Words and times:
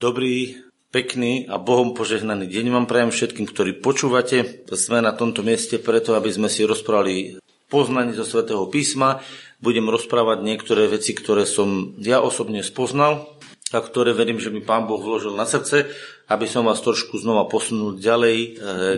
Dobrý, 0.00 0.56
pekný 0.96 1.44
a 1.44 1.60
Bohom 1.60 1.92
požehnaný 1.92 2.48
deň 2.48 2.72
vám 2.72 2.88
prajem 2.88 3.12
všetkým, 3.12 3.44
ktorí 3.44 3.84
počúvate. 3.84 4.64
Sme 4.72 5.04
na 5.04 5.12
tomto 5.12 5.44
mieste 5.44 5.76
preto, 5.76 6.16
aby 6.16 6.32
sme 6.32 6.48
si 6.48 6.64
rozprávali 6.64 7.36
poznanie 7.68 8.16
zo 8.16 8.24
svätého 8.24 8.64
písma. 8.72 9.20
Budem 9.60 9.92
rozprávať 9.92 10.40
niektoré 10.40 10.88
veci, 10.88 11.12
ktoré 11.12 11.44
som 11.44 11.92
ja 12.00 12.24
osobne 12.24 12.64
spoznal 12.64 13.28
a 13.76 13.78
ktoré 13.84 14.16
verím, 14.16 14.40
že 14.40 14.48
mi 14.48 14.64
Pán 14.64 14.88
Boh 14.88 15.04
vložil 15.04 15.36
na 15.36 15.44
srdce, 15.44 15.92
aby 16.32 16.48
som 16.48 16.64
vás 16.64 16.80
trošku 16.80 17.20
znova 17.20 17.44
posunul 17.44 18.00
ďalej 18.00 18.38
eh, 18.40 18.50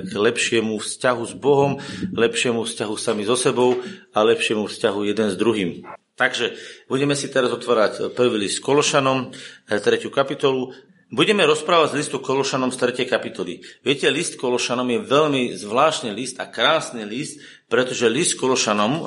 k 0.06 0.12
lepšiemu 0.14 0.78
vzťahu 0.78 1.22
s 1.26 1.34
Bohom, 1.34 1.82
lepšiemu 2.14 2.62
vzťahu 2.62 2.94
sami 2.94 3.26
so 3.26 3.34
sebou 3.34 3.74
a 4.14 4.22
lepšiemu 4.22 4.70
vzťahu 4.70 5.02
jeden 5.02 5.34
s 5.34 5.36
druhým. 5.36 5.82
Takže 6.14 6.54
budeme 6.86 7.18
si 7.18 7.26
teraz 7.26 7.50
otvárať 7.50 8.14
prvý 8.14 8.46
list 8.46 8.62
Kološanom, 8.62 9.34
eh, 9.34 9.82
tretiu 9.82 10.14
kapitolu. 10.14 10.91
Budeme 11.12 11.44
rozprávať 11.44 11.92
z 11.92 11.96
listu 12.00 12.24
Kološanom 12.24 12.72
z 12.72 13.04
3. 13.04 13.04
kapitoly. 13.04 13.60
Viete, 13.84 14.08
list 14.08 14.40
Kološanom 14.40 14.88
je 14.96 15.00
veľmi 15.04 15.42
zvláštny 15.60 16.08
list 16.08 16.40
a 16.40 16.48
krásny 16.48 17.04
list, 17.04 17.36
pretože 17.68 18.08
list 18.08 18.40
Kološanom 18.40 18.92
e, 18.96 19.00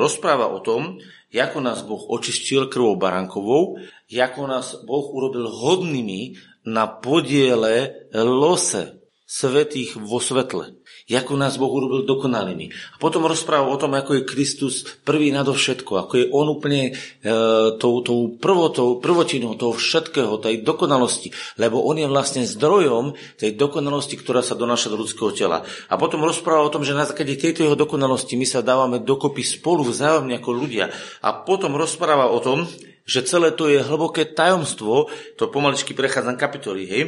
rozpráva 0.00 0.48
o 0.48 0.64
tom, 0.64 0.96
ako 1.28 1.58
nás 1.60 1.84
Boh 1.84 2.08
očistil 2.08 2.72
krvou 2.72 2.96
barankovou, 2.96 3.76
ako 4.08 4.42
nás 4.48 4.80
Boh 4.80 5.04
urobil 5.12 5.44
hodnými 5.44 6.40
na 6.64 6.88
podiele 6.88 8.08
lose 8.16 9.04
svetých 9.28 10.00
vo 10.00 10.24
svetle 10.24 10.80
ako 11.16 11.38
nás 11.38 11.56
Boh 11.60 11.70
urobil 11.70 12.04
dokonalými. 12.04 12.72
A 12.94 12.96
potom 12.96 13.24
rozpráva 13.28 13.68
o 13.68 13.80
tom, 13.80 13.92
ako 13.96 14.20
je 14.20 14.28
Kristus 14.28 14.86
prvý 15.04 15.32
nadovšetko, 15.34 15.92
ako 15.96 16.14
je 16.18 16.26
On 16.32 16.46
úplne 16.48 16.90
e, 16.90 17.32
tou, 17.76 18.00
tou 18.00 18.32
prvotou, 18.36 18.98
prvotinou 19.02 19.54
toho 19.58 19.76
všetkého, 19.76 20.40
tej 20.40 20.64
dokonalosti, 20.64 21.32
lebo 21.60 21.82
On 21.84 21.96
je 21.98 22.08
vlastne 22.08 22.46
zdrojom 22.46 23.16
tej 23.36 23.56
dokonalosti, 23.58 24.16
ktorá 24.16 24.40
sa 24.40 24.56
donáša 24.56 24.92
do 24.92 25.00
ľudského 25.00 25.30
tela. 25.34 25.64
A 25.90 25.94
potom 26.00 26.24
rozpráva 26.24 26.64
o 26.64 26.72
tom, 26.72 26.86
že 26.86 26.96
na 26.96 27.04
základe 27.04 27.36
tejto 27.36 27.64
jeho 27.66 27.76
dokonalosti 27.76 28.38
my 28.38 28.46
sa 28.46 28.64
dávame 28.64 29.02
dokopy 29.02 29.42
spolu 29.42 29.84
vzájomne 29.86 30.38
ako 30.38 30.50
ľudia. 30.54 30.90
A 31.20 31.44
potom 31.44 31.74
rozpráva 31.76 32.30
o 32.30 32.40
tom, 32.40 32.64
že 33.02 33.26
celé 33.26 33.50
to 33.50 33.66
je 33.66 33.82
hlboké 33.82 34.30
tajomstvo, 34.30 35.10
to 35.34 35.50
pomaličky 35.50 35.90
prechádzam 35.92 36.38
kapitoly, 36.38 36.86
hej, 36.86 37.02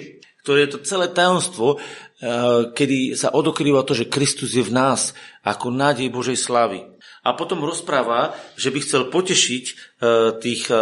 ktoré 0.44 0.68
je 0.68 0.76
to 0.76 0.84
celé 0.84 1.08
tajomstvo, 1.08 1.80
eh, 1.80 2.68
kedy 2.76 3.16
sa 3.16 3.32
odokrýva 3.32 3.80
to, 3.88 3.96
že 3.96 4.12
Kristus 4.12 4.52
je 4.52 4.60
v 4.60 4.76
nás 4.76 5.16
ako 5.40 5.72
nádej 5.72 6.12
Božej 6.12 6.36
slavy. 6.36 6.84
A 7.24 7.32
potom 7.32 7.64
rozpráva, 7.64 8.36
že 8.60 8.68
by 8.68 8.78
chcel 8.84 9.08
potešiť 9.08 9.64
eh, 9.64 9.76
tých 10.36 10.68
eh, 10.68 10.80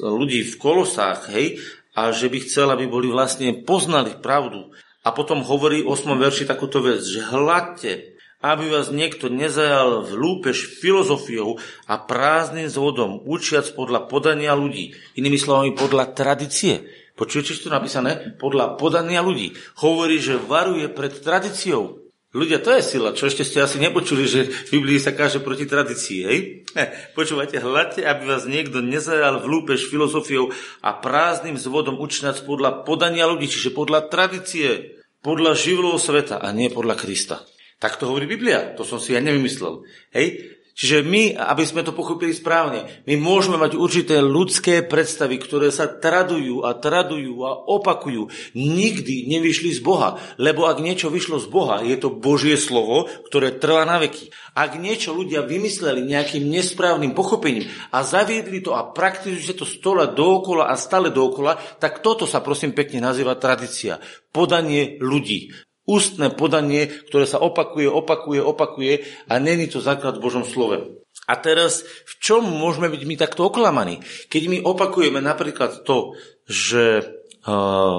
ľudí 0.00 0.48
v 0.48 0.54
kolosách, 0.56 1.28
hej, 1.36 1.60
a 1.96 2.12
že 2.12 2.28
by 2.28 2.38
chcel, 2.44 2.68
aby 2.72 2.84
boli 2.84 3.08
vlastne 3.08 3.52
poznali 3.64 4.16
pravdu. 4.20 4.72
A 5.00 5.16
potom 5.16 5.40
hovorí 5.40 5.80
v 5.80 5.92
8. 5.92 6.12
verši 6.12 6.44
takúto 6.44 6.84
vec, 6.84 7.00
že 7.00 7.24
hľadte, 7.24 8.16
aby 8.44 8.68
vás 8.68 8.92
niekto 8.92 9.32
nezajal 9.32 10.04
v 10.04 10.12
lúpež 10.12 10.76
filozofiou 10.76 11.56
a 11.88 11.96
prázdnym 11.96 12.68
zvodom, 12.68 13.24
učiac 13.24 13.64
podľa 13.72 14.12
podania 14.12 14.52
ľudí, 14.52 14.92
inými 15.16 15.40
slovami 15.40 15.72
podľa 15.72 16.12
tradície. 16.12 16.84
Počujete, 17.16 17.56
čo 17.56 17.66
tu 17.66 17.70
napísané? 17.72 18.36
Podľa 18.36 18.76
podania 18.76 19.24
ľudí. 19.24 19.56
Hovorí, 19.80 20.20
že 20.20 20.36
varuje 20.36 20.92
pred 20.92 21.16
tradíciou. 21.16 22.06
Ľudia, 22.36 22.60
to 22.60 22.68
je 22.76 22.84
sila, 22.84 23.16
čo 23.16 23.32
ešte 23.32 23.48
ste 23.48 23.64
asi 23.64 23.80
nepočuli, 23.80 24.28
že 24.28 24.52
v 24.68 24.70
Biblii 24.76 25.00
sa 25.00 25.16
káže 25.16 25.40
proti 25.40 25.64
tradícii, 25.64 26.20
hej? 26.28 26.68
Počúvajte, 27.16 27.64
hľadte, 27.64 28.04
aby 28.04 28.22
vás 28.28 28.44
niekto 28.44 28.84
nezajal 28.84 29.40
v 29.40 29.48
lúpež 29.48 29.88
filozofiou 29.88 30.52
a 30.84 30.92
prázdnym 31.00 31.56
zvodom 31.56 31.96
učinac 31.96 32.44
podľa 32.44 32.84
podania 32.84 33.24
ľudí, 33.24 33.48
čiže 33.48 33.72
podľa 33.72 34.12
tradície, 34.12 35.00
podľa 35.24 35.56
živlov 35.56 35.96
sveta 35.96 36.36
a 36.36 36.52
nie 36.52 36.68
podľa 36.68 37.00
Krista. 37.00 37.40
Tak 37.80 37.96
to 37.96 38.12
hovorí 38.12 38.28
Biblia, 38.28 38.76
to 38.76 38.84
som 38.84 39.00
si 39.00 39.16
ja 39.16 39.24
nevymyslel. 39.24 39.88
Hej? 40.12 40.55
Čiže 40.76 41.00
my, 41.08 41.32
aby 41.32 41.64
sme 41.64 41.80
to 41.80 41.96
pochopili 41.96 42.36
správne, 42.36 42.84
my 43.08 43.16
môžeme 43.16 43.56
mať 43.56 43.80
určité 43.80 44.20
ľudské 44.20 44.84
predstavy, 44.84 45.40
ktoré 45.40 45.72
sa 45.72 45.88
tradujú 45.88 46.68
a 46.68 46.76
tradujú 46.76 47.48
a 47.48 47.56
opakujú. 47.64 48.28
Nikdy 48.52 49.24
nevyšli 49.24 49.72
z 49.72 49.80
Boha, 49.80 50.20
lebo 50.36 50.68
ak 50.68 50.84
niečo 50.84 51.08
vyšlo 51.08 51.40
z 51.40 51.48
Boha, 51.48 51.80
je 51.80 51.96
to 51.96 52.12
Božie 52.12 52.60
slovo, 52.60 53.08
ktoré 53.24 53.56
trvá 53.56 53.88
na 53.88 53.96
veky. 54.04 54.28
Ak 54.52 54.76
niečo 54.76 55.16
ľudia 55.16 55.48
vymysleli 55.48 56.04
nejakým 56.04 56.44
nesprávnym 56.44 57.16
pochopením 57.16 57.64
a 57.96 58.04
zaviedli 58.04 58.60
to 58.60 58.76
a 58.76 58.84
praktizujete 58.92 59.56
to 59.56 59.64
stola 59.64 60.04
dookola 60.04 60.68
a 60.68 60.76
stále 60.76 61.08
dookola, 61.08 61.56
tak 61.80 62.04
toto 62.04 62.28
sa 62.28 62.44
prosím 62.44 62.76
pekne 62.76 63.00
nazýva 63.00 63.40
tradícia. 63.40 63.96
Podanie 64.28 65.00
ľudí 65.00 65.56
ústne 65.86 66.34
podanie, 66.34 66.90
ktoré 67.08 67.24
sa 67.24 67.38
opakuje, 67.38 67.86
opakuje, 67.86 68.42
opakuje 68.42 68.94
a 69.30 69.38
není 69.38 69.70
to 69.70 69.78
základ 69.78 70.18
v 70.18 70.24
Božom 70.26 70.44
slove. 70.44 71.06
A 71.26 71.34
teraz, 71.40 71.82
v 71.82 72.14
čom 72.22 72.42
môžeme 72.44 72.86
byť 72.86 73.02
my 73.02 73.14
takto 73.18 73.48
oklamaní? 73.48 74.02
Keď 74.30 74.42
my 74.46 74.58
opakujeme 74.62 75.18
napríklad 75.18 75.82
to, 75.82 76.14
že 76.46 77.02
uh, 77.02 77.98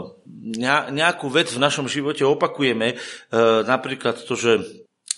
nejakú 0.88 1.28
vec 1.28 1.52
v 1.52 1.60
našom 1.60 1.92
živote 1.92 2.24
opakujeme, 2.24 2.96
uh, 2.96 3.68
napríklad 3.68 4.24
to, 4.24 4.36
že 4.38 4.52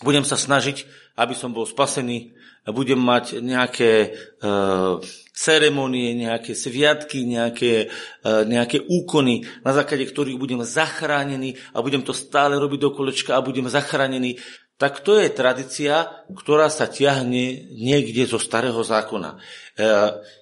budem 0.03 0.23
sa 0.23 0.39
snažiť, 0.39 0.87
aby 1.19 1.35
som 1.35 1.51
bol 1.51 1.67
spasený, 1.67 2.35
budem 2.69 2.99
mať 2.99 3.41
nejaké 3.43 4.13
uh, 4.39 5.01
ceremonie, 5.39 6.19
nejaké 6.19 6.51
sviatky, 6.51 7.23
nejaké, 7.23 7.87
e, 7.87 8.31
nejaké 8.43 8.83
úkony, 8.91 9.47
na 9.63 9.71
základe 9.71 10.03
ktorých 10.03 10.35
budem 10.35 10.59
zachránený 10.67 11.55
a 11.71 11.79
budem 11.79 12.03
to 12.03 12.11
stále 12.11 12.59
robiť 12.59 12.79
do 12.83 12.91
kolečka 12.91 13.39
a 13.39 13.45
budem 13.45 13.71
zachránený, 13.71 14.35
tak 14.75 14.99
to 14.99 15.15
je 15.15 15.31
tradícia, 15.31 16.11
ktorá 16.27 16.67
sa 16.67 16.91
ťahne 16.91 17.71
niekde 17.71 18.27
zo 18.27 18.35
starého 18.35 18.83
zákona. 18.83 19.35
E, 19.35 19.37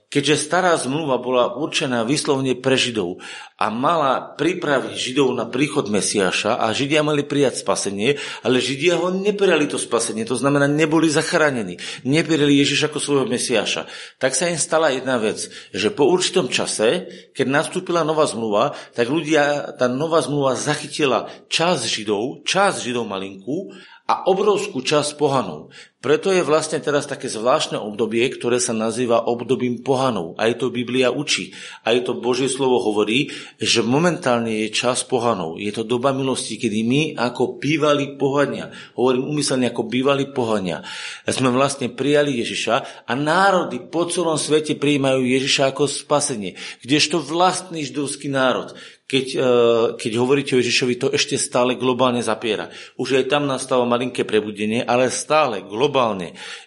keďže 0.07 0.47
stará 0.47 0.71
zmluva 0.79 1.19
bola 1.19 1.51
určená 1.59 2.07
vyslovne 2.07 2.55
pre 2.55 2.79
Židov 2.79 3.19
a 3.59 3.67
mala 3.67 4.37
pripraviť 4.39 4.95
Židov 4.95 5.35
na 5.35 5.45
príchod 5.51 5.91
Mesiaša 5.91 6.63
a 6.63 6.71
Židia 6.71 7.03
mali 7.03 7.27
prijať 7.27 7.59
spasenie, 7.67 8.15
ale 8.41 8.63
Židia 8.63 8.95
ho 8.95 9.11
neprijali 9.11 9.67
to 9.67 9.75
spasenie, 9.75 10.23
to 10.23 10.39
znamená 10.39 10.63
neboli 10.71 11.11
zachránení, 11.11 11.75
neprijali 12.07 12.55
Ježiš 12.55 12.87
ako 12.87 12.97
svojho 13.03 13.27
Mesiaša. 13.27 13.89
Tak 14.15 14.31
sa 14.31 14.47
im 14.47 14.55
stala 14.55 14.95
jedna 14.95 15.19
vec, 15.19 15.43
že 15.75 15.91
po 15.91 16.07
určitom 16.07 16.47
čase, 16.47 17.11
keď 17.35 17.47
nastúpila 17.51 18.07
nová 18.07 18.23
zmluva, 18.23 18.79
tak 18.95 19.11
ľudia, 19.11 19.75
tá 19.75 19.91
nová 19.91 20.23
zmluva 20.23 20.55
zachytila 20.55 21.27
čas 21.51 21.83
Židov, 21.83 22.47
čas 22.47 22.79
Židov 22.79 23.03
malinku 23.03 23.75
a 24.07 24.23
obrovskú 24.31 24.79
časť 24.79 25.19
pohanov. 25.19 25.75
Preto 26.07 26.31
je 26.31 26.39
vlastne 26.39 26.79
teraz 26.79 27.03
také 27.03 27.27
zvláštne 27.27 27.75
obdobie, 27.75 28.23
ktoré 28.31 28.63
sa 28.63 28.71
nazýva 28.71 29.27
obdobím 29.27 29.83
pohanov. 29.83 30.39
Aj 30.39 30.55
to 30.55 30.71
Biblia 30.71 31.11
učí. 31.11 31.51
Aj 31.83 31.99
to 31.99 32.15
Božie 32.15 32.47
slovo 32.47 32.79
hovorí, 32.79 33.27
že 33.59 33.83
momentálne 33.83 34.63
je 34.63 34.71
čas 34.71 35.03
pohanov. 35.03 35.59
Je 35.59 35.67
to 35.75 35.83
doba 35.83 36.15
milosti, 36.15 36.55
kedy 36.55 36.79
my 36.87 37.01
ako 37.19 37.59
bývali 37.59 38.15
pohania, 38.15 38.71
hovorím 38.95 39.27
umyselne 39.27 39.67
ako 39.67 39.83
bývali 39.83 40.31
pohania, 40.31 40.79
sme 41.27 41.51
vlastne 41.51 41.91
prijali 41.91 42.39
Ježiša 42.39 43.03
a 43.03 43.11
národy 43.11 43.83
po 43.91 44.07
celom 44.07 44.39
svete 44.39 44.79
prijímajú 44.79 45.27
Ježiša 45.27 45.75
ako 45.75 45.91
spasenie. 45.91 46.55
Kdežto 46.87 47.19
vlastný 47.19 47.83
židovský 47.83 48.31
národ, 48.31 48.71
keď, 49.07 49.25
e, 49.33 49.47
keď 49.95 50.11
hovoríte 50.19 50.53
o 50.53 50.59
Ježišovi, 50.59 50.99
to 50.99 51.07
ešte 51.15 51.39
stále 51.39 51.79
globálne 51.79 52.19
zapiera. 52.19 52.67
Už 52.99 53.15
aj 53.15 53.31
tam 53.31 53.47
nastáva 53.47 53.87
malinké 53.87 54.27
prebudenie, 54.27 54.83
ale 54.83 55.07
stále 55.07 55.63
globálne 55.63 55.96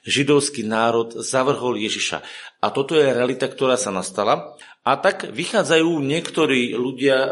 židovský 0.03 0.67
národ 0.67 1.15
zavrhol 1.23 1.79
Ježiša. 1.79 2.21
A 2.61 2.67
toto 2.75 2.99
je 2.99 3.07
realita, 3.07 3.49
ktorá 3.49 3.79
sa 3.79 3.95
nastala. 3.95 4.59
A 4.81 4.97
tak 4.97 5.29
vychádzajú 5.29 6.01
niektorí 6.01 6.73
ľudia 6.73 7.17
e, 7.17 7.29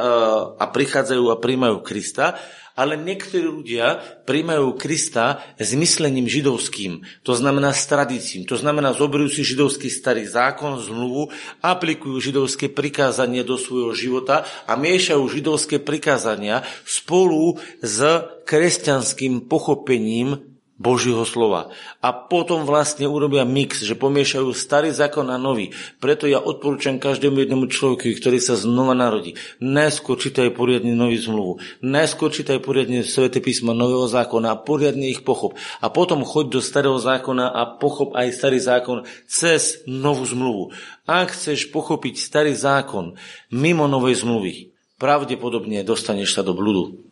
a 0.57 0.65
prichádzajú 0.69 1.25
a 1.33 1.41
príjmajú 1.41 1.81
Krista 1.81 2.37
ale 2.79 2.95
niektorí 2.95 3.43
ľudia 3.43 3.99
príjmajú 4.23 4.79
Krista 4.79 5.43
s 5.59 5.75
myslením 5.75 6.31
židovským, 6.31 7.03
to 7.27 7.35
znamená 7.35 7.75
s 7.75 7.91
tradíciím, 7.91 8.47
to 8.47 8.55
znamená 8.55 8.95
zoberú 8.95 9.27
si 9.27 9.43
židovský 9.43 9.91
starý 9.91 10.23
zákon, 10.31 10.79
zmluvu, 10.79 11.35
aplikujú 11.59 12.23
židovské 12.23 12.71
prikázania 12.71 13.43
do 13.43 13.59
svojho 13.59 13.99
života 13.99 14.47
a 14.71 14.79
miešajú 14.79 15.27
židovské 15.27 15.83
prikázania 15.83 16.63
spolu 16.87 17.59
s 17.83 17.99
kresťanským 18.47 19.51
pochopením 19.51 20.58
Božího 20.79 21.27
slova. 21.27 21.75
A 21.99 22.15
potom 22.15 22.63
vlastne 22.63 23.11
urobia 23.11 23.43
mix, 23.43 23.83
že 23.83 23.99
pomiešajú 23.99 24.55
starý 24.55 24.95
zákon 24.95 25.27
a 25.27 25.35
nový. 25.35 25.75
Preto 25.99 26.31
ja 26.31 26.39
odporúčam 26.39 27.03
každému 27.03 27.43
jednému 27.43 27.67
človeku, 27.67 28.07
ktorý 28.15 28.39
sa 28.39 28.55
znova 28.55 28.95
narodí. 28.95 29.35
Najskôr 29.59 30.15
čítaj 30.23 30.55
poriadne 30.55 30.95
nový 30.95 31.19
zmluvu. 31.19 31.59
Najskôr 31.83 32.31
čítaj 32.31 32.63
poriadne 32.63 33.03
Svete 33.03 33.43
písma 33.43 33.75
nového 33.75 34.07
zákona 34.07 34.55
a 34.55 34.61
poriadne 34.63 35.11
ich 35.11 35.27
pochop. 35.27 35.59
A 35.83 35.91
potom 35.91 36.23
choď 36.23 36.59
do 36.59 36.61
starého 36.63 36.97
zákona 36.97 37.51
a 37.51 37.75
pochop 37.75 38.15
aj 38.15 38.39
starý 38.39 38.63
zákon 38.63 39.03
cez 39.27 39.83
novú 39.91 40.23
zmluvu. 40.23 40.71
Ak 41.11 41.35
chceš 41.35 41.75
pochopiť 41.75 42.23
starý 42.23 42.55
zákon 42.55 43.19
mimo 43.51 43.91
novej 43.91 44.23
zmluvy, 44.23 44.71
pravdepodobne 45.03 45.83
dostaneš 45.83 46.39
sa 46.39 46.47
do 46.47 46.55
bludu. 46.55 47.08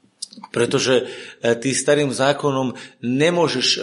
Pretože 0.53 0.95
e, 1.01 1.05
ty 1.57 1.73
starým 1.73 2.13
zákonom 2.13 2.77
nemôžeš 3.01 3.67
e, 3.77 3.79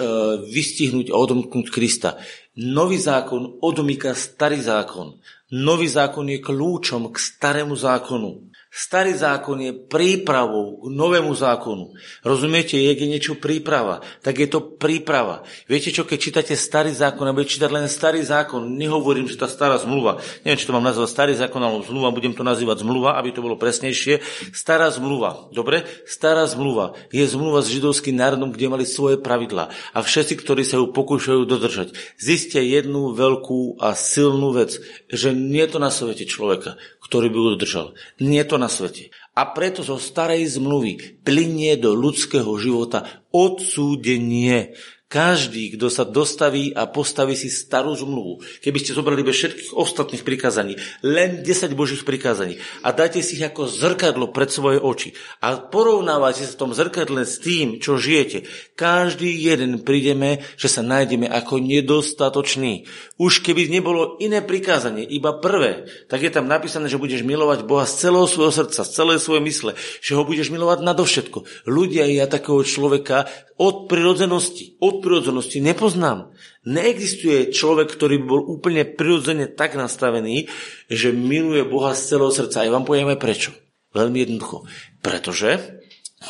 vystihnúť 0.54 1.10
a 1.10 1.18
odomknúť 1.18 1.68
Krista. 1.74 2.22
Nový 2.54 3.02
zákon 3.02 3.58
odomýka 3.66 4.14
starý 4.14 4.62
zákon. 4.62 5.18
Nový 5.54 5.90
zákon 5.90 6.30
je 6.30 6.38
kľúčom 6.42 7.10
k 7.10 7.18
starému 7.18 7.74
zákonu. 7.74 8.53
Starý 8.74 9.14
zákon 9.14 9.62
je 9.62 9.70
prípravou 9.70 10.82
k 10.82 10.90
novému 10.90 11.30
zákonu. 11.38 11.94
Rozumiete, 12.26 12.74
je 12.74 13.06
niečo 13.06 13.38
príprava, 13.38 14.02
tak 14.26 14.42
je 14.42 14.50
to 14.50 14.66
príprava. 14.82 15.46
Viete 15.70 15.94
čo, 15.94 16.10
keď 16.10 16.18
čítate 16.18 16.54
starý 16.58 16.90
zákon 16.90 17.30
a 17.30 17.38
čítať 17.38 17.70
len 17.70 17.86
starý 17.86 18.26
zákon, 18.26 18.66
nehovorím, 18.74 19.30
že 19.30 19.38
tá 19.38 19.46
stará 19.46 19.78
zmluva, 19.78 20.18
neviem, 20.42 20.58
či 20.58 20.66
to 20.66 20.74
mám 20.74 20.90
nazvať 20.90 21.06
starý 21.06 21.34
zákon 21.38 21.62
alebo 21.62 21.86
zmluva, 21.86 22.18
budem 22.18 22.34
to 22.34 22.42
nazývať 22.42 22.82
zmluva, 22.82 23.14
aby 23.22 23.30
to 23.30 23.46
bolo 23.46 23.62
presnejšie. 23.62 24.26
Stará 24.50 24.90
zmluva, 24.90 25.54
dobre? 25.54 25.86
Stará 26.10 26.50
zmluva 26.50 26.98
je 27.14 27.30
zmluva 27.30 27.62
s 27.62 27.70
židovským 27.70 28.18
národom, 28.18 28.50
kde 28.50 28.74
mali 28.74 28.90
svoje 28.90 29.22
pravidlá 29.22 29.70
a 29.94 30.00
všetci, 30.02 30.34
ktorí 30.42 30.66
sa 30.66 30.82
ju 30.82 30.90
pokúšajú 30.90 31.46
dodržať. 31.46 31.94
Zistia 32.18 32.66
jednu 32.66 33.14
veľkú 33.14 33.78
a 33.78 33.94
silnú 33.94 34.50
vec, 34.50 34.82
že 35.14 35.30
nie 35.30 35.62
je 35.62 35.78
to 35.78 35.78
na 35.78 35.94
svete 35.94 36.26
človeka, 36.26 36.82
ktorý 37.06 37.30
by 37.30 37.38
ju 37.38 37.46
dodržal. 37.54 37.88
Nie 38.18 38.42
je 38.42 38.50
to 38.50 38.63
na 38.64 38.72
svete. 38.72 39.12
A 39.36 39.52
preto 39.52 39.84
zo 39.84 40.00
starej 40.00 40.56
zmluvy 40.56 41.20
plinie 41.28 41.76
do 41.76 41.92
ľudského 41.92 42.56
života 42.56 43.04
odsúdenie. 43.36 44.72
Každý, 45.14 45.78
kto 45.78 45.94
sa 45.94 46.10
dostaví 46.10 46.74
a 46.74 46.90
postaví 46.90 47.38
si 47.38 47.46
starú 47.54 47.94
zmluvu, 47.94 48.42
keby 48.66 48.82
ste 48.82 48.98
zobrali 48.98 49.22
bez 49.22 49.38
všetkých 49.38 49.78
ostatných 49.78 50.26
prikázaní, 50.26 50.74
len 51.06 51.46
10 51.46 51.78
božích 51.78 52.02
prikázaní 52.02 52.58
a 52.82 52.90
dáte 52.90 53.22
si 53.22 53.38
ich 53.38 53.46
ako 53.46 53.70
zrkadlo 53.70 54.34
pred 54.34 54.50
svoje 54.50 54.82
oči 54.82 55.14
a 55.38 55.62
porovnávate 55.62 56.42
sa 56.42 56.58
v 56.58 56.60
tom 56.66 56.74
zrkadle 56.74 57.30
s 57.30 57.38
tým, 57.38 57.78
čo 57.78 58.02
žijete, 58.02 58.50
každý 58.74 59.30
jeden 59.30 59.86
prídeme, 59.86 60.42
že 60.58 60.66
sa 60.66 60.82
nájdeme 60.82 61.30
ako 61.30 61.62
nedostatočný. 61.62 62.90
Už 63.22 63.46
keby 63.46 63.70
nebolo 63.70 64.18
iné 64.18 64.42
prikázanie, 64.42 65.06
iba 65.06 65.38
prvé, 65.38 65.86
tak 66.10 66.26
je 66.26 66.34
tam 66.34 66.50
napísané, 66.50 66.90
že 66.90 66.98
budeš 66.98 67.22
milovať 67.22 67.70
Boha 67.70 67.86
z 67.86 68.10
celého 68.10 68.26
svojho 68.26 68.50
srdca, 68.50 68.82
z 68.82 68.90
celej 68.90 69.22
svojej 69.22 69.46
mysle, 69.46 69.78
že 70.02 70.18
ho 70.18 70.26
budeš 70.26 70.50
milovať 70.50 70.82
nadovšetko. 70.82 71.70
Ľudia, 71.70 72.10
ja 72.10 72.26
takého 72.26 72.66
človeka 72.66 73.30
od 73.64 73.88
prirodzenosti, 73.88 74.76
od 74.84 75.00
prirodzenosti 75.00 75.64
nepoznám. 75.64 76.36
Neexistuje 76.68 77.56
človek, 77.56 77.96
ktorý 77.96 78.20
by 78.20 78.26
bol 78.28 78.44
úplne 78.44 78.84
prirodzene 78.84 79.48
tak 79.48 79.80
nastavený, 79.80 80.52
že 80.92 81.16
miluje 81.16 81.64
Boha 81.64 81.96
z 81.96 82.12
celého 82.12 82.36
srdca. 82.36 82.60
A 82.60 82.68
ja 82.68 82.76
vám 82.76 82.84
poviem 82.84 83.16
aj 83.16 83.24
prečo. 83.24 83.56
Veľmi 83.96 84.28
jednoducho. 84.28 84.68
Pretože 85.00 85.80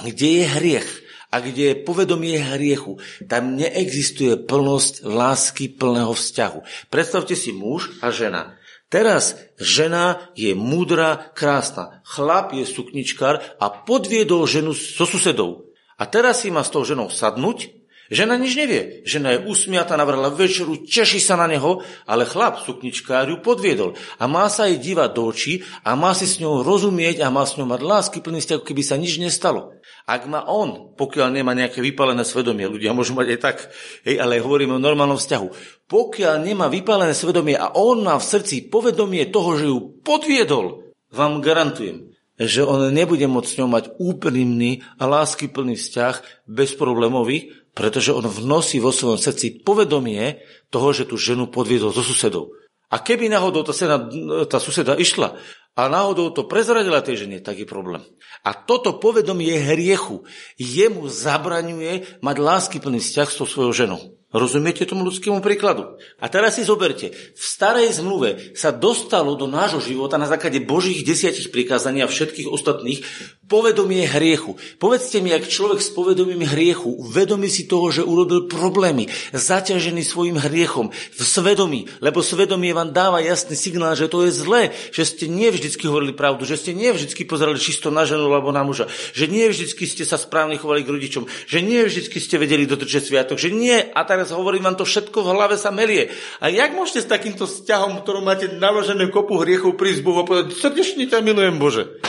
kde 0.06 0.30
je 0.42 0.46
hriech 0.46 0.90
a 1.34 1.42
kde 1.42 1.74
je 1.74 1.82
povedomie 1.82 2.38
hriechu, 2.38 3.02
tam 3.26 3.58
neexistuje 3.58 4.38
plnosť 4.46 5.02
lásky 5.02 5.74
plného 5.74 6.14
vzťahu. 6.14 6.94
Predstavte 6.94 7.34
si 7.34 7.50
muž 7.50 7.98
a 8.06 8.14
žena. 8.14 8.62
Teraz 8.94 9.34
žena 9.58 10.30
je 10.38 10.54
múdra, 10.54 11.34
krásna. 11.34 12.06
Chlap 12.06 12.54
je 12.54 12.62
sukničkár 12.62 13.42
a 13.58 13.66
podviedol 13.74 14.46
ženu 14.46 14.78
so 14.78 15.10
susedou. 15.10 15.73
A 16.04 16.12
teraz 16.12 16.44
si 16.44 16.52
má 16.52 16.68
s 16.68 16.74
tou 16.76 16.84
ženou 16.84 17.08
sadnúť, 17.08 17.72
žena 18.12 18.36
nič 18.36 18.60
nevie. 18.60 19.08
Žena 19.08 19.40
je 19.40 19.48
usmiata, 19.48 19.96
navrhla 19.96 20.36
večeru, 20.36 20.84
teší 20.84 21.24
sa 21.24 21.40
na 21.40 21.48
neho, 21.48 21.80
ale 22.04 22.28
chlap, 22.28 22.60
sukničkár, 22.60 23.32
ju 23.32 23.40
podviedol. 23.40 23.96
A 24.20 24.28
má 24.28 24.52
sa 24.52 24.68
jej 24.68 24.84
dívať 24.84 25.16
do 25.16 25.32
očí 25.32 25.64
a 25.88 25.96
má 25.96 26.12
si 26.12 26.28
s 26.28 26.44
ňou 26.44 26.60
rozumieť 26.60 27.24
a 27.24 27.32
má 27.32 27.48
s 27.48 27.56
ňou 27.56 27.72
mať 27.72 27.82
lásky 27.88 28.20
plný 28.20 28.44
vzťah, 28.44 28.68
keby 28.68 28.84
sa 28.84 29.00
nič 29.00 29.16
nestalo. 29.16 29.80
Ak 30.04 30.28
má 30.28 30.44
on, 30.44 30.92
pokiaľ 31.00 31.40
nemá 31.40 31.56
nejaké 31.56 31.80
vypálené 31.80 32.28
svedomie, 32.28 32.68
ľudia 32.68 32.92
môžu 32.92 33.16
mať 33.16 33.28
aj 33.32 33.40
tak, 33.40 33.58
hej, 34.04 34.20
ale 34.20 34.44
hovoríme 34.44 34.76
o 34.76 34.84
normálnom 34.84 35.16
vzťahu. 35.16 35.48
Pokiaľ 35.88 36.36
nemá 36.44 36.68
vypálené 36.68 37.16
svedomie 37.16 37.56
a 37.56 37.72
on 37.80 38.04
má 38.04 38.20
v 38.20 38.28
srdci 38.28 38.68
povedomie 38.68 39.32
toho, 39.32 39.56
že 39.56 39.72
ju 39.72 40.04
podviedol, 40.04 40.92
vám 41.16 41.40
garantujem, 41.40 42.12
že 42.38 42.66
on 42.66 42.90
nebude 42.90 43.26
môcť 43.30 43.50
s 43.50 43.58
ňou 43.62 43.70
mať 43.70 43.86
úprimný 44.02 44.82
a 44.98 45.06
láskyplný 45.06 45.78
vzťah 45.78 46.46
bezproblémový, 46.50 47.54
pretože 47.74 48.14
on 48.14 48.26
vnosí 48.26 48.78
vo 48.82 48.94
svojom 48.94 49.18
srdci 49.18 49.62
povedomie 49.62 50.42
toho, 50.74 50.94
že 50.94 51.10
tú 51.10 51.18
ženu 51.18 51.50
podviedol 51.50 51.94
so 51.94 52.02
susedou. 52.06 52.54
A 52.94 53.02
keby 53.02 53.26
náhodou 53.26 53.66
tá, 53.66 53.74
sena, 53.74 53.98
tá 54.46 54.62
suseda 54.62 54.94
išla 54.94 55.34
a 55.74 55.82
náhodou 55.90 56.30
to 56.30 56.46
prezradila 56.46 57.02
tej 57.02 57.26
žene, 57.26 57.42
tak 57.42 57.58
je 57.58 57.66
problém. 57.66 58.06
A 58.46 58.54
toto 58.54 59.02
povedomie 59.02 59.58
hriechu 59.58 60.22
jemu 60.62 61.10
zabraňuje 61.10 62.22
mať 62.22 62.36
láskyplný 62.38 63.02
vzťah 63.02 63.28
s 63.34 63.38
tou 63.42 63.50
svojou 63.50 63.74
ženou. 63.74 64.02
Rozumiete 64.34 64.90
tomu 64.90 65.06
ľudskému 65.06 65.46
príkladu? 65.46 66.02
A 66.18 66.26
teraz 66.26 66.58
si 66.58 66.66
zoberte, 66.66 67.14
v 67.14 67.44
starej 67.44 68.02
zmluve 68.02 68.58
sa 68.58 68.74
dostalo 68.74 69.38
do 69.38 69.46
nášho 69.46 69.78
života 69.78 70.18
na 70.18 70.26
základe 70.26 70.58
Božích 70.58 71.06
desiatich 71.06 71.54
prikázaní 71.54 72.02
a 72.02 72.10
všetkých 72.10 72.50
ostatných 72.50 73.06
povedomie 73.46 74.10
hriechu. 74.10 74.58
Povedzte 74.82 75.22
mi, 75.22 75.30
ak 75.30 75.46
človek 75.46 75.86
s 75.86 75.94
povedomím 75.94 76.42
hriechu 76.48 76.98
vedomí 77.06 77.46
si 77.46 77.70
toho, 77.70 77.94
že 77.94 78.02
urobil 78.02 78.50
problémy, 78.50 79.12
zaťažený 79.36 80.02
svojim 80.02 80.42
hriechom, 80.42 80.90
v 80.90 81.22
svedomí, 81.22 81.86
lebo 82.00 82.26
svedomie 82.26 82.74
vám 82.74 82.90
dáva 82.90 83.22
jasný 83.22 83.54
signál, 83.54 83.94
že 83.94 84.10
to 84.10 84.26
je 84.26 84.34
zlé, 84.34 84.74
že 84.90 85.06
ste 85.06 85.26
nie 85.30 85.54
vždycky 85.54 85.86
hovorili 85.86 86.16
pravdu, 86.16 86.48
že 86.48 86.58
ste 86.58 86.74
nie 86.74 86.90
vždycky 86.90 87.28
pozerali 87.28 87.60
čisto 87.62 87.94
na 87.94 88.08
ženu 88.08 88.32
alebo 88.32 88.50
na 88.50 88.66
muža, 88.66 88.90
že 89.14 89.30
nie 89.30 89.46
vždycky 89.46 89.86
ste 89.86 90.08
sa 90.08 90.18
správne 90.18 90.58
chovali 90.58 90.82
k 90.82 90.94
rodičom, 90.96 91.30
že 91.46 91.60
nie 91.60 91.84
vždycky 91.84 92.18
ste 92.18 92.40
vedeli 92.40 92.64
dodržať 92.64 93.12
sviatok, 93.12 93.38
že 93.38 93.52
nie, 93.52 93.76
a 93.76 94.02
teraz 94.08 94.23
teraz 94.24 94.40
hovorím 94.40 94.72
vám 94.72 94.80
to 94.80 94.88
všetko 94.88 95.20
v 95.20 95.32
hlave 95.36 95.60
sa 95.60 95.68
melie. 95.68 96.08
A 96.40 96.48
jak 96.48 96.72
môžete 96.72 97.04
s 97.04 97.12
takýmto 97.12 97.44
vzťahom, 97.44 98.00
ktorom 98.08 98.24
máte 98.24 98.48
naložené 98.56 99.12
kopu 99.12 99.36
hriechov 99.44 99.76
prísť 99.76 100.00
Bohu 100.00 100.24
a 100.24 100.26
povedať, 100.26 100.56
srdečne 100.56 101.12
ťa 101.12 101.20
milujem 101.20 101.60
Bože. 101.60 102.00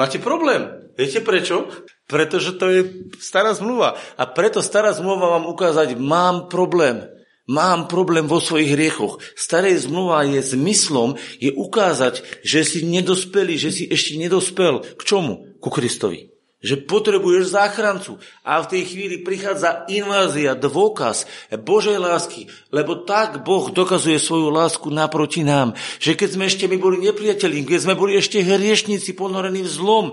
Máte 0.00 0.16
problém. 0.16 0.72
Viete 0.96 1.20
prečo? 1.20 1.68
Pretože 2.08 2.56
to 2.56 2.72
je 2.72 2.80
stará 3.20 3.52
zmluva. 3.52 4.00
A 4.16 4.24
preto 4.24 4.64
stará 4.64 4.96
zmluva 4.96 5.36
vám 5.36 5.52
ukázať, 5.52 6.00
mám 6.00 6.48
problém. 6.48 7.04
Mám 7.44 7.92
problém 7.92 8.24
vo 8.24 8.40
svojich 8.40 8.72
hriechoch. 8.72 9.20
Starej 9.36 9.84
zmluva 9.84 10.24
je 10.24 10.40
zmyslom, 10.40 11.20
je 11.36 11.52
ukázať, 11.52 12.40
že 12.40 12.64
si 12.64 12.88
nedospeli, 12.88 13.60
že 13.60 13.68
si 13.68 13.84
ešte 13.84 14.16
nedospel. 14.16 14.80
K 14.96 15.02
čomu? 15.04 15.60
Ku 15.60 15.68
Kristovi 15.68 16.39
že 16.60 16.76
potrebuješ 16.76 17.56
záchrancu. 17.56 18.20
A 18.44 18.60
v 18.60 18.70
tej 18.76 18.82
chvíli 18.92 19.16
prichádza 19.24 19.88
invázia, 19.88 20.52
dôkaz 20.56 21.24
Božej 21.52 21.96
lásky, 21.96 22.52
lebo 22.68 23.02
tak 23.04 23.40
Boh 23.42 23.72
dokazuje 23.72 24.20
svoju 24.20 24.52
lásku 24.52 24.92
naproti 24.92 25.40
nám, 25.40 25.72
že 25.96 26.12
keď 26.12 26.28
sme 26.36 26.44
ešte 26.46 26.68
my 26.68 26.76
boli 26.76 27.00
nepriateľní, 27.00 27.64
keď 27.64 27.80
sme 27.80 27.94
boli 27.96 28.20
ešte 28.20 28.44
hriešníci 28.44 29.16
ponorení 29.16 29.64
v 29.64 29.72
zlom, 29.72 30.06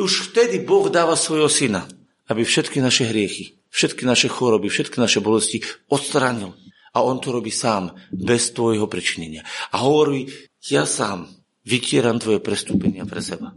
už 0.00 0.32
vtedy 0.32 0.64
Boh 0.64 0.88
dáva 0.88 1.14
svojho 1.14 1.52
syna, 1.52 1.84
aby 2.32 2.48
všetky 2.48 2.80
naše 2.80 3.04
hriechy, 3.12 3.60
všetky 3.68 4.08
naše 4.08 4.32
choroby, 4.32 4.72
všetky 4.72 4.96
naše 4.96 5.20
bolesti 5.20 5.60
odstránil. 5.92 6.56
A 6.90 7.06
on 7.06 7.22
to 7.22 7.30
robí 7.30 7.54
sám, 7.54 7.94
bez 8.10 8.50
tvojho 8.50 8.90
pričinenia. 8.90 9.46
A 9.70 9.86
hovorí, 9.86 10.26
ja 10.66 10.82
sám 10.82 11.30
vytieram 11.62 12.18
tvoje 12.18 12.42
prestúpenia 12.42 13.06
pre 13.06 13.22
seba. 13.22 13.54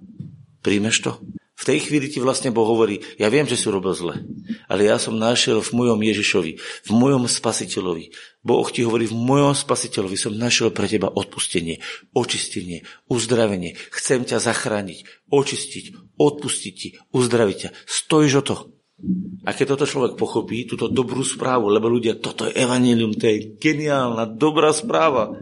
Príjmeš 0.62 1.02
to? 1.02 1.12
V 1.54 1.64
tej 1.70 1.86
chvíli 1.86 2.10
ti 2.10 2.18
vlastne 2.18 2.50
Boh 2.50 2.66
hovorí, 2.66 2.98
ja 3.22 3.30
viem, 3.30 3.46
že 3.46 3.56
si 3.56 3.70
robil 3.70 3.94
zle, 3.94 4.26
ale 4.66 4.90
ja 4.90 4.98
som 4.98 5.14
našiel 5.14 5.62
v 5.62 5.72
mojom 5.78 6.02
Ježišovi, 6.02 6.52
v 6.60 6.92
mojom 6.92 7.30
spasiteľovi. 7.30 8.10
Boh 8.42 8.68
ti 8.74 8.82
hovorí, 8.82 9.06
v 9.06 9.16
mojom 9.16 9.54
spasiteľovi 9.54 10.18
som 10.18 10.34
našiel 10.34 10.74
pre 10.74 10.90
teba 10.90 11.14
odpustenie, 11.14 11.80
očistenie, 12.18 12.84
uzdravenie. 13.06 13.78
Chcem 13.94 14.26
ťa 14.26 14.42
zachrániť, 14.42 15.30
očistiť, 15.30 16.18
odpustiť 16.18 16.74
ti, 16.74 16.90
uzdraviť 17.14 17.58
ťa. 17.62 17.70
Stojíš 17.86 18.34
o 18.42 18.44
to. 18.44 18.56
A 19.46 19.54
keď 19.54 19.78
toto 19.78 19.86
človek 19.86 20.18
pochopí, 20.18 20.66
túto 20.66 20.90
dobrú 20.90 21.22
správu, 21.22 21.70
lebo 21.70 21.86
ľudia, 21.86 22.18
toto 22.18 22.50
je 22.50 22.56
evanílium, 22.58 23.14
to 23.14 23.30
je 23.30 23.62
geniálna, 23.62 24.26
dobrá 24.26 24.74
správa. 24.74 25.38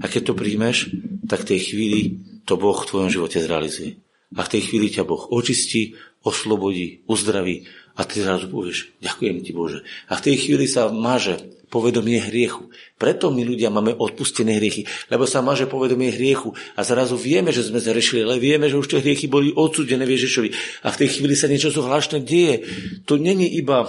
A 0.00 0.04
keď 0.08 0.32
to 0.32 0.38
príjmeš, 0.38 0.88
tak 1.28 1.44
v 1.44 1.48
tej 1.54 1.60
chvíli 1.68 2.00
to 2.48 2.56
Boh 2.56 2.74
v 2.74 2.88
tvojom 2.88 3.10
živote 3.12 3.38
zrealizuje. 3.44 4.00
A 4.38 4.46
v 4.46 4.52
tej 4.52 4.62
chvíli 4.70 4.94
ťa 4.94 5.02
Boh 5.02 5.26
očistí, 5.34 5.98
oslobodí, 6.22 7.02
uzdraví 7.10 7.66
a 7.98 8.06
ty 8.06 8.22
zrazu 8.22 8.46
povieš, 8.46 9.02
ďakujem 9.02 9.36
ti 9.42 9.50
Bože. 9.50 9.82
A 10.06 10.16
v 10.16 10.24
tej 10.30 10.36
chvíli 10.46 10.70
sa 10.70 10.86
máže 10.92 11.40
povedomie 11.70 12.18
hriechu. 12.18 12.70
Preto 12.98 13.30
my 13.30 13.46
ľudia 13.46 13.70
máme 13.70 13.94
odpustené 13.94 14.58
hriechy, 14.58 14.84
lebo 15.08 15.24
sa 15.24 15.38
máže 15.40 15.70
povedomie 15.70 16.10
hriechu 16.10 16.50
a 16.74 16.82
zrazu 16.82 17.14
vieme, 17.14 17.54
že 17.54 17.66
sme 17.66 17.78
zrešili, 17.78 18.26
ale 18.26 18.42
vieme, 18.42 18.66
že 18.66 18.76
už 18.76 18.90
tie 18.90 19.00
hriechy 19.02 19.30
boli 19.30 19.54
odsudené 19.54 20.02
Ježišovi 20.02 20.50
a 20.82 20.88
v 20.90 20.98
tej 20.98 21.08
chvíli 21.18 21.34
sa 21.38 21.46
niečo 21.46 21.70
zvláštne 21.70 22.22
deje. 22.26 22.66
To 23.06 23.16
není 23.16 23.46
iba 23.54 23.86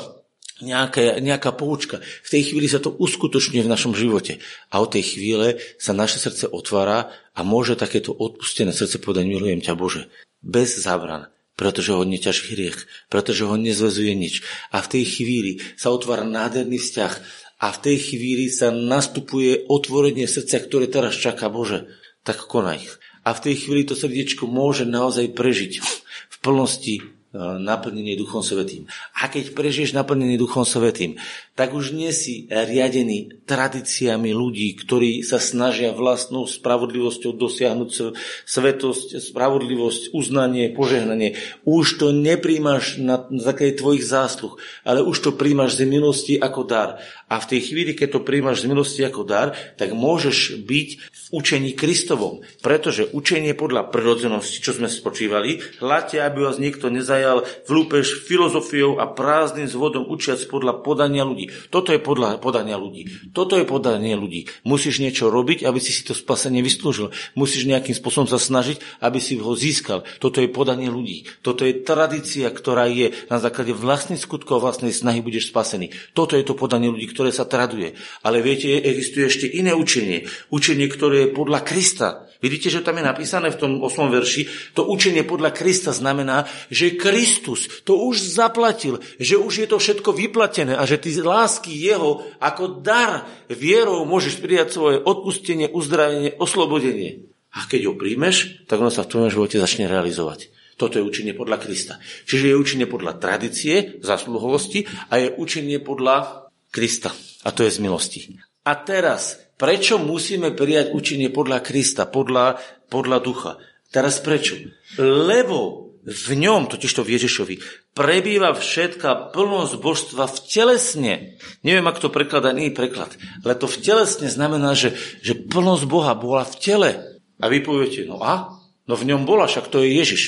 nejaká, 0.61 1.17
nejaká 1.17 1.51
poučka. 1.57 1.99
V 2.21 2.29
tej 2.29 2.53
chvíli 2.53 2.69
sa 2.69 2.77
to 2.77 2.93
uskutočňuje 2.93 3.65
v 3.65 3.73
našom 3.73 3.97
živote. 3.97 4.37
A 4.69 4.77
od 4.77 4.93
tej 4.93 5.17
chvíle 5.17 5.57
sa 5.81 5.97
naše 5.97 6.21
srdce 6.21 6.45
otvára 6.53 7.09
a 7.33 7.41
môže 7.41 7.73
takéto 7.73 8.13
odpustené 8.13 8.69
srdce 8.69 9.01
povedať, 9.01 9.25
milujem 9.25 9.59
ťa 9.59 9.73
Bože. 9.73 10.05
Bez 10.41 10.81
zábran 10.81 11.31
pretože 11.61 11.93
ho 11.93 12.01
neťaží 12.01 12.57
hriech, 12.57 12.89
pretože 13.05 13.45
ho 13.45 13.53
nezvezuje 13.53 14.17
nič. 14.17 14.41
A 14.73 14.81
v 14.81 14.97
tej 14.97 15.05
chvíli 15.05 15.61
sa 15.77 15.93
otvára 15.93 16.25
nádherný 16.25 16.81
vzťah 16.81 17.13
a 17.61 17.69
v 17.69 17.77
tej 17.85 17.97
chvíli 18.01 18.49
sa 18.49 18.73
nastupuje 18.73 19.69
otvorenie 19.69 20.25
srdca, 20.25 20.57
ktoré 20.57 20.89
teraz 20.89 21.13
čaká 21.13 21.53
Bože, 21.53 21.85
tak 22.25 22.49
konaj. 22.49 22.81
A 23.21 23.37
v 23.37 23.43
tej 23.45 23.55
chvíli 23.61 23.85
to 23.85 23.93
srdiečko 23.93 24.49
môže 24.49 24.89
naozaj 24.89 25.37
prežiť 25.37 25.85
v 26.33 26.35
plnosti 26.41 27.21
E, 27.31 27.39
naplnenie 27.39 28.19
Duchom 28.19 28.43
Svetým. 28.43 28.91
A 29.23 29.31
keď 29.31 29.55
prežiješ 29.55 29.95
naplnenie 29.95 30.35
Duchom 30.35 30.67
Svetým, 30.67 31.15
tak 31.51 31.75
už 31.75 31.91
nie 31.91 32.09
si 32.15 32.47
riadený 32.47 33.43
tradíciami 33.43 34.31
ľudí, 34.31 34.71
ktorí 34.79 35.19
sa 35.21 35.37
snažia 35.37 35.91
vlastnou 35.91 36.47
spravodlivosťou 36.47 37.35
dosiahnuť 37.35 38.15
svetosť, 38.47 39.19
spravodlivosť, 39.19 40.15
uznanie, 40.15 40.71
požehnanie. 40.71 41.35
Už 41.67 41.99
to 41.99 42.15
nepríjmaš 42.15 43.03
na 43.03 43.27
základe 43.29 43.77
tvojich 43.77 44.07
zásluh, 44.07 44.55
ale 44.87 45.03
už 45.03 45.17
to 45.19 45.31
príjmaš 45.35 45.77
z 45.77 45.91
milosti 45.91 46.33
ako 46.39 46.63
dar. 46.63 47.03
A 47.31 47.39
v 47.39 47.55
tej 47.55 47.71
chvíli, 47.71 47.95
keď 47.95 48.19
to 48.19 48.27
príjmaš 48.27 48.63
z 48.63 48.67
milosti 48.71 49.01
ako 49.07 49.23
dar, 49.23 49.55
tak 49.75 49.95
môžeš 49.95 50.59
byť 50.67 50.89
v 50.99 51.23
učení 51.35 51.71
Kristovom. 51.75 52.43
Pretože 52.59 53.07
učenie 53.11 53.55
podľa 53.55 53.87
prirodzenosti, 53.91 54.59
čo 54.59 54.75
sme 54.75 54.91
spočívali, 54.91 55.59
hľadte, 55.79 56.19
aby 56.19 56.47
vás 56.47 56.59
niekto 56.59 56.91
nezajal 56.91 57.43
v 57.43 57.69
lúpež 57.69 58.23
filozofiou 58.23 58.99
a 58.99 59.07
prázdnym 59.07 59.67
zvodom 59.67 60.07
učiac 60.07 60.43
podľa 60.47 60.83
podania 60.83 61.23
ľudí. 61.23 61.50
Toto 61.69 61.91
je 61.91 61.99
podľa 61.99 62.39
podania 62.39 62.79
ľudí. 62.79 63.31
Toto 63.35 63.59
je 63.59 63.67
podanie 63.67 64.15
ľudí. 64.15 64.47
Musíš 64.63 65.03
niečo 65.03 65.29
robiť, 65.29 65.67
aby 65.67 65.77
si 65.77 65.93
si 65.93 66.07
to 66.07 66.15
spasenie 66.15 66.63
vyslúžil. 66.63 67.11
Musíš 67.35 67.67
nejakým 67.67 67.93
spôsobom 67.93 68.25
sa 68.25 68.39
snažiť, 68.41 69.03
aby 69.03 69.19
si 69.19 69.37
ho 69.37 69.51
získal. 69.53 70.07
Toto 70.17 70.39
je 70.39 70.49
podanie 70.49 70.87
ľudí. 70.87 71.27
Toto 71.43 71.67
je 71.67 71.77
tradícia, 71.83 72.47
ktorá 72.49 72.87
je 72.87 73.13
na 73.27 73.37
základe 73.37 73.75
vlastných 73.75 74.21
skutkov 74.21 74.63
vlastnej 74.63 74.95
snahy 74.95 75.19
budeš 75.19 75.51
spasený. 75.51 75.91
Toto 76.15 76.39
je 76.39 76.43
to 76.47 76.55
podanie 76.57 76.87
ľudí, 76.87 77.11
ktoré 77.11 77.35
sa 77.35 77.45
traduje. 77.45 77.93
Ale 78.23 78.39
viete, 78.39 78.79
existuje 78.79 79.27
ešte 79.27 79.45
iné 79.51 79.75
učenie. 79.75 80.25
Učenie, 80.49 80.87
ktoré 80.87 81.27
je 81.27 81.35
podľa 81.35 81.59
Krista. 81.67 82.30
Vidíte, 82.41 82.73
že 82.73 82.81
tam 82.81 82.97
je 82.97 83.05
napísané 83.05 83.53
v 83.53 83.59
tom 83.61 83.71
8. 83.85 84.09
verši, 84.09 84.73
to 84.73 84.89
učenie 84.89 85.21
podľa 85.21 85.53
Krista 85.53 85.93
znamená, 85.93 86.49
že 86.73 86.97
Kristus 86.97 87.69
to 87.85 88.01
už 88.01 88.17
zaplatil, 88.17 88.97
že 89.21 89.37
už 89.37 89.61
je 89.61 89.67
to 89.69 89.77
všetko 89.77 90.09
vyplatené 90.09 90.73
a 90.73 90.83
že 90.89 90.97
ty 90.97 91.13
z 91.13 91.21
lásky 91.21 91.69
jeho 91.69 92.25
ako 92.41 92.81
dar 92.81 93.29
vierou 93.45 94.09
môžeš 94.09 94.41
prijať 94.41 94.73
svoje 94.73 94.97
odpustenie, 94.97 95.69
uzdravenie, 95.69 96.33
oslobodenie. 96.41 97.29
A 97.53 97.69
keď 97.69 97.91
ho 97.91 97.93
príjmeš, 97.93 98.65
tak 98.65 98.81
ono 98.81 98.89
sa 98.89 99.05
v 99.05 99.11
tvojom 99.13 99.29
živote 99.29 99.61
začne 99.61 99.85
realizovať. 99.85 100.49
Toto 100.81 100.97
je 100.97 101.05
učenie 101.05 101.37
podľa 101.37 101.61
Krista. 101.61 102.01
Čiže 102.25 102.49
je 102.49 102.55
učenie 102.57 102.89
podľa 102.89 103.21
tradície, 103.21 104.01
zasluhovosti 104.01 104.89
a 105.13 105.21
je 105.21 105.29
učenie 105.29 105.77
podľa 105.77 106.49
Krista. 106.73 107.13
A 107.45 107.53
to 107.53 107.61
je 107.67 107.75
z 107.75 107.79
milosti. 107.83 108.19
A 108.65 108.73
teraz, 108.81 109.37
prečo 109.61 110.01
musíme 110.01 110.57
prijať 110.57 110.89
učenie 110.97 111.29
podľa 111.29 111.61
Krista, 111.61 112.09
podľa, 112.09 112.57
podľa 112.89 113.17
ducha? 113.21 113.51
Teraz 113.93 114.17
prečo? 114.17 114.57
Lebo 114.97 115.91
v 116.01 116.33
ňom, 116.33 116.65
totiž 116.65 116.97
to 116.97 117.05
v 117.05 117.13
Ježišovi, 117.21 117.55
prebýva 117.93 118.57
všetká 118.57 119.29
plnosť 119.37 119.73
božstva 119.77 120.25
v 120.25 120.37
telesne. 120.49 121.13
Neviem, 121.61 121.85
ak 121.85 122.01
to 122.01 122.09
prekladá 122.09 122.49
iný 122.57 122.73
preklad, 122.73 123.13
ale 123.45 123.53
to 123.53 123.69
v 123.69 123.77
telesne 123.85 124.25
znamená, 124.25 124.73
že, 124.73 124.97
že 125.21 125.37
plnosť 125.37 125.85
Boha 125.85 126.17
bola 126.17 126.41
v 126.41 126.57
tele. 126.57 126.91
A 127.37 127.45
vy 127.45 127.61
poviete, 127.61 128.09
no 128.09 128.17
a? 128.17 128.57
No 128.89 128.97
v 128.97 129.13
ňom 129.13 129.29
bola, 129.29 129.45
však 129.45 129.69
to 129.69 129.85
je 129.85 129.93
Ježiš. 129.93 130.23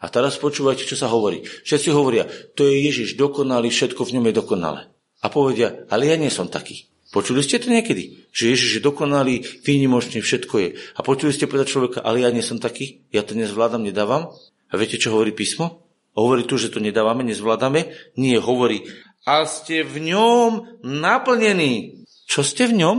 A 0.00 0.08
teraz 0.08 0.40
počúvajte, 0.40 0.88
čo 0.88 0.96
sa 0.96 1.12
hovorí. 1.12 1.44
Všetci 1.44 1.92
hovoria, 1.92 2.24
to 2.56 2.64
je 2.64 2.88
Ježiš 2.88 3.20
dokonalý, 3.20 3.68
všetko 3.68 4.00
v 4.08 4.14
ňom 4.16 4.24
je 4.32 4.34
dokonalé 4.34 4.82
a 5.18 5.26
povedia, 5.26 5.84
ale 5.90 6.06
ja 6.08 6.16
nie 6.16 6.30
som 6.30 6.46
taký. 6.46 6.86
Počuli 7.08 7.40
ste 7.40 7.56
to 7.56 7.72
niekedy? 7.72 8.28
Že 8.32 8.44
Ježiš 8.52 8.70
je 8.78 8.82
dokonalý, 8.84 9.40
výnimočný, 9.64 10.20
všetko 10.20 10.54
je. 10.60 10.68
A 10.96 11.00
počuli 11.00 11.32
ste 11.32 11.48
povedať 11.48 11.72
človeka, 11.72 11.98
ale 12.04 12.20
ja 12.24 12.28
nie 12.28 12.44
som 12.44 12.60
taký, 12.60 13.08
ja 13.08 13.24
to 13.24 13.32
nezvládam, 13.32 13.84
nedávam. 13.84 14.32
A 14.68 14.74
viete, 14.76 15.00
čo 15.00 15.16
hovorí 15.16 15.32
písmo? 15.32 15.88
Hovorí 16.12 16.44
tu, 16.44 16.60
že 16.60 16.68
to 16.68 16.82
nedávame, 16.82 17.24
nezvládame? 17.24 17.94
Nie, 18.20 18.42
hovorí, 18.42 18.84
a 19.28 19.44
ste 19.44 19.84
v 19.84 20.08
ňom 20.08 20.80
naplnení. 20.80 22.00
Čo 22.24 22.40
ste 22.40 22.64
v 22.64 22.80
ňom? 22.80 22.96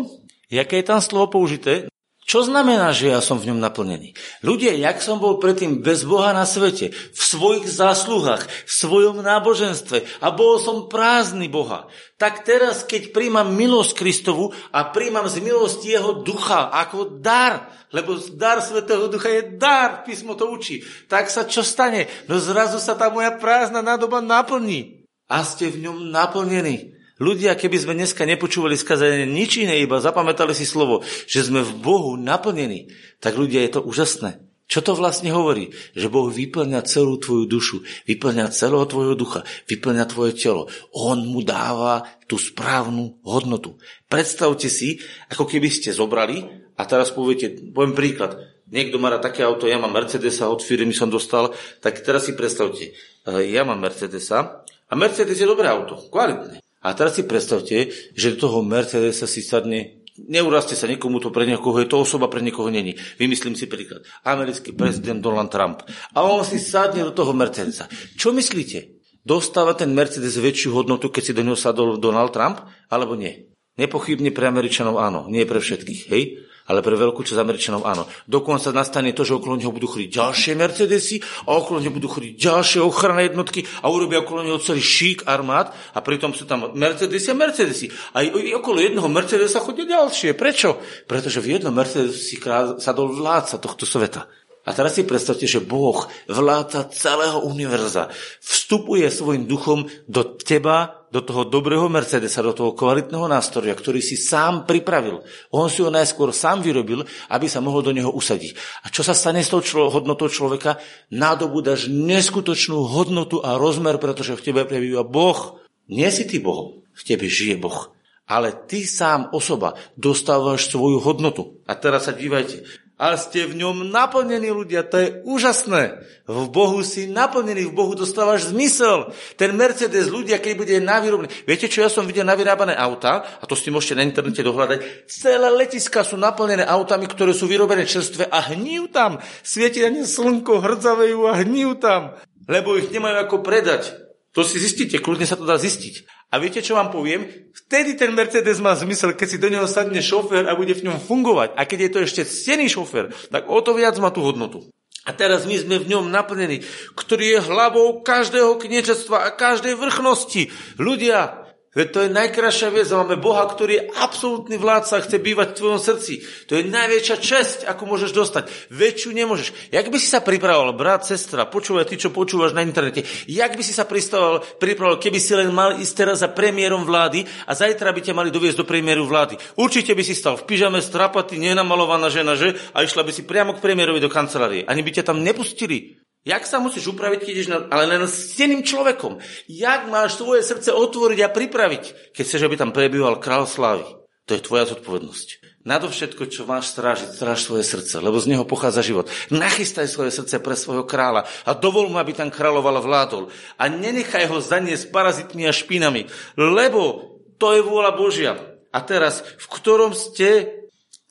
Jaké 0.54 0.78
je 0.78 0.86
tam 0.86 1.01
slovo 1.01 1.42
použité? 1.42 1.88
Čo 2.30 2.46
znamená, 2.46 2.94
že 2.94 3.10
ja 3.10 3.26
som 3.26 3.42
v 3.42 3.50
ňom 3.50 3.58
naplnený? 3.58 4.14
Ľudia, 4.46 4.78
jak 4.78 5.02
som 5.02 5.18
bol 5.18 5.42
predtým 5.42 5.82
bez 5.82 6.06
Boha 6.06 6.30
na 6.30 6.46
svete, 6.46 6.94
v 6.94 7.22
svojich 7.26 7.66
zásluhách, 7.66 8.46
v 8.46 8.70
svojom 8.70 9.26
náboženstve 9.26 10.22
a 10.22 10.30
bol 10.30 10.62
som 10.62 10.86
prázdny 10.86 11.50
Boha, 11.50 11.90
tak 12.22 12.46
teraz, 12.46 12.86
keď 12.86 13.18
príjmam 13.18 13.50
milosť 13.50 13.98
Kristovu 13.98 14.54
a 14.70 14.94
príjmam 14.94 15.26
z 15.26 15.42
milosti 15.42 15.90
Jeho 15.90 16.22
ducha 16.22 16.70
ako 16.70 17.18
dar, 17.18 17.66
lebo 17.90 18.22
dar 18.38 18.62
Svetého 18.62 19.10
Ducha 19.10 19.34
je 19.34 19.58
dar, 19.58 20.06
písmo 20.06 20.38
to 20.38 20.54
učí, 20.54 20.86
tak 21.10 21.34
sa 21.34 21.50
čo 21.50 21.66
stane? 21.66 22.06
No 22.30 22.38
zrazu 22.38 22.78
sa 22.78 22.94
tá 22.94 23.10
moja 23.10 23.34
prázdna 23.42 23.82
nádoba 23.82 24.22
naplní. 24.22 25.02
A 25.26 25.42
ste 25.42 25.74
v 25.74 25.90
ňom 25.90 26.14
naplnení. 26.14 26.99
Ľudia, 27.20 27.60
keby 27.60 27.78
sme 27.78 27.94
dneska 28.00 28.24
nepočúvali 28.24 28.80
skazanie 28.80 29.28
nič 29.28 29.60
iné, 29.60 29.84
iba 29.84 30.00
zapamätali 30.00 30.56
si 30.56 30.64
slovo, 30.64 31.04
že 31.28 31.44
sme 31.44 31.68
v 31.68 31.76
Bohu 31.76 32.16
naplnení, 32.16 32.96
tak 33.20 33.36
ľudia 33.36 33.68
je 33.68 33.76
to 33.76 33.82
úžasné. 33.84 34.40
Čo 34.70 34.86
to 34.86 34.94
vlastne 34.94 35.34
hovorí? 35.34 35.74
Že 35.98 36.14
Boh 36.14 36.30
vyplňa 36.30 36.86
celú 36.86 37.18
tvoju 37.18 37.50
dušu, 37.50 37.82
vyplňa 38.06 38.54
celého 38.54 38.86
tvojho 38.86 39.18
ducha, 39.18 39.42
vyplňa 39.66 40.06
tvoje 40.06 40.38
telo. 40.38 40.70
On 40.94 41.18
mu 41.18 41.42
dáva 41.42 42.06
tú 42.30 42.38
správnu 42.38 43.18
hodnotu. 43.26 43.82
Predstavte 44.06 44.70
si, 44.70 45.02
ako 45.34 45.50
keby 45.50 45.74
ste 45.74 45.90
zobrali 45.90 46.46
a 46.78 46.86
teraz 46.86 47.10
poviete, 47.10 47.74
poviem 47.74 47.98
príklad, 47.98 48.38
niekto 48.70 49.02
má 49.02 49.10
také 49.18 49.42
auto, 49.42 49.66
ja 49.66 49.82
mám 49.82 49.90
Mercedesa, 49.90 50.54
od 50.54 50.62
firmy 50.62 50.94
som 50.94 51.10
dostal, 51.10 51.50
tak 51.82 52.06
teraz 52.06 52.30
si 52.30 52.38
predstavte, 52.38 52.94
ja 53.26 53.66
mám 53.66 53.82
Mercedesa 53.82 54.64
a 54.86 54.94
Mercedes 54.94 55.42
je 55.42 55.50
dobré 55.50 55.66
auto, 55.66 55.98
kvalitné. 56.14 56.62
A 56.80 56.96
teraz 56.96 57.20
si 57.20 57.28
predstavte, 57.28 57.92
že 58.16 58.36
do 58.36 58.48
toho 58.48 58.64
Mercedesa 58.64 59.28
si 59.28 59.44
sadne 59.44 60.00
Neurazte 60.20 60.76
sa 60.76 60.84
niekomu 60.84 61.24
to 61.24 61.32
pre 61.32 61.48
niekoho, 61.48 61.80
je 61.80 61.88
to 61.88 62.04
osoba 62.04 62.28
pre 62.28 62.44
niekoho 62.44 62.68
není. 62.68 63.00
Vymyslím 63.16 63.56
si 63.56 63.72
príklad. 63.72 64.04
Americký 64.28 64.76
prezident 64.76 65.24
Donald 65.24 65.48
Trump. 65.48 65.88
A 66.12 66.28
on 66.28 66.44
si 66.44 66.60
sadne 66.60 67.08
do 67.08 67.16
toho 67.16 67.32
Mercedesa. 67.32 67.88
Čo 68.20 68.36
myslíte? 68.36 69.00
Dostáva 69.24 69.80
ten 69.80 69.96
Mercedes 69.96 70.36
väčšiu 70.36 70.76
hodnotu, 70.76 71.08
keď 71.08 71.24
si 71.24 71.32
do 71.32 71.40
neho 71.40 71.56
sadol 71.56 71.96
Donald 71.96 72.36
Trump, 72.36 72.68
alebo 72.92 73.16
nie? 73.16 73.48
Nepochybne 73.80 74.36
pre 74.36 74.52
Američanov 74.52 75.00
áno, 75.00 75.32
nie 75.32 75.48
pre 75.48 75.64
všetkých. 75.64 76.02
Hej? 76.12 76.49
Ale 76.70 76.86
pre 76.86 76.94
veľkú 76.94 77.26
časť 77.26 77.42
Američanov 77.42 77.82
áno. 77.84 78.06
Dokonca 78.30 78.70
nastane 78.70 79.18
to, 79.18 79.26
že 79.26 79.42
okolo 79.42 79.58
neho 79.58 79.74
budú 79.74 79.90
chodiť 79.90 80.10
ďalšie 80.14 80.54
Mercedesy 80.54 81.18
a 81.50 81.58
okolo 81.58 81.82
neho 81.82 81.90
budú 81.90 82.06
chodiť 82.06 82.34
ďalšie 82.38 82.80
ochranné 82.86 83.34
jednotky 83.34 83.66
a 83.82 83.90
urobia 83.90 84.22
okolo 84.22 84.46
neho 84.46 84.62
celý 84.62 84.86
šík 84.86 85.26
armád 85.26 85.74
a 85.74 86.00
pritom 86.06 86.38
sú 86.38 86.46
tam 86.46 86.70
Mercedesy 86.78 87.34
a 87.34 87.36
Mercedesy. 87.36 87.90
A 88.14 88.22
okolo 88.56 88.78
jedného 88.78 89.10
Mercedesa 89.10 89.58
chodia 89.58 89.90
ďalšie. 89.90 90.38
Prečo? 90.38 90.78
Pretože 91.10 91.42
v 91.42 91.58
jednom 91.58 91.74
Mercedesu 91.74 92.22
si 92.22 92.38
sadol 92.78 93.18
vládca 93.18 93.58
tohto 93.58 93.90
sveta. 93.90 94.30
A 94.68 94.75
teraz 94.75 95.00
si 95.00 95.08
predstavte, 95.08 95.48
že 95.48 95.63
Boh, 95.63 96.06
vládca 96.28 96.92
celého 96.92 97.42
univerza, 97.48 98.12
vstupuje 98.44 99.08
svojim 99.08 99.48
duchom 99.48 99.88
do 100.06 100.22
teba, 100.36 101.08
do 101.10 101.25
toho 101.25 101.48
dobrého 101.48 101.89
Mercedesa, 101.89 102.46
do 102.46 102.54
toho 102.54 102.78
kvalitného 102.78 103.25
nástroja, 103.25 103.74
ktorý 103.74 103.98
si 103.98 104.13
sám 104.13 104.70
pripravil. 104.70 105.25
On 105.50 105.66
si 105.72 105.82
ho 105.82 105.89
najskôr 105.89 106.30
sám 106.30 106.62
vyrobil, 106.62 107.01
aby 107.34 107.50
sa 107.50 107.63
mohol 107.66 107.82
do 107.82 107.96
neho 107.96 108.13
usadiť. 108.13 108.54
A 108.86 108.94
čo 108.94 109.01
sa 109.01 109.18
stane 109.18 109.42
s 109.42 109.50
tou 109.50 109.63
člo- 109.63 109.89
hodnotou 109.89 110.30
človeka? 110.30 110.78
Nádobudaš 111.10 111.89
neskutočnú 111.89 112.86
hodnotu 112.86 113.42
a 113.42 113.58
rozmer, 113.58 113.98
pretože 113.98 114.38
v 114.38 114.44
tebe 114.44 114.62
prebýva 114.70 115.01
Boh. 115.01 115.58
Nie 115.89 116.13
si 116.13 116.30
ty 116.30 116.38
Bohom, 116.38 116.86
v 116.94 117.01
tebe 117.01 117.25
žije 117.25 117.58
Boh. 117.58 117.89
Ale 118.30 118.54
ty 118.54 118.86
sám 118.86 119.34
osoba 119.34 119.74
dostávaš 119.98 120.70
svoju 120.70 121.01
hodnotu. 121.01 121.58
A 121.66 121.74
teraz 121.74 122.06
sa 122.06 122.13
dívajte, 122.13 122.62
ale 123.00 123.15
ste 123.15 123.48
v 123.48 123.63
ňom 123.63 123.88
naplnení 123.88 124.51
ľudia. 124.51 124.84
To 124.91 125.00
je 125.00 125.08
úžasné. 125.24 126.03
V 126.27 126.51
Bohu 126.51 126.84
si 126.84 127.08
naplnený, 127.08 127.72
v 127.72 127.74
Bohu 127.74 127.96
dostávaš 127.96 128.51
zmysel. 128.51 129.15
Ten 129.39 129.56
Mercedes, 129.56 130.12
ľudia, 130.12 130.44
keď 130.44 130.53
bude 130.60 130.75
navýrobný. 130.84 131.32
Viete, 131.48 131.72
čo 131.72 131.79
ja 131.79 131.88
som 131.88 132.03
videl 132.03 132.27
navyrábané 132.27 132.75
auta, 132.75 133.24
a 133.39 133.48
to 133.48 133.56
si 133.56 133.72
môžete 133.72 133.96
na 133.96 134.03
internete 134.03 134.44
dohľadať, 134.44 135.08
celé 135.08 135.48
letiska 135.48 136.03
sú 136.03 136.20
naplnené 136.20 136.68
autami, 136.68 137.08
ktoré 137.08 137.32
sú 137.32 137.48
vyrobené 137.48 137.88
čerstvé 137.88 138.27
a 138.27 138.44
hníjú 138.51 138.91
tam. 138.91 139.24
Svieti 139.48 139.79
na 139.79 140.03
slnko, 140.03 140.60
hrdzavejú 140.60 141.24
a 141.24 141.39
hníjú 141.39 141.79
tam. 141.79 142.20
Lebo 142.51 142.75
ich 142.75 142.91
nemajú 142.91 143.15
ako 143.15 143.39
predať. 143.39 143.96
To 144.36 144.44
si 144.44 144.60
zistíte, 144.60 145.00
kľudne 145.00 145.25
sa 145.25 145.39
to 145.39 145.48
dá 145.48 145.56
zistiť. 145.56 146.19
A 146.30 146.38
viete, 146.38 146.62
čo 146.62 146.78
vám 146.78 146.94
poviem? 146.94 147.26
Vtedy 147.66 147.98
ten 147.98 148.14
Mercedes 148.14 148.62
má 148.62 148.78
zmysel, 148.78 149.18
keď 149.18 149.28
si 149.28 149.42
do 149.42 149.50
neho 149.50 149.66
sadne 149.66 149.98
šofér 149.98 150.46
a 150.46 150.54
bude 150.54 150.78
v 150.78 150.86
ňom 150.86 151.02
fungovať. 151.02 151.58
A 151.58 151.66
keď 151.66 151.80
je 151.90 151.92
to 151.92 152.00
ešte 152.06 152.22
cený 152.22 152.70
šofér, 152.70 153.10
tak 153.34 153.50
o 153.50 153.58
to 153.66 153.74
viac 153.74 153.98
má 153.98 154.14
tú 154.14 154.22
hodnotu. 154.22 154.70
A 155.10 155.16
teraz 155.16 155.50
my 155.50 155.58
sme 155.58 155.82
v 155.82 155.90
ňom 155.90 156.14
naplnení, 156.14 156.62
ktorý 156.94 157.34
je 157.34 157.46
hlavou 157.50 158.06
každého 158.06 158.62
kniečestva 158.62 159.26
a 159.26 159.34
každej 159.34 159.74
vrchnosti. 159.74 160.54
Ľudia, 160.78 161.49
Veď 161.80 161.88
to 161.96 162.00
je 162.04 162.12
najkrajšia 162.12 162.76
vec. 162.76 162.92
Máme 162.92 163.16
Boha, 163.16 163.48
ktorý 163.48 163.80
je 163.80 163.88
absolútny 164.04 164.60
vládca, 164.60 165.00
chce 165.00 165.16
bývať 165.16 165.56
v 165.56 165.58
tvojom 165.64 165.80
srdci. 165.80 166.14
To 166.52 166.60
je 166.60 166.68
najväčšia 166.68 167.16
česť, 167.24 167.60
ako 167.72 167.88
môžeš 167.88 168.12
dostať. 168.12 168.52
Väčšiu 168.68 169.16
nemôžeš. 169.16 169.72
Jak 169.72 169.88
by 169.88 169.96
si 169.96 170.12
sa 170.12 170.20
pripravoval, 170.20 170.76
brat, 170.76 171.08
sestra, 171.08 171.48
počúvaj 171.48 171.88
ty, 171.88 171.96
čo 171.96 172.12
počúvaš 172.12 172.52
na 172.52 172.68
internete, 172.68 173.08
jak 173.32 173.56
by 173.56 173.64
si 173.64 173.72
sa 173.72 173.88
pripravoval, 173.88 174.44
pripravoval, 174.60 175.00
keby 175.00 175.20
si 175.24 175.32
len 175.40 175.56
mal 175.56 175.80
ísť 175.80 175.94
teraz 175.96 176.20
za 176.20 176.28
premiérom 176.28 176.84
vlády 176.84 177.24
a 177.48 177.56
zajtra 177.56 177.96
by 177.96 178.02
ťa 178.04 178.18
mali 178.18 178.28
doviesť 178.28 178.60
do 178.60 178.68
premiéru 178.68 179.08
vlády. 179.08 179.40
Určite 179.56 179.96
by 179.96 180.04
si 180.04 180.20
stal 180.20 180.36
v 180.36 180.44
pyžame 180.52 180.84
strapaty, 180.84 181.40
nenamalovaná 181.40 182.12
žena, 182.12 182.36
že? 182.36 182.60
A 182.76 182.84
išla 182.84 183.08
by 183.08 183.16
si 183.16 183.24
priamo 183.24 183.56
k 183.56 183.64
premiérovi 183.64 184.04
do 184.04 184.12
kancelárie. 184.12 184.68
Ani 184.68 184.84
by 184.84 185.00
ťa 185.00 185.08
tam 185.08 185.24
nepustili. 185.24 185.99
Jak 186.28 186.44
sa 186.44 186.60
musíš 186.60 186.92
upraviť, 186.92 187.20
keď 187.24 187.30
ideš 187.32 187.48
na, 187.48 187.58
ale 187.72 187.88
len 187.88 188.04
s 188.04 188.36
steným 188.36 188.60
človekom? 188.60 189.24
Jak 189.48 189.88
máš 189.88 190.20
svoje 190.20 190.44
srdce 190.44 190.76
otvoriť 190.76 191.20
a 191.24 191.32
pripraviť, 191.32 192.12
keď 192.12 192.24
chceš, 192.28 192.44
aby 192.44 192.60
tam 192.60 192.76
prebýval 192.76 193.24
král 193.24 193.48
slávy? 193.48 193.88
To 194.28 194.38
je 194.38 194.46
tvoja 194.46 194.70
zodpovednosť. 194.70 195.28
Nadovšetko, 195.66 196.30
čo 196.30 196.46
máš 196.46 196.72
strážiť, 196.76 197.18
stráž 197.18 197.44
svoje 197.44 197.66
srdce, 197.66 197.98
lebo 197.98 198.22
z 198.22 198.30
neho 198.30 198.46
pochádza 198.46 198.86
život. 198.86 199.10
Nachystaj 199.34 199.90
svoje 199.90 200.14
srdce 200.14 200.38
pre 200.38 200.54
svojho 200.54 200.86
kráľa 200.86 201.26
a 201.50 201.58
dovol 201.58 201.90
mu, 201.90 201.98
aby 201.98 202.14
tam 202.14 202.30
kráľoval 202.30 202.78
a 202.78 202.86
vládol. 202.86 203.24
A 203.58 203.68
nenechaj 203.68 204.30
ho 204.30 204.38
zaniesť 204.38 204.94
parazitmi 204.94 205.50
a 205.50 205.56
špinami, 205.56 206.06
lebo 206.38 207.16
to 207.42 207.58
je 207.58 207.62
vôľa 207.66 207.92
Božia. 207.96 208.34
A 208.70 208.80
teraz, 208.86 209.26
v 209.26 209.48
ktorom 209.50 209.98
ste 209.98 210.62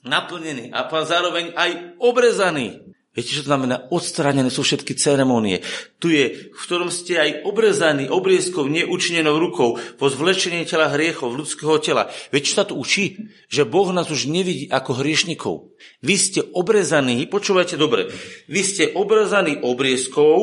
naplnení 0.06 0.70
a 0.70 0.86
zároveň 0.86 1.58
aj 1.58 1.98
obrezaní 1.98 2.88
Viete, 3.18 3.34
čo 3.34 3.42
to 3.42 3.50
znamená? 3.50 3.90
Odstránené 3.90 4.46
sú 4.46 4.62
všetky 4.62 4.94
ceremonie. 4.94 5.58
Tu 5.98 6.14
je, 6.14 6.54
v 6.54 6.60
ktorom 6.62 6.86
ste 6.86 7.18
aj 7.18 7.42
obrezaní 7.50 8.06
obriezkou 8.06 8.70
neučinenou 8.70 9.42
rukou 9.42 9.74
po 9.98 10.06
zvlečení 10.06 10.62
tela 10.62 10.86
hriechov 10.86 11.34
ľudského 11.34 11.82
tela. 11.82 12.06
Viete, 12.30 12.54
čo 12.54 12.62
sa 12.62 12.68
tu 12.70 12.78
učí? 12.78 13.18
Že 13.50 13.66
Boh 13.66 13.90
nás 13.90 14.06
už 14.06 14.30
nevidí 14.30 14.70
ako 14.70 15.02
hriešnikov. 15.02 15.66
Vy 15.98 16.14
ste 16.14 16.46
obrezaní, 16.46 17.26
počúvajte 17.26 17.74
dobre, 17.74 18.06
vy 18.46 18.62
ste 18.62 18.94
obrezaní 18.94 19.66
obriezkou 19.66 20.38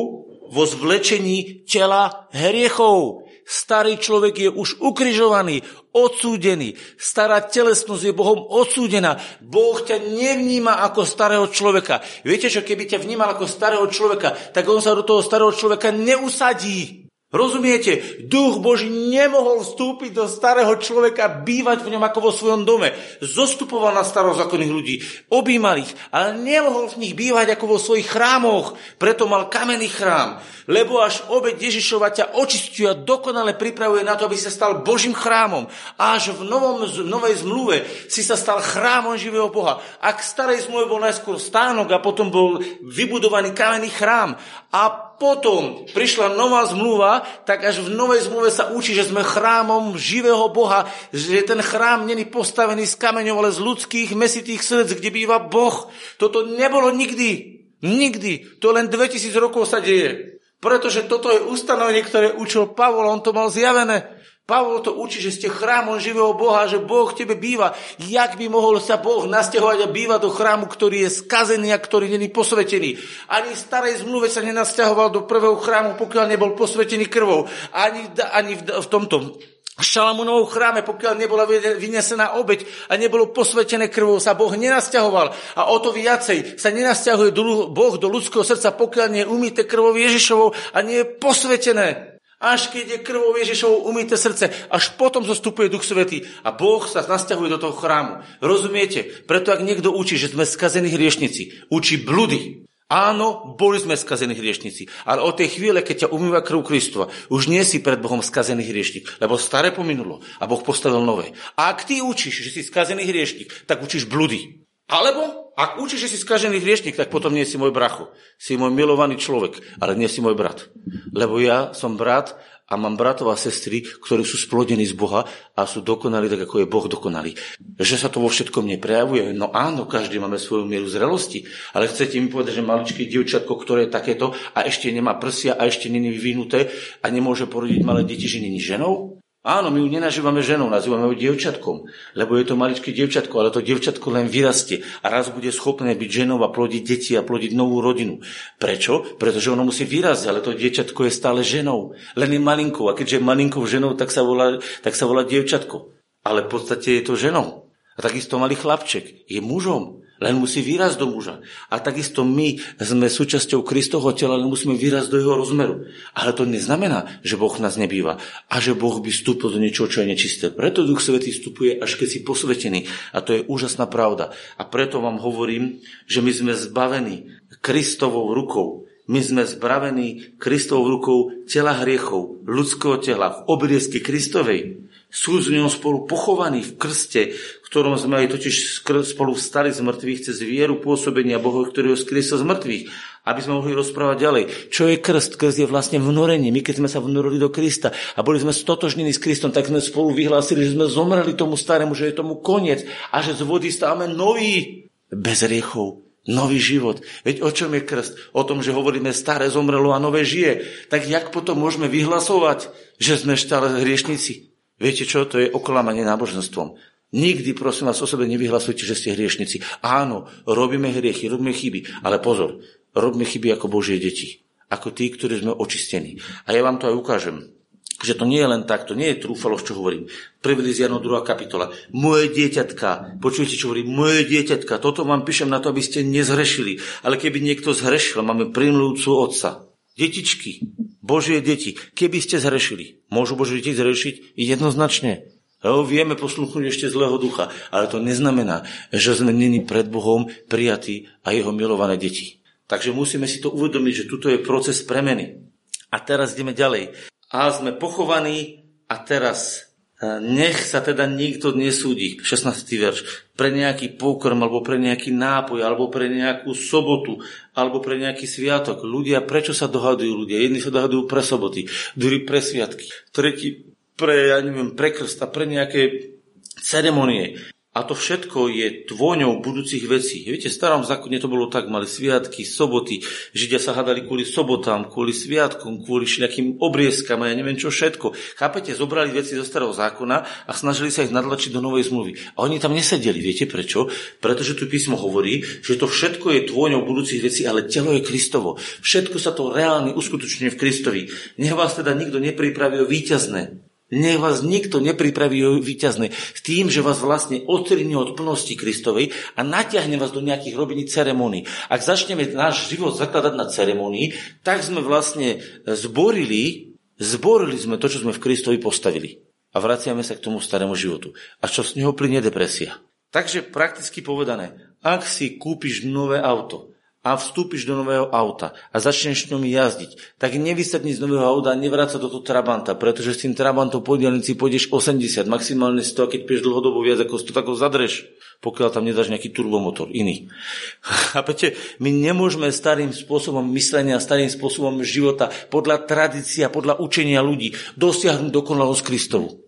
vo 0.52 0.62
zvlečení 0.68 1.64
tela 1.64 2.28
hriechov. 2.36 3.25
Starý 3.46 3.94
človek 3.94 4.34
je 4.34 4.50
už 4.50 4.82
ukrižovaný, 4.82 5.62
odsúdený. 5.94 6.74
Stará 6.98 7.38
telesnosť 7.46 8.10
je 8.10 8.18
Bohom 8.18 8.42
odsúdená. 8.42 9.22
Boh 9.38 9.78
ťa 9.78 10.02
nevníma 10.02 10.82
ako 10.82 11.06
starého 11.06 11.46
človeka. 11.46 12.02
Viete 12.26 12.50
čo, 12.50 12.66
keby 12.66 12.90
ťa 12.90 12.98
vnímal 12.98 13.38
ako 13.38 13.46
starého 13.46 13.86
človeka, 13.86 14.34
tak 14.50 14.66
on 14.66 14.82
sa 14.82 14.98
do 14.98 15.06
toho 15.06 15.22
starého 15.22 15.54
človeka 15.54 15.94
neusadí. 15.94 17.05
Rozumiete? 17.36 18.24
Duch 18.24 18.58
Boží 18.64 18.88
nemohol 18.88 19.60
vstúpiť 19.60 20.16
do 20.16 20.24
starého 20.24 20.72
človeka, 20.80 21.44
bývať 21.44 21.84
v 21.84 21.92
ňom 21.92 22.04
ako 22.08 22.18
vo 22.24 22.32
svojom 22.32 22.64
dome. 22.64 22.96
Zostupoval 23.20 23.92
na 23.92 24.02
starozákonných 24.02 24.72
ľudí, 24.72 24.94
objímal 25.28 25.84
ich, 25.84 25.92
ale 26.08 26.40
nemohol 26.40 26.88
v 26.88 27.04
nich 27.04 27.12
bývať 27.12 27.52
ako 27.52 27.76
vo 27.76 27.78
svojich 27.78 28.08
chrámoch. 28.08 28.72
Preto 28.96 29.28
mal 29.28 29.52
kamenný 29.52 29.92
chrám. 29.92 30.40
Lebo 30.66 30.98
až 30.98 31.22
obeď 31.30 31.70
Ježišova 31.70 32.10
ťa 32.10 32.34
očistuje 32.42 32.90
a 32.90 32.98
dokonale 32.98 33.54
pripravuje 33.54 34.02
na 34.02 34.18
to, 34.18 34.26
aby 34.26 34.34
sa 34.34 34.50
stal 34.50 34.82
Božím 34.82 35.14
chrámom. 35.14 35.70
Až 35.94 36.34
v, 36.34 36.42
novom, 36.42 36.82
v 36.82 37.06
novej 37.06 37.46
zmluve 37.46 37.86
si 38.10 38.26
sa 38.26 38.34
stal 38.34 38.58
chrámom 38.58 39.14
živého 39.14 39.46
Boha. 39.46 39.78
Ak 40.02 40.24
v 40.24 40.26
starej 40.26 40.66
zmluve 40.66 40.90
bol 40.90 40.98
najskôr 40.98 41.38
stánok 41.38 41.94
a 41.94 42.02
potom 42.02 42.34
bol 42.34 42.58
vybudovaný 42.82 43.54
kamenný 43.54 43.94
chrám 43.94 44.34
a 44.74 45.05
potom 45.16 45.88
prišla 45.90 46.36
nová 46.36 46.64
zmluva, 46.68 47.24
tak 47.48 47.64
až 47.64 47.84
v 47.84 47.92
novej 47.92 48.28
zmluve 48.28 48.52
sa 48.52 48.70
učí, 48.72 48.92
že 48.92 49.08
sme 49.08 49.24
chrámom 49.24 49.96
živého 49.96 50.48
Boha, 50.52 50.88
že 51.10 51.44
ten 51.44 51.60
chrám 51.60 52.04
není 52.04 52.28
postavený 52.28 52.84
z 52.84 53.00
kameňov, 53.00 53.36
ale 53.40 53.50
z 53.52 53.60
ľudských 53.64 54.12
mesitých 54.12 54.60
srdc, 54.60 54.96
kde 54.96 55.10
býva 55.10 55.40
Boh. 55.40 55.88
Toto 56.20 56.44
nebolo 56.44 56.92
nikdy. 56.92 57.60
Nikdy. 57.84 58.60
To 58.60 58.72
len 58.72 58.88
2000 58.88 59.32
rokov 59.36 59.68
sa 59.68 59.80
deje. 59.84 60.40
Pretože 60.60 61.04
toto 61.04 61.28
je 61.28 61.44
ustanovenie, 61.44 62.00
ktoré 62.00 62.32
učil 62.32 62.72
Pavol, 62.72 63.08
on 63.08 63.20
to 63.20 63.36
mal 63.36 63.52
zjavené. 63.52 64.16
Pavol 64.46 64.78
to 64.78 64.94
učí, 64.94 65.18
že 65.18 65.34
ste 65.34 65.48
chrámom 65.50 65.98
živého 65.98 66.30
Boha, 66.38 66.70
že 66.70 66.78
Boh 66.78 67.10
v 67.10 67.18
tebe 67.18 67.34
býva. 67.34 67.74
Jak 67.98 68.38
by 68.38 68.46
mohol 68.46 68.78
sa 68.78 68.94
Boh 68.94 69.26
nasťahovať 69.26 69.82
a 69.82 69.90
bývať 69.90 70.22
do 70.22 70.30
chrámu, 70.30 70.70
ktorý 70.70 71.02
je 71.02 71.18
skazený 71.18 71.74
a 71.74 71.82
ktorý 71.82 72.06
není 72.06 72.30
posvetený? 72.30 72.94
Ani 73.26 73.50
v 73.50 73.58
starej 73.58 74.06
zmluve 74.06 74.30
sa 74.30 74.46
nenasťahoval 74.46 75.10
do 75.10 75.26
prvého 75.26 75.58
chrámu, 75.58 75.98
pokiaľ 75.98 76.30
nebol 76.30 76.54
posvetený 76.54 77.10
krvou. 77.10 77.50
Ani, 77.74 78.06
ani 78.30 78.54
v, 78.54 78.70
v 78.70 78.86
tomto 78.86 79.34
Šalamunovom 79.76 80.46
chráme, 80.46 80.86
pokiaľ 80.86 81.18
nebola 81.18 81.42
vynesená 81.76 82.38
obeď 82.38 82.64
a 82.86 82.96
nebolo 82.96 83.34
posvetené 83.34 83.90
krvou, 83.90 84.22
sa 84.22 84.38
Boh 84.38 84.54
nenasťahoval. 84.54 85.58
A 85.58 85.74
o 85.74 85.76
to 85.82 85.90
viacej 85.90 86.54
sa 86.54 86.70
nenasťahuje 86.70 87.34
Boh 87.74 87.94
do 87.98 88.08
ľudského 88.08 88.46
srdca, 88.46 88.72
pokiaľ 88.78 89.06
nie 89.10 89.26
je 89.26 89.28
umýte 89.28 89.62
krvou 89.66 89.92
Ježišovou 89.98 90.54
a 90.70 90.78
nie 90.86 91.02
je 91.02 91.10
posvetené. 91.18 92.15
Až 92.36 92.68
keď 92.68 93.00
je 93.00 93.04
krvou 93.04 93.32
Ježišovou 93.32 93.88
umýte 93.88 94.12
srdce, 94.20 94.52
až 94.68 94.92
potom 95.00 95.24
zostupuje 95.24 95.72
Duch 95.72 95.88
Svetý 95.88 96.28
a 96.44 96.52
Boh 96.52 96.84
sa 96.84 97.00
nasťahuje 97.00 97.48
do 97.48 97.58
toho 97.60 97.72
chrámu. 97.72 98.20
Rozumiete? 98.44 99.08
Preto 99.24 99.56
ak 99.56 99.64
niekto 99.64 99.88
učí, 99.88 100.20
že 100.20 100.28
sme 100.28 100.44
skazení 100.44 100.92
hriešnici, 100.92 101.72
učí 101.72 102.04
bludy. 102.04 102.68
Áno, 102.92 103.56
boli 103.56 103.80
sme 103.80 103.96
skazení 103.96 104.36
hriešnici, 104.36 104.86
ale 105.08 105.24
od 105.24 105.34
tej 105.34 105.58
chvíle, 105.58 105.80
keď 105.82 106.06
ťa 106.06 106.12
umýva 106.12 106.44
krv 106.44 106.62
Kristova, 106.62 107.10
už 107.32 107.50
nie 107.50 107.64
si 107.66 107.82
pred 107.82 107.98
Bohom 107.98 108.22
skazený 108.22 108.62
hriešnik, 108.68 109.16
lebo 109.18 109.40
staré 109.40 109.74
pominulo 109.74 110.22
a 110.38 110.46
Boh 110.46 110.62
postavil 110.62 111.02
nové. 111.02 111.34
A 111.58 111.72
ak 111.72 111.88
ty 111.88 111.98
učíš, 112.04 112.46
že 112.46 112.50
si 112.52 112.62
skazený 112.62 113.02
hriešnik, 113.08 113.66
tak 113.66 113.82
učíš 113.82 114.06
bludy. 114.06 114.65
Alebo, 114.86 115.50
ak 115.58 115.82
učíš, 115.82 116.06
že 116.06 116.10
si 116.14 116.18
skažený 116.22 116.62
hriešnik, 116.62 116.94
tak 116.94 117.10
potom 117.10 117.34
nie 117.34 117.42
si 117.42 117.58
môj 117.58 117.74
bracho. 117.74 118.14
Si 118.38 118.54
môj 118.54 118.70
milovaný 118.70 119.18
človek, 119.18 119.58
ale 119.82 119.98
nie 119.98 120.06
si 120.06 120.22
môj 120.22 120.38
brat. 120.38 120.70
Lebo 121.10 121.42
ja 121.42 121.74
som 121.74 121.98
brat 121.98 122.38
a 122.66 122.74
mám 122.74 122.98
bratov 122.98 123.30
a 123.30 123.38
sestry, 123.38 123.82
ktorí 123.82 124.26
sú 124.26 124.38
splodení 124.38 124.82
z 124.86 124.98
Boha 124.98 125.22
a 125.54 125.66
sú 125.66 125.86
dokonali 125.86 126.26
tak, 126.26 126.46
ako 126.46 126.62
je 126.62 126.70
Boh 126.70 126.86
dokonalý. 126.90 127.38
Že 127.78 127.96
sa 127.98 128.08
to 128.10 128.18
vo 128.18 128.30
všetkom 128.30 128.66
neprejavuje? 128.66 129.30
No 129.34 129.54
áno, 129.54 129.86
každý 129.86 130.18
máme 130.18 130.38
svoju 130.38 130.66
mieru 130.66 130.90
zrelosti, 130.90 131.46
ale 131.74 131.86
chcete 131.86 132.18
mi 132.18 132.26
povedať, 132.26 132.58
že 132.58 132.66
maličké 132.66 133.02
dievčatko, 133.06 133.54
ktoré 133.58 133.86
je 133.86 133.94
takéto 133.94 134.34
a 134.54 134.66
ešte 134.66 134.90
nemá 134.90 135.14
prsia 135.18 135.54
a 135.54 135.66
ešte 135.66 135.86
není 135.86 136.10
vyvinuté 136.10 136.70
a 137.02 137.06
nemôže 137.10 137.46
porodiť 137.46 137.80
malé 137.86 138.02
deti, 138.02 138.26
že 138.26 138.42
není 138.42 138.58
ženou? 138.58 139.15
Áno, 139.46 139.70
my 139.70 139.78
ju 139.78 139.86
nenažívame 139.86 140.42
ženou, 140.42 140.66
nazývame 140.66 141.06
ju 141.14 141.22
dievčatkom, 141.22 141.86
lebo 142.18 142.34
je 142.34 142.50
to 142.50 142.58
maličké 142.58 142.90
dievčatko, 142.90 143.34
ale 143.38 143.54
to 143.54 143.62
dievčatko 143.62 144.10
len 144.10 144.26
vyrastie 144.26 144.82
a 144.82 145.06
raz 145.06 145.30
bude 145.30 145.54
schopné 145.54 145.94
byť 145.94 146.10
ženou 146.26 146.42
a 146.42 146.50
plodiť 146.50 146.82
deti 146.82 147.14
a 147.14 147.22
plodiť 147.22 147.54
novú 147.54 147.78
rodinu. 147.78 148.18
Prečo? 148.58 149.14
Pretože 149.14 149.54
ono 149.54 149.62
musí 149.62 149.86
vyrazť, 149.86 150.24
ale 150.26 150.42
to 150.42 150.50
dievčatko 150.50 151.06
je 151.06 151.14
stále 151.14 151.46
ženou, 151.46 151.94
len 152.18 152.30
je 152.34 152.42
malinkou 152.42 152.90
a 152.90 152.98
keďže 152.98 153.22
je 153.22 153.22
malinkou 153.22 153.62
ženou, 153.62 153.94
tak 153.94 154.10
sa 154.10 154.26
volá, 154.26 154.58
tak 154.82 154.98
sa 154.98 155.06
volá 155.06 155.22
dievčatko. 155.22 155.94
Ale 156.26 156.42
v 156.42 156.50
podstate 156.50 156.98
je 156.98 157.06
to 157.06 157.14
ženou. 157.14 157.70
A 157.94 158.02
takisto 158.02 158.42
malý 158.42 158.58
chlapček 158.58 159.30
je 159.30 159.38
mužom. 159.38 160.02
Len 160.16 160.32
musí 160.40 160.64
výraz 160.64 160.96
do 160.96 161.04
muža. 161.04 161.44
A 161.68 161.76
takisto 161.76 162.24
my 162.24 162.56
sme 162.80 163.12
súčasťou 163.12 163.60
Kristovho 163.60 164.16
tela, 164.16 164.40
len 164.40 164.48
musíme 164.48 164.72
výraz 164.72 165.12
do 165.12 165.20
jeho 165.20 165.36
rozmeru. 165.36 165.84
Ale 166.16 166.32
to 166.32 166.48
neznamená, 166.48 167.20
že 167.20 167.36
Boh 167.36 167.52
nás 167.60 167.76
nebýva 167.76 168.16
a 168.48 168.56
že 168.56 168.72
Boh 168.72 168.96
by 168.96 169.12
vstúpil 169.12 169.52
do 169.52 169.60
niečoho, 169.60 169.92
čo 169.92 170.00
je 170.00 170.10
nečisté. 170.16 170.48
Preto 170.48 170.88
Duch 170.88 171.04
Svetý 171.04 171.36
vstupuje, 171.36 171.76
až 171.76 172.00
keď 172.00 172.08
si 172.08 172.18
posvetený. 172.24 172.88
A 173.12 173.20
to 173.20 173.36
je 173.36 173.44
úžasná 173.44 173.84
pravda. 173.84 174.32
A 174.56 174.64
preto 174.64 175.04
vám 175.04 175.20
hovorím, 175.20 175.84
že 176.08 176.24
my 176.24 176.32
sme 176.32 176.52
zbavení 176.56 177.28
Kristovou 177.60 178.32
rukou. 178.32 178.88
My 179.06 179.22
sme 179.22 179.46
zbavení 179.46 180.34
Kristovou 180.40 180.90
rukou 180.98 181.18
tela 181.46 181.78
hriechov, 181.78 182.42
ľudského 182.42 182.98
tela, 182.98 183.30
v 183.30 183.40
obriezky 183.52 184.02
Kristovej. 184.02 184.82
Sú 185.06 185.38
s 185.38 185.48
ňou 185.48 185.70
spolu 185.70 186.04
pochovaní 186.04 186.60
v 186.66 186.76
krste, 186.76 187.32
v 187.32 187.66
ktorom 187.70 187.94
sme 187.96 188.26
aj 188.26 188.36
totiž 188.36 188.84
spolu 188.84 189.32
vstali 189.38 189.70
z 189.70 189.80
mŕtvych 189.80 190.28
cez 190.28 190.36
vieru 190.42 190.82
pôsobenia 190.82 191.38
Boha, 191.38 191.64
ktorý 191.64 191.94
ho 191.94 191.98
skriesil 191.98 192.42
z 192.42 192.44
mŕtvych. 192.44 192.84
Aby 193.26 193.40
sme 193.42 193.58
mohli 193.58 193.74
rozprávať 193.74 194.16
ďalej. 194.22 194.44
Čo 194.70 194.86
je 194.86 195.02
krst? 195.02 195.34
Krst 195.34 195.58
je 195.58 195.66
vlastne 195.66 195.98
vnorenie. 195.98 196.54
My 196.54 196.62
keď 196.62 196.78
sme 196.78 196.86
sa 196.90 197.02
vnorili 197.02 197.42
do 197.42 197.50
Krista 197.50 197.90
a 198.14 198.22
boli 198.22 198.38
sme 198.38 198.54
stotožnení 198.54 199.10
s 199.10 199.18
Kristom, 199.18 199.50
tak 199.50 199.66
sme 199.66 199.82
spolu 199.82 200.14
vyhlásili, 200.14 200.62
že 200.62 200.78
sme 200.78 200.86
zomreli 200.86 201.34
tomu 201.34 201.58
starému, 201.58 201.90
že 201.98 202.10
je 202.10 202.18
tomu 202.22 202.38
koniec 202.38 202.86
a 203.10 203.22
že 203.26 203.34
z 203.34 203.42
vody 203.42 203.74
stávame 203.74 204.06
nový, 204.06 204.86
bez 205.10 205.42
riechov, 205.42 206.06
nový 206.26 206.58
život. 206.62 207.02
Veď 207.26 207.42
o 207.42 207.50
čom 207.50 207.74
je 207.74 207.82
krst? 207.82 208.34
O 208.34 208.46
tom, 208.46 208.62
že 208.62 208.74
hovoríme 208.74 209.10
staré 209.10 209.50
zomrelo 209.50 209.90
a 209.90 210.02
nové 210.02 210.22
žije. 210.22 210.86
Tak 210.86 211.06
jak 211.10 211.34
potom 211.34 211.58
môžeme 211.58 211.90
vyhlasovať, 211.90 212.70
že 213.02 213.18
sme 213.18 213.34
stále 213.34 213.82
hriešnici? 213.82 214.55
Viete 214.76 215.08
čo? 215.08 215.24
To 215.24 215.40
je 215.40 215.48
oklamanie 215.48 216.04
náboženstvom. 216.04 216.76
Nikdy, 217.16 217.54
prosím 217.56 217.88
vás, 217.88 218.02
o 218.02 218.06
sebe 218.08 218.28
nevyhlasujte, 218.28 218.82
že 218.84 218.98
ste 218.98 219.14
hriešnici. 219.14 219.62
Áno, 219.80 220.26
robíme 220.44 220.90
hriechy, 220.90 221.30
robíme 221.30 221.54
chyby, 221.54 222.02
ale 222.04 222.20
pozor, 222.20 222.60
robíme 222.92 223.24
chyby 223.24 223.56
ako 223.56 223.72
Božie 223.72 223.96
deti. 223.96 224.42
Ako 224.66 224.90
tí, 224.90 225.08
ktorí 225.14 225.40
sme 225.40 225.54
očistení. 225.54 226.18
A 226.44 226.52
ja 226.52 226.66
vám 226.66 226.82
to 226.82 226.90
aj 226.90 226.98
ukážem. 226.98 227.54
Že 227.96 228.20
to 228.20 228.24
nie 228.28 228.42
je 228.42 228.50
len 228.50 228.62
tak, 228.68 228.84
to 228.84 228.92
nie 228.92 229.08
je 229.14 229.24
trúfalo, 229.24 229.56
čo 229.56 229.78
hovorím. 229.78 230.10
Prvý 230.44 230.60
list 230.60 230.82
Jano, 230.82 231.00
druhá 231.00 231.24
kapitola. 231.24 231.72
Moje 231.96 232.28
dieťatka, 232.34 233.16
počujete, 233.22 233.56
čo 233.56 233.72
hovorím? 233.72 233.94
Moje 233.94 234.28
dieťatka, 234.28 234.76
toto 234.82 235.06
vám 235.06 235.24
píšem 235.24 235.48
na 235.48 235.62
to, 235.62 235.72
aby 235.72 235.80
ste 235.80 236.04
nezhrešili. 236.04 236.82
Ale 237.06 237.16
keby 237.16 237.40
niekto 237.40 237.72
zhrešil, 237.72 238.20
máme 238.20 238.52
primlúcu 238.52 239.08
otca. 239.16 239.64
Detičky, 239.96 240.60
Božie 241.00 241.40
deti, 241.40 241.72
keby 241.72 242.20
ste 242.20 242.36
zhrešili, 242.36 243.00
môžu 243.08 243.32
Božie 243.32 243.64
deti 243.64 243.72
zhrešiť? 243.72 244.36
Jednoznačne. 244.36 245.32
Lebo 245.64 245.88
vieme 245.88 246.20
posluchnúť 246.20 246.68
ešte 246.68 246.92
zlého 246.92 247.16
ducha, 247.16 247.48
ale 247.72 247.88
to 247.88 247.96
neznamená, 247.96 248.68
že 248.92 249.16
sme 249.16 249.32
není 249.32 249.64
pred 249.64 249.88
Bohom 249.88 250.28
prijatí 250.52 251.08
a 251.24 251.32
jeho 251.32 251.48
milované 251.50 251.96
deti. 251.96 252.44
Takže 252.68 252.92
musíme 252.92 253.24
si 253.24 253.40
to 253.40 253.48
uvedomiť, 253.54 254.04
že 254.04 254.10
tuto 254.10 254.28
je 254.28 254.42
proces 254.42 254.84
premeny. 254.84 255.48
A 255.88 255.96
teraz 256.04 256.36
ideme 256.36 256.52
ďalej. 256.52 256.92
A 257.32 257.48
sme 257.54 257.72
pochovaní 257.72 258.68
a 258.90 259.00
teraz 259.00 259.70
nech 260.04 260.60
sa 260.60 260.84
teda 260.84 261.08
nikto 261.08 261.56
nesúdi, 261.56 262.20
16. 262.20 262.52
verš, 262.76 263.00
pre 263.32 263.48
nejaký 263.48 263.96
pokrm, 263.96 264.36
alebo 264.44 264.60
pre 264.60 264.76
nejaký 264.76 265.08
nápoj, 265.08 265.64
alebo 265.64 265.88
pre 265.88 266.12
nejakú 266.12 266.52
sobotu, 266.52 267.24
alebo 267.56 267.80
pre 267.80 267.96
nejaký 267.96 268.28
sviatok. 268.28 268.84
Ľudia, 268.84 269.24
prečo 269.24 269.56
sa 269.56 269.72
dohadujú 269.72 270.12
ľudia? 270.12 270.44
Jedni 270.44 270.60
sa 270.60 270.68
dohadujú 270.68 271.08
pre 271.08 271.24
soboty, 271.24 271.64
druhí 271.96 272.28
pre 272.28 272.44
sviatky, 272.44 272.92
tretí 273.08 273.72
pre, 273.96 274.36
ja 274.36 274.38
neviem, 274.44 274.76
pre 274.76 274.92
krst 274.92 275.24
pre 275.32 275.48
nejaké 275.48 276.12
ceremonie. 276.60 277.40
A 277.76 277.84
to 277.84 277.92
všetko 277.92 278.48
je 278.48 278.88
tvôňou 278.88 279.44
budúcich 279.44 279.84
vecí. 279.84 280.24
Viete, 280.24 280.48
v 280.48 280.56
starom 280.56 280.80
zákone 280.80 281.20
to 281.20 281.28
bolo 281.28 281.52
tak, 281.52 281.68
mali 281.68 281.84
sviatky, 281.84 282.48
soboty, 282.48 283.04
Židia 283.36 283.60
sa 283.60 283.76
hádali 283.76 284.08
kvôli 284.08 284.24
sobotám, 284.24 284.88
kvôli 284.88 285.12
sviatkom, 285.12 285.84
kvôli 285.84 286.08
všetkým 286.08 286.56
obriezkam 286.64 287.20
a 287.20 287.28
ja 287.28 287.36
neviem 287.36 287.60
čo 287.60 287.68
všetko. 287.68 288.16
Chápete, 288.40 288.72
zobrali 288.72 289.12
veci 289.12 289.36
zo 289.36 289.44
starého 289.44 289.76
zákona 289.76 290.48
a 290.48 290.52
snažili 290.56 290.88
sa 290.88 291.04
ich 291.04 291.12
nadlačiť 291.12 291.52
do 291.52 291.60
novej 291.60 291.92
zmluvy. 291.92 292.16
A 292.40 292.48
oni 292.48 292.56
tam 292.56 292.72
nesedeli, 292.72 293.20
viete 293.20 293.44
prečo? 293.44 293.92
Pretože 294.24 294.56
tu 294.56 294.64
písmo 294.64 294.96
hovorí, 294.96 295.44
že 295.60 295.76
to 295.76 295.84
všetko 295.84 296.32
je 296.32 296.48
tvôňou 296.48 296.80
budúcich 296.80 297.20
vecí, 297.20 297.44
ale 297.44 297.68
telo 297.68 297.92
je 297.92 298.00
Kristovo. 298.00 298.56
Všetko 298.80 299.20
sa 299.20 299.36
to 299.36 299.52
reálne 299.52 299.92
uskutočňuje 299.92 300.48
v 300.48 300.60
Kristovi. 300.60 301.02
Nech 301.36 301.52
vás 301.52 301.76
teda 301.76 301.92
nikto 301.92 302.24
nepripraví 302.24 302.80
o 302.80 302.88
víťazné. 302.88 303.65
Nech 303.86 304.18
vás 304.18 304.42
nikto 304.42 304.82
nepripraví 304.82 305.38
o 305.46 305.62
víťazné 305.62 306.10
s 306.10 306.40
tým, 306.42 306.66
že 306.66 306.82
vás 306.82 306.98
vlastne 306.98 307.46
odtrhne 307.46 307.94
od 307.94 308.18
plnosti 308.18 308.58
Kristovej 308.58 309.14
a 309.38 309.46
natiahne 309.46 309.94
vás 309.94 310.10
do 310.10 310.18
nejakých 310.18 310.58
robení 310.58 310.90
ceremónií. 310.90 311.46
Ak 311.70 311.86
začneme 311.86 312.26
náš 312.34 312.66
život 312.66 312.98
zakladať 312.98 313.38
na 313.38 313.46
ceremonii, 313.46 314.18
tak 314.42 314.66
sme 314.66 314.82
vlastne 314.82 315.38
zborili, 315.62 316.74
zborili 316.98 317.54
sme 317.54 317.78
to, 317.78 317.86
čo 317.86 318.02
sme 318.02 318.10
v 318.10 318.22
Kristovi 318.26 318.58
postavili. 318.58 319.22
A 319.54 319.62
vraciame 319.62 320.02
sa 320.02 320.18
k 320.18 320.24
tomu 320.26 320.42
starému 320.42 320.74
životu. 320.74 321.14
A 321.38 321.46
čo 321.46 321.62
z 321.62 321.78
neho 321.78 321.94
plynie 321.94 322.18
depresia. 322.18 322.82
Takže 323.14 323.46
prakticky 323.46 324.02
povedané, 324.02 324.74
ak 324.82 325.06
si 325.06 325.38
kúpiš 325.38 325.86
nové 325.86 326.18
auto, 326.18 326.75
a 327.06 327.14
vstúpiš 327.14 327.70
do 327.70 327.78
nového 327.78 328.10
auta 328.10 328.50
a 328.74 328.82
začneš 328.82 329.30
ňom 329.30 329.46
jazdiť, 329.46 330.18
tak 330.18 330.34
nevysadni 330.34 330.90
z 330.90 330.98
nového 330.98 331.22
auta 331.22 331.54
a 331.54 331.56
nevráca 331.56 332.02
do 332.02 332.10
toho 332.10 332.26
Trabanta, 332.26 332.74
pretože 332.74 333.14
s 333.14 333.22
tým 333.22 333.38
Trabantom 333.38 333.78
po 333.78 333.94
dielnici 333.94 334.34
pôjdeš 334.34 334.74
80, 334.74 335.30
maximálne 335.30 335.86
100, 335.86 336.02
a 336.02 336.10
keď 336.10 336.20
pieš 336.26 336.42
dlhodobo 336.42 336.82
viac 336.82 337.06
ako 337.06 337.22
100, 337.22 337.30
tak 337.30 337.46
ho 337.46 337.54
zadreš, 337.54 338.10
pokiaľ 338.42 338.68
tam 338.74 338.82
nedáš 338.82 339.14
nejaký 339.14 339.30
turbomotor 339.30 339.86
iný. 339.94 340.26
Chápete? 341.14 341.54
My 341.78 341.94
nemôžeme 341.94 342.50
starým 342.50 342.90
spôsobom 342.90 343.46
myslenia, 343.54 344.02
starým 344.02 344.26
spôsobom 344.26 344.82
života, 344.82 345.30
podľa 345.46 345.86
tradícia, 345.86 346.50
podľa 346.50 346.82
učenia 346.82 347.22
ľudí 347.22 347.54
dosiahnuť 347.78 348.34
dokonalosť 348.34 348.82
Kristovu. 348.82 349.46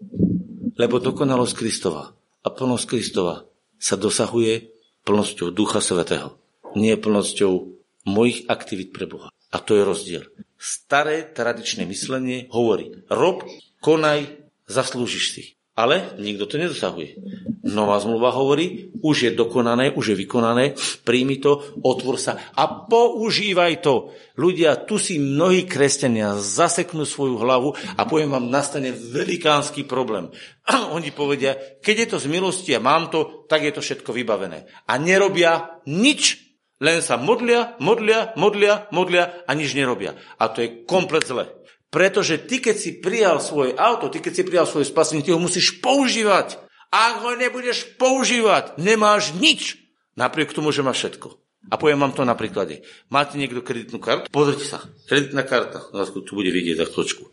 Lebo 0.79 1.03
dokonalosť 1.03 1.59
Kristova 1.59 2.15
a 2.15 2.49
plnosť 2.55 2.87
Kristova 2.87 3.43
sa 3.83 3.99
dosahuje 3.99 4.71
plnosťou 5.03 5.51
Ducha 5.51 5.83
Svetého 5.83 6.38
nie 6.75 6.97
plnosťou 6.97 7.79
mojich 8.09 8.49
aktivít 8.49 8.97
pre 8.97 9.05
Boha. 9.05 9.29
A 9.53 9.61
to 9.61 9.77
je 9.77 9.83
rozdiel. 9.85 10.25
Staré 10.59 11.23
tradičné 11.25 11.87
myslenie 11.87 12.51
hovorí, 12.51 13.05
rob, 13.09 13.47
konaj, 13.79 14.27
zaslúžiš 14.67 15.25
si. 15.33 15.45
Ale 15.79 16.19
nikto 16.19 16.51
to 16.51 16.59
nedosahuje. 16.59 17.23
Nová 17.63 18.03
zmluva 18.03 18.35
hovorí, 18.35 18.91
už 18.99 19.31
je 19.31 19.31
dokonané, 19.31 19.95
už 19.95 20.11
je 20.11 20.17
vykonané, 20.27 20.75
príjmi 21.07 21.39
to, 21.39 21.63
otvor 21.87 22.19
sa 22.19 22.35
a 22.59 22.67
používaj 22.67 23.79
to. 23.79 24.11
Ľudia, 24.35 24.83
tu 24.91 24.99
si 24.99 25.23
mnohí 25.23 25.71
kresťania 25.71 26.35
zaseknú 26.35 27.07
svoju 27.07 27.39
hlavu 27.39 27.79
a 27.95 28.03
poviem 28.11 28.35
vám, 28.35 28.51
nastane 28.51 28.91
velikánsky 28.91 29.87
problém. 29.87 30.35
Oni 30.99 31.15
povedia, 31.15 31.55
keď 31.79 31.95
je 31.95 32.09
to 32.11 32.19
z 32.19 32.27
milosti 32.27 32.75
a 32.75 32.83
mám 32.83 33.07
to, 33.15 33.47
tak 33.47 33.63
je 33.63 33.71
to 33.71 33.79
všetko 33.79 34.11
vybavené. 34.11 34.67
A 34.91 34.99
nerobia 34.99 35.79
nič 35.87 36.48
len 36.79 37.03
sa 37.03 37.19
modlia, 37.19 37.75
modlia, 37.83 38.35
modlia, 38.39 38.87
modlia 38.95 39.43
a 39.47 39.51
nič 39.55 39.75
nerobia. 39.75 40.15
A 40.39 40.47
to 40.51 40.63
je 40.63 40.87
komplet 40.87 41.27
zle. 41.27 41.51
Pretože 41.89 42.45
ty, 42.45 42.61
keď 42.61 42.77
si 42.77 42.91
prijal 43.01 43.41
svoje 43.41 43.73
auto, 43.75 44.13
ty, 44.13 44.21
keď 44.21 44.33
si 44.33 44.43
prijal 44.45 44.67
svoje 44.69 44.87
spasenie, 44.87 45.25
ty 45.25 45.33
ho 45.33 45.41
musíš 45.41 45.81
používať. 45.81 46.61
Ak 46.89 47.21
ho 47.25 47.37
nebudeš 47.37 47.99
používať, 48.01 48.77
nemáš 48.81 49.37
nič. 49.37 49.81
Napriek 50.17 50.53
tomu, 50.53 50.73
že 50.73 50.85
máš 50.85 51.05
všetko. 51.05 51.37
A 51.69 51.77
poviem 51.77 52.01
vám 52.01 52.17
to 52.17 52.25
na 52.25 52.33
príklade. 52.33 52.87
Máte 53.13 53.37
niekto 53.37 53.61
kreditnú 53.61 54.01
kartu? 54.01 54.31
Pozrite 54.33 54.65
sa. 54.65 54.79
Kreditná 55.05 55.45
karta. 55.45 55.85
Tu 55.93 56.33
bude 56.33 56.49
vidieť 56.49 56.81
za 56.81 56.87
chvíľočku. 56.89 57.29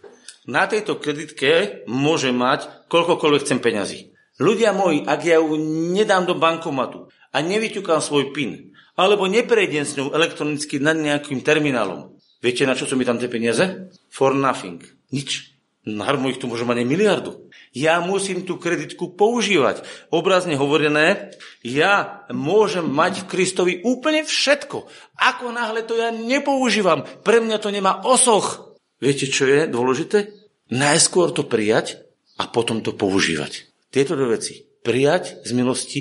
Na 0.45 0.67
tejto 0.69 0.99
kreditke 0.99 1.81
môže 1.87 2.29
mať 2.29 2.89
koľkokoľvek 2.91 3.41
chcem 3.47 3.59
peňazí. 3.63 3.99
Ľudia 4.37 4.75
moji, 4.75 5.07
ak 5.07 5.21
ja 5.23 5.39
ju 5.39 5.55
nedám 5.95 6.27
do 6.27 6.35
bankomatu 6.35 7.07
a 7.31 7.37
nevyťukám 7.39 8.03
svoj 8.03 8.35
PIN, 8.35 8.74
alebo 8.95 9.27
neprejdem 9.27 9.83
s 9.83 9.99
ňou 9.99 10.15
elektronicky 10.15 10.79
nad 10.79 10.95
nejakým 10.95 11.43
terminálom. 11.43 12.15
Viete, 12.39 12.67
na 12.67 12.75
čo 12.75 12.87
sú 12.87 12.95
mi 12.95 13.07
tam 13.07 13.19
tie 13.19 13.31
peniaze? 13.31 13.91
For 14.11 14.31
nothing. 14.31 14.83
Nič. 15.11 15.55
Narmo 15.85 16.33
ich 16.33 16.41
tu 16.41 16.49
môže 16.49 16.65
mať 16.65 16.81
miliardu. 16.81 17.45
Ja 17.69 18.01
musím 18.01 18.41
tú 18.41 18.57
kreditku 18.57 19.13
používať. 19.13 19.85
Obrazne 20.09 20.57
hovorené, 20.57 21.37
ja 21.61 22.25
môžem 22.33 22.89
mať 22.89 23.21
v 23.21 23.29
Kristovi 23.29 23.73
úplne 23.85 24.25
všetko. 24.25 24.89
Ako 25.13 25.53
náhle 25.53 25.85
to 25.85 25.93
ja 25.93 26.09
nepoužívam, 26.09 27.05
pre 27.21 27.37
mňa 27.37 27.57
to 27.61 27.69
nemá 27.69 28.01
osoch. 28.01 28.73
Viete, 28.97 29.29
čo 29.29 29.45
je 29.45 29.69
dôležité? 29.69 30.33
Najskôr 30.73 31.29
to 31.29 31.45
prijať 31.45 32.01
a 32.41 32.49
potom 32.49 32.81
to 32.81 32.97
používať. 32.97 33.69
Tieto 33.93 34.17
dve 34.17 34.41
veci. 34.41 34.65
Prijať 34.81 35.45
z 35.45 35.51
milosti 35.53 35.99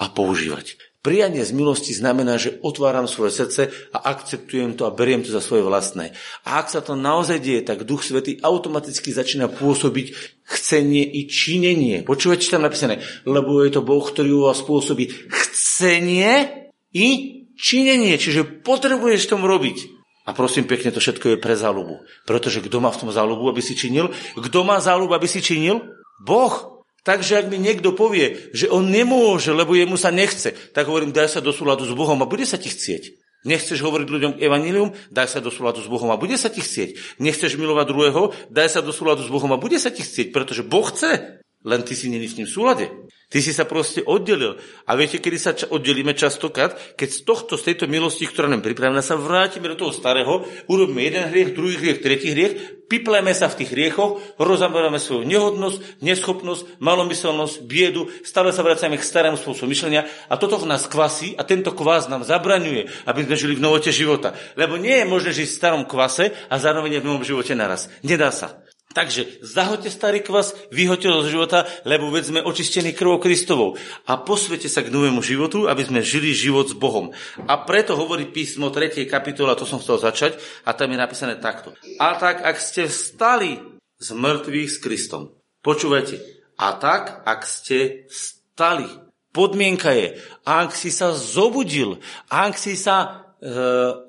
a 0.00 0.08
používať. 0.08 0.85
Prijanie 1.06 1.46
z 1.46 1.54
milosti 1.54 1.94
znamená, 1.94 2.34
že 2.34 2.58
otváram 2.66 3.06
svoje 3.06 3.30
srdce 3.30 3.70
a 3.94 4.10
akceptujem 4.10 4.74
to 4.74 4.90
a 4.90 4.90
beriem 4.90 5.22
to 5.22 5.30
za 5.30 5.38
svoje 5.38 5.62
vlastné. 5.62 6.18
A 6.42 6.58
ak 6.58 6.66
sa 6.66 6.82
to 6.82 6.98
naozaj 6.98 7.38
deje, 7.38 7.62
tak 7.62 7.86
Duch 7.86 8.02
Svetý 8.02 8.42
automaticky 8.42 9.14
začína 9.14 9.46
pôsobiť 9.46 10.10
chcenie 10.42 11.06
i 11.06 11.30
činenie. 11.30 12.02
Počúvate, 12.02 12.42
čo 12.42 12.58
tam 12.58 12.66
napísané? 12.66 13.06
Lebo 13.22 13.62
je 13.62 13.70
to 13.70 13.86
Boh, 13.86 14.02
ktorý 14.02 14.34
u 14.34 14.50
vás 14.50 14.58
pôsobí 14.66 15.30
chcenie 15.30 16.66
i 16.90 17.08
činenie. 17.54 18.18
Čiže 18.18 18.66
potrebuješ 18.66 19.30
tom 19.30 19.46
robiť. 19.46 19.86
A 20.26 20.34
prosím 20.34 20.66
pekne, 20.66 20.90
to 20.90 20.98
všetko 20.98 21.38
je 21.38 21.38
pre 21.38 21.54
záľubu. 21.54 22.02
Pretože 22.26 22.58
kto 22.66 22.82
má 22.82 22.90
v 22.90 23.06
tom 23.06 23.14
záľubu, 23.14 23.46
aby 23.46 23.62
si 23.62 23.78
činil? 23.78 24.10
Kto 24.34 24.66
má 24.66 24.82
záľubu, 24.82 25.14
aby 25.14 25.30
si 25.30 25.38
činil? 25.38 25.86
Boh. 26.18 26.75
Takže 27.06 27.38
ak 27.38 27.46
mi 27.46 27.62
niekto 27.62 27.94
povie, 27.94 28.50
že 28.50 28.66
on 28.66 28.90
nemôže, 28.90 29.54
lebo 29.54 29.78
jemu 29.78 29.94
sa 29.94 30.10
nechce, 30.10 30.50
tak 30.74 30.90
hovorím, 30.90 31.14
daj 31.14 31.38
sa 31.38 31.40
do 31.40 31.54
súladu 31.54 31.86
s 31.86 31.94
Bohom 31.94 32.18
a 32.18 32.26
bude 32.26 32.42
sa 32.42 32.58
ti 32.58 32.66
chcieť. 32.66 33.14
Nechceš 33.46 33.78
hovoriť 33.78 34.08
ľuďom 34.10 34.32
evanilium, 34.42 34.90
daj 35.14 35.30
sa 35.30 35.38
do 35.38 35.54
súladu 35.54 35.78
s 35.78 35.86
Bohom 35.86 36.10
a 36.10 36.18
bude 36.18 36.34
sa 36.34 36.50
ti 36.50 36.58
chcieť. 36.58 37.22
Nechceš 37.22 37.54
milovať 37.54 37.86
druhého, 37.86 38.22
daj 38.50 38.74
sa 38.74 38.80
do 38.82 38.90
súladu 38.90 39.22
s 39.22 39.30
Bohom 39.30 39.54
a 39.54 39.62
bude 39.62 39.78
sa 39.78 39.94
ti 39.94 40.02
chcieť, 40.02 40.34
pretože 40.34 40.66
Boh 40.66 40.82
chce. 40.82 41.38
len 41.62 41.80
ty 41.86 41.94
si 41.94 42.10
není 42.10 42.26
s 42.26 42.42
ním 42.42 42.50
v 42.50 42.54
súlade. 42.58 42.84
Ty 43.26 43.42
si 43.42 43.50
sa 43.50 43.66
proste 43.66 44.06
oddelil. 44.06 44.54
A 44.86 44.94
viete, 44.94 45.18
kedy 45.18 45.38
sa 45.38 45.50
oddelíme 45.50 46.14
častokrát? 46.14 46.78
Keď 46.94 47.08
z 47.10 47.20
tohto, 47.26 47.58
z 47.58 47.74
tejto 47.74 47.90
milosti, 47.90 48.22
ktorá 48.22 48.46
nám 48.46 48.62
pripravená, 48.62 49.02
sa 49.02 49.18
vrátime 49.18 49.66
do 49.74 49.74
toho 49.74 49.90
starého, 49.90 50.46
urobíme 50.70 51.02
jeden 51.02 51.26
hriech, 51.34 51.50
druhý 51.50 51.74
hriech, 51.74 52.06
tretí 52.06 52.30
hriech, 52.30 52.86
pipleme 52.86 53.34
sa 53.34 53.50
v 53.50 53.58
tých 53.58 53.74
hriechoch, 53.74 54.22
rozaberáme 54.38 55.02
svoju 55.02 55.26
nehodnosť, 55.26 56.06
neschopnosť, 56.06 56.78
malomyselnosť, 56.78 57.66
biedu, 57.66 58.06
stále 58.22 58.54
sa 58.54 58.62
vracame 58.62 58.94
k 58.94 59.02
starému 59.02 59.34
spôsobu 59.34 59.74
myšlenia 59.74 60.06
a 60.30 60.38
toto 60.38 60.62
v 60.62 60.70
nás 60.70 60.86
kvasí 60.86 61.34
a 61.34 61.42
tento 61.42 61.74
kvás 61.74 62.06
nám 62.06 62.22
zabraňuje, 62.22 63.10
aby 63.10 63.20
sme 63.26 63.34
žili 63.34 63.54
v 63.58 63.64
novote 63.66 63.90
života. 63.90 64.38
Lebo 64.54 64.78
nie 64.78 65.02
je 65.02 65.10
možné 65.10 65.34
žiť 65.34 65.50
v 65.50 65.58
starom 65.58 65.82
kvase 65.82 66.30
a 66.46 66.54
zároveň 66.62 67.02
v 67.02 67.08
novom 67.10 67.26
živote 67.26 67.58
naraz. 67.58 67.90
Nedá 68.06 68.30
sa. 68.30 68.65
Takže 68.96 69.44
zahoďte 69.44 69.92
starý 69.92 70.24
kvas, 70.24 70.56
vyhoďte 70.72 71.12
zo 71.12 71.28
života, 71.28 71.68
lebo 71.84 72.08
veď 72.08 72.32
sme 72.32 72.40
očistení 72.40 72.96
krvou 72.96 73.20
Kristovou. 73.20 73.76
A 74.08 74.16
posvete 74.16 74.72
sa 74.72 74.80
k 74.80 74.88
novému 74.88 75.20
životu, 75.20 75.68
aby 75.68 75.84
sme 75.84 76.00
žili 76.00 76.32
život 76.32 76.64
s 76.64 76.72
Bohom. 76.72 77.12
A 77.44 77.60
preto 77.60 77.92
hovorí 77.92 78.24
písmo 78.24 78.72
3. 78.72 79.04
kapitola, 79.04 79.52
to 79.52 79.68
som 79.68 79.84
chcel 79.84 80.00
začať, 80.00 80.40
a 80.64 80.72
tam 80.72 80.88
je 80.88 80.96
napísané 80.96 81.36
takto. 81.36 81.76
A 82.00 82.16
tak, 82.16 82.40
ak 82.40 82.56
ste 82.56 82.88
vstali 82.88 83.60
z 84.00 84.08
mŕtvych 84.16 84.70
s 84.72 84.78
Kristom. 84.80 85.36
Počúvajte. 85.60 86.16
A 86.56 86.72
tak, 86.80 87.20
ak 87.28 87.44
ste 87.44 88.08
vstali. 88.08 88.88
Podmienka 89.28 89.92
je, 89.92 90.16
ak 90.48 90.72
si 90.72 90.88
sa 90.88 91.12
zobudil, 91.12 92.00
ak 92.32 92.56
si 92.56 92.72
sa 92.72 93.25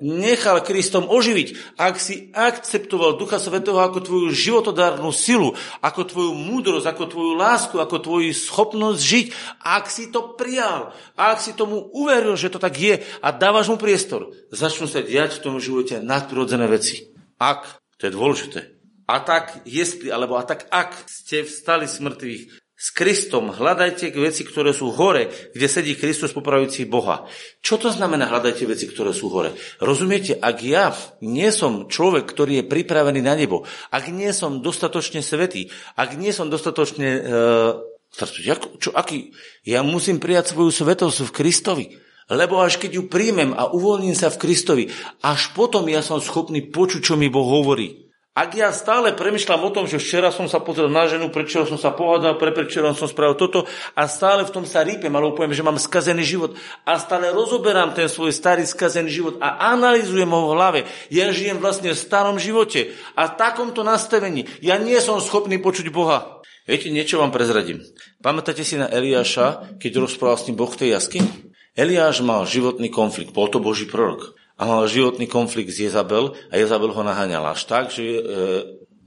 nechal 0.02 0.58
Kristom 0.66 1.06
oživiť, 1.06 1.78
ak 1.78 1.94
si 2.02 2.34
akceptoval 2.34 3.14
Ducha 3.14 3.38
Svetého 3.38 3.78
ako 3.78 4.02
tvoju 4.02 4.28
životodárnu 4.34 5.14
silu, 5.14 5.54
ako 5.78 6.00
tvoju 6.10 6.32
múdrosť, 6.34 6.86
ako 6.90 7.04
tvoju 7.06 7.32
lásku, 7.38 7.76
ako 7.78 7.96
tvoju 8.02 8.34
schopnosť 8.34 8.98
žiť, 8.98 9.26
ak 9.62 9.84
si 9.86 10.10
to 10.10 10.34
prijal, 10.34 10.90
ak 11.14 11.38
si 11.38 11.54
tomu 11.54 11.86
uveril, 11.94 12.34
že 12.34 12.50
to 12.50 12.58
tak 12.58 12.74
je 12.74 12.98
a 13.22 13.28
dávaš 13.30 13.70
mu 13.70 13.78
priestor, 13.78 14.34
začnú 14.50 14.90
sa 14.90 15.04
diať 15.04 15.38
v 15.38 15.42
tom 15.46 15.54
živote 15.62 16.02
nadprirodzené 16.02 16.66
veci. 16.66 17.14
Ak, 17.38 17.78
to 18.02 18.10
je 18.10 18.12
dôležité, 18.12 18.60
a 19.08 19.24
tak, 19.24 19.64
jestli, 19.64 20.12
alebo 20.12 20.36
a 20.36 20.44
tak 20.44 20.68
ak 20.68 21.08
ste 21.08 21.46
vstali 21.46 21.88
z 21.88 21.96
mŕtvych, 22.04 22.42
s 22.78 22.94
Kristom, 22.94 23.50
hľadajte 23.50 24.14
veci, 24.14 24.46
ktoré 24.46 24.70
sú 24.70 24.94
hore, 24.94 25.26
kde 25.50 25.66
sedí 25.66 25.98
Kristus 25.98 26.30
popravujúci 26.30 26.86
Boha. 26.86 27.26
Čo 27.58 27.74
to 27.74 27.90
znamená 27.90 28.30
hľadajte 28.30 28.70
veci, 28.70 28.86
ktoré 28.86 29.10
sú 29.10 29.26
hore? 29.34 29.50
Rozumiete, 29.82 30.38
ak 30.38 30.56
ja 30.62 30.94
nie 31.18 31.50
som 31.50 31.90
človek, 31.90 32.30
ktorý 32.30 32.62
je 32.62 32.70
pripravený 32.70 33.18
na 33.18 33.34
nebo, 33.34 33.66
ak 33.90 34.14
nie 34.14 34.30
som 34.30 34.62
dostatočne 34.62 35.26
svetý, 35.26 35.74
ak 35.98 36.14
nie 36.14 36.30
som 36.30 36.46
dostatočne... 36.46 37.08
E, 37.18 37.30
čo, 38.78 38.94
aký? 38.94 39.34
Ja 39.66 39.82
musím 39.82 40.22
prijať 40.22 40.54
svoju 40.54 40.70
svetosť 40.70 41.28
v 41.28 41.34
Kristovi. 41.34 41.86
Lebo 42.30 42.62
až 42.62 42.78
keď 42.78 42.90
ju 42.94 43.02
príjmem 43.10 43.58
a 43.58 43.68
uvoľním 43.74 44.14
sa 44.14 44.30
v 44.30 44.38
Kristovi, 44.38 44.84
až 45.26 45.50
potom 45.50 45.82
ja 45.90 45.98
som 45.98 46.22
schopný 46.22 46.70
počuť, 46.70 47.02
čo 47.02 47.14
mi 47.18 47.26
Boh 47.26 47.44
hovorí. 47.44 48.07
Ak 48.38 48.54
ja 48.54 48.70
stále 48.70 49.18
premyšľam 49.18 49.66
o 49.66 49.74
tom, 49.74 49.90
že 49.90 49.98
včera 49.98 50.30
som 50.30 50.46
sa 50.46 50.62
pozrel 50.62 50.86
na 50.86 51.10
ženu, 51.10 51.26
prečo 51.26 51.66
som 51.66 51.74
sa 51.74 51.90
pohádal, 51.90 52.38
pre 52.38 52.54
prečo 52.54 52.86
som 52.94 53.10
spravil 53.10 53.34
toto 53.34 53.66
a 53.98 54.06
stále 54.06 54.46
v 54.46 54.54
tom 54.54 54.62
sa 54.62 54.86
rýpem, 54.86 55.10
alebo 55.10 55.34
poviem, 55.34 55.58
že 55.58 55.66
mám 55.66 55.74
skazený 55.74 56.22
život 56.22 56.54
a 56.86 57.02
stále 57.02 57.34
rozoberám 57.34 57.98
ten 57.98 58.06
svoj 58.06 58.30
starý 58.30 58.62
skazený 58.62 59.10
život 59.10 59.34
a 59.42 59.74
analizujem 59.74 60.30
ho 60.30 60.40
v 60.46 60.52
hlave. 60.54 60.80
Ja 61.10 61.34
žijem 61.34 61.58
vlastne 61.58 61.90
v 61.90 61.98
starom 61.98 62.38
živote 62.38 62.94
a 63.18 63.26
v 63.26 63.34
takomto 63.42 63.82
nastavení 63.82 64.46
ja 64.62 64.78
nie 64.78 65.02
som 65.02 65.18
schopný 65.18 65.58
počuť 65.58 65.90
Boha. 65.90 66.38
Viete, 66.62 66.94
niečo 66.94 67.18
vám 67.18 67.34
prezradím. 67.34 67.82
Pamätáte 68.22 68.62
si 68.62 68.78
na 68.78 68.86
Eliáša, 68.86 69.82
keď 69.82 69.98
rozprával 69.98 70.38
s 70.38 70.46
ním 70.46 70.62
Boh 70.62 70.70
v 70.70 70.86
tej 70.86 70.94
jaskyni? 70.94 71.50
Eliáš 71.74 72.22
mal 72.22 72.46
životný 72.46 72.86
konflikt, 72.86 73.34
bol 73.34 73.50
to 73.50 73.58
Boží 73.58 73.90
prorok 73.90 74.38
životný 74.90 75.30
konflikt 75.30 75.70
s 75.70 75.86
Jezabel 75.86 76.34
a 76.50 76.54
Jezabel 76.58 76.90
ho 76.90 77.02
naháňala 77.06 77.54
až 77.54 77.62
tak, 77.70 77.94
že 77.94 78.02
e, 78.02 78.22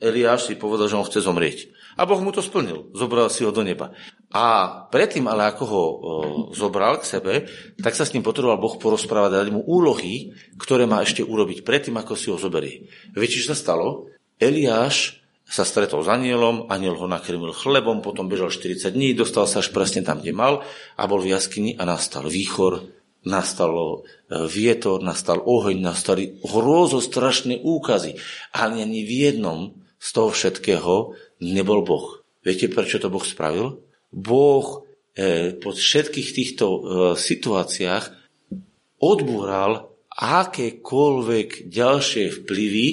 Eliáš 0.01 0.49
si 0.49 0.55
povedal, 0.57 0.87
že 0.87 0.97
on 0.97 1.05
chce 1.05 1.21
zomrieť. 1.21 1.69
A 1.99 2.07
Boh 2.07 2.17
mu 2.23 2.31
to 2.31 2.41
splnil. 2.41 2.89
Zobral 2.95 3.27
si 3.29 3.43
ho 3.43 3.51
do 3.51 3.61
neba. 3.61 3.91
A 4.31 4.71
predtým, 4.89 5.27
ale 5.27 5.51
ako 5.51 5.63
ho 5.67 5.83
o, 5.83 5.91
zobral 6.55 6.97
k 6.97 7.05
sebe, 7.05 7.33
tak 7.77 7.93
sa 7.93 8.07
s 8.07 8.15
ním 8.15 8.23
potreboval 8.23 8.57
Boh 8.57 8.79
porozprávať, 8.79 9.37
dať 9.37 9.49
mu 9.51 9.61
úlohy, 9.61 10.31
ktoré 10.55 10.87
má 10.87 11.03
ešte 11.03 11.21
urobiť 11.21 11.67
predtým, 11.67 11.99
ako 11.99 12.13
si 12.15 12.31
ho 12.31 12.39
zoberie. 12.39 12.87
Viete, 13.11 13.37
čo 13.37 13.51
sa 13.51 13.57
stalo? 13.59 14.07
Eliáš 14.39 15.21
sa 15.43 15.67
stretol 15.67 15.99
s 16.01 16.09
anielom, 16.09 16.71
aniel 16.71 16.95
ho 16.95 17.11
nakrmil 17.11 17.51
chlebom, 17.51 17.99
potom 17.99 18.31
bežal 18.31 18.55
40 18.55 18.87
dní, 18.95 19.11
dostal 19.11 19.45
sa 19.51 19.59
až 19.59 19.75
presne 19.75 19.99
tam, 19.99 20.23
kde 20.23 20.31
mal 20.31 20.63
a 20.95 21.03
bol 21.11 21.19
v 21.19 21.35
jaskyni 21.35 21.75
a 21.75 21.83
nastal 21.83 22.23
výchor, 22.31 22.87
nastalo 23.25 24.01
e, 24.01 24.47
vietor, 24.49 25.01
nastal 25.01 25.41
oheň, 25.41 25.77
nastali 25.77 26.41
strašné 26.41 27.61
úkazy. 27.61 28.17
Ale 28.53 28.81
ani 28.81 29.05
v 29.05 29.11
jednom 29.29 29.59
z 30.01 30.07
toho 30.09 30.29
všetkého 30.33 31.13
nebol 31.41 31.85
Boh. 31.85 32.25
Viete, 32.41 32.69
prečo 32.69 32.97
to 32.97 33.13
Boh 33.13 33.21
spravil? 33.21 33.81
Boh 34.09 34.85
e, 35.13 35.53
po 35.53 35.73
všetkých 35.73 36.29
týchto 36.33 36.65
e, 36.65 36.79
situáciách 37.17 38.05
odbúral 39.01 39.93
akékoľvek 40.11 41.71
ďalšie 41.71 42.43
vplyvy 42.43 42.87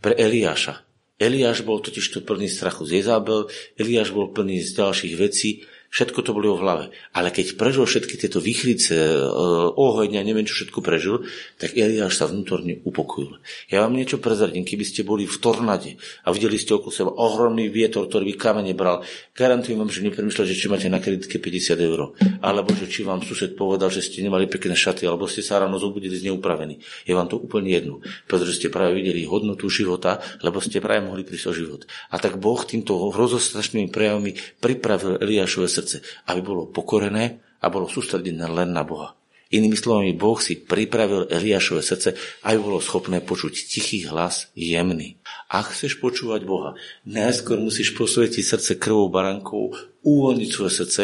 pre 0.00 0.12
Eliáša. 0.16 0.84
Eliáš 1.14 1.62
bol 1.62 1.78
totiž 1.78 2.10
to 2.10 2.20
plný 2.26 2.50
strachu 2.50 2.84
z 2.84 3.00
Jezabel, 3.00 3.46
Eliáš 3.78 4.10
bol 4.10 4.34
plný 4.34 4.60
z 4.60 4.82
ďalších 4.82 5.14
vecí 5.14 5.62
Všetko 5.94 6.26
to 6.26 6.34
boli 6.34 6.50
v 6.50 6.58
hlave. 6.58 6.84
Ale 7.14 7.30
keď 7.30 7.54
prežil 7.54 7.86
všetky 7.86 8.18
tieto 8.18 8.42
výchrice, 8.42 8.98
e, 8.98 9.30
oheň 9.78 10.18
a 10.18 10.26
neviem, 10.26 10.42
čo 10.42 10.58
všetko 10.58 10.82
prežil, 10.82 11.22
tak 11.54 11.78
Eliáš 11.78 12.18
sa 12.18 12.26
vnútorne 12.26 12.82
upokojil. 12.82 13.38
Ja 13.70 13.86
vám 13.86 13.94
niečo 13.94 14.18
prezradím, 14.18 14.66
keby 14.66 14.82
ste 14.82 15.06
boli 15.06 15.22
v 15.22 15.38
tornade 15.38 15.94
a 16.26 16.34
videli 16.34 16.58
ste 16.58 16.74
okolo 16.74 16.90
seba 16.90 17.14
ohromný 17.14 17.70
vietor, 17.70 18.10
ktorý 18.10 18.26
by 18.26 18.34
kamene 18.34 18.74
bral, 18.74 19.06
garantujem 19.38 19.78
vám, 19.78 19.86
že 19.86 20.02
nepremýšľate, 20.02 20.50
že 20.50 20.58
či 20.58 20.66
máte 20.66 20.90
na 20.90 20.98
kreditke 20.98 21.38
50 21.38 21.78
eur. 21.78 22.10
Alebo 22.42 22.74
že 22.74 22.90
či 22.90 23.06
vám 23.06 23.22
sused 23.22 23.54
povedal, 23.54 23.86
že 23.94 24.02
ste 24.02 24.26
nemali 24.26 24.50
pekné 24.50 24.74
šaty, 24.74 25.06
alebo 25.06 25.30
ste 25.30 25.46
sa 25.46 25.62
ráno 25.62 25.78
zobudili 25.78 26.18
zneupravení. 26.18 26.82
Je 27.06 27.14
vám 27.14 27.30
to 27.30 27.38
úplne 27.38 27.70
jedno, 27.70 28.02
pretože 28.26 28.58
ste 28.58 28.66
práve 28.66 28.98
videli 28.98 29.22
hodnotu 29.30 29.70
života, 29.70 30.18
lebo 30.42 30.58
ste 30.58 30.82
práve 30.82 31.06
mohli 31.06 31.22
prísť 31.22 31.46
o 31.46 31.54
život. 31.54 31.86
A 32.10 32.18
tak 32.18 32.42
Boh 32.42 32.58
týmto 32.66 32.98
hrozostrašnými 33.14 33.94
prejavmi 33.94 34.34
pripravil 34.58 35.22
Eliášové 35.22 35.70
srdce 35.70 35.83
srdce, 35.84 36.00
aby 36.32 36.40
bolo 36.40 36.64
pokorené 36.72 37.44
a 37.60 37.68
bolo 37.68 37.84
sústredené 37.84 38.48
len 38.48 38.72
na 38.72 38.80
Boha. 38.80 39.12
Inými 39.52 39.76
slovami, 39.76 40.16
Boh 40.16 40.40
si 40.40 40.56
pripravil 40.56 41.28
Eliášové 41.28 41.84
srdce, 41.84 42.16
aby 42.48 42.58
bolo 42.58 42.80
schopné 42.80 43.20
počuť 43.20 43.52
tichý 43.52 44.08
hlas, 44.08 44.48
jemný. 44.56 45.20
Ak 45.52 45.76
chceš 45.76 46.00
počúvať 46.00 46.42
Boha, 46.48 46.74
najskôr 47.04 47.60
musíš 47.60 47.92
posvetiť 47.92 48.40
srdce 48.40 48.72
krvou 48.80 49.12
barankov, 49.12 49.76
uvoľniť 50.02 50.48
svoje 50.48 50.72
srdce 50.72 51.02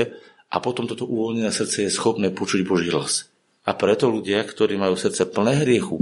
a 0.51 0.57
potom 0.59 0.89
toto 0.89 1.07
uvoľnené 1.07 1.53
srdce 1.53 1.87
je 1.87 1.95
schopné 1.95 2.33
počuť 2.33 2.65
Boží 2.65 2.89
hlas. 2.89 3.31
A 3.69 3.77
preto 3.77 4.09
ľudia, 4.09 4.41
ktorí 4.43 4.81
majú 4.81 4.97
srdce 4.97 5.29
plné 5.29 5.63
hriechu 5.63 6.01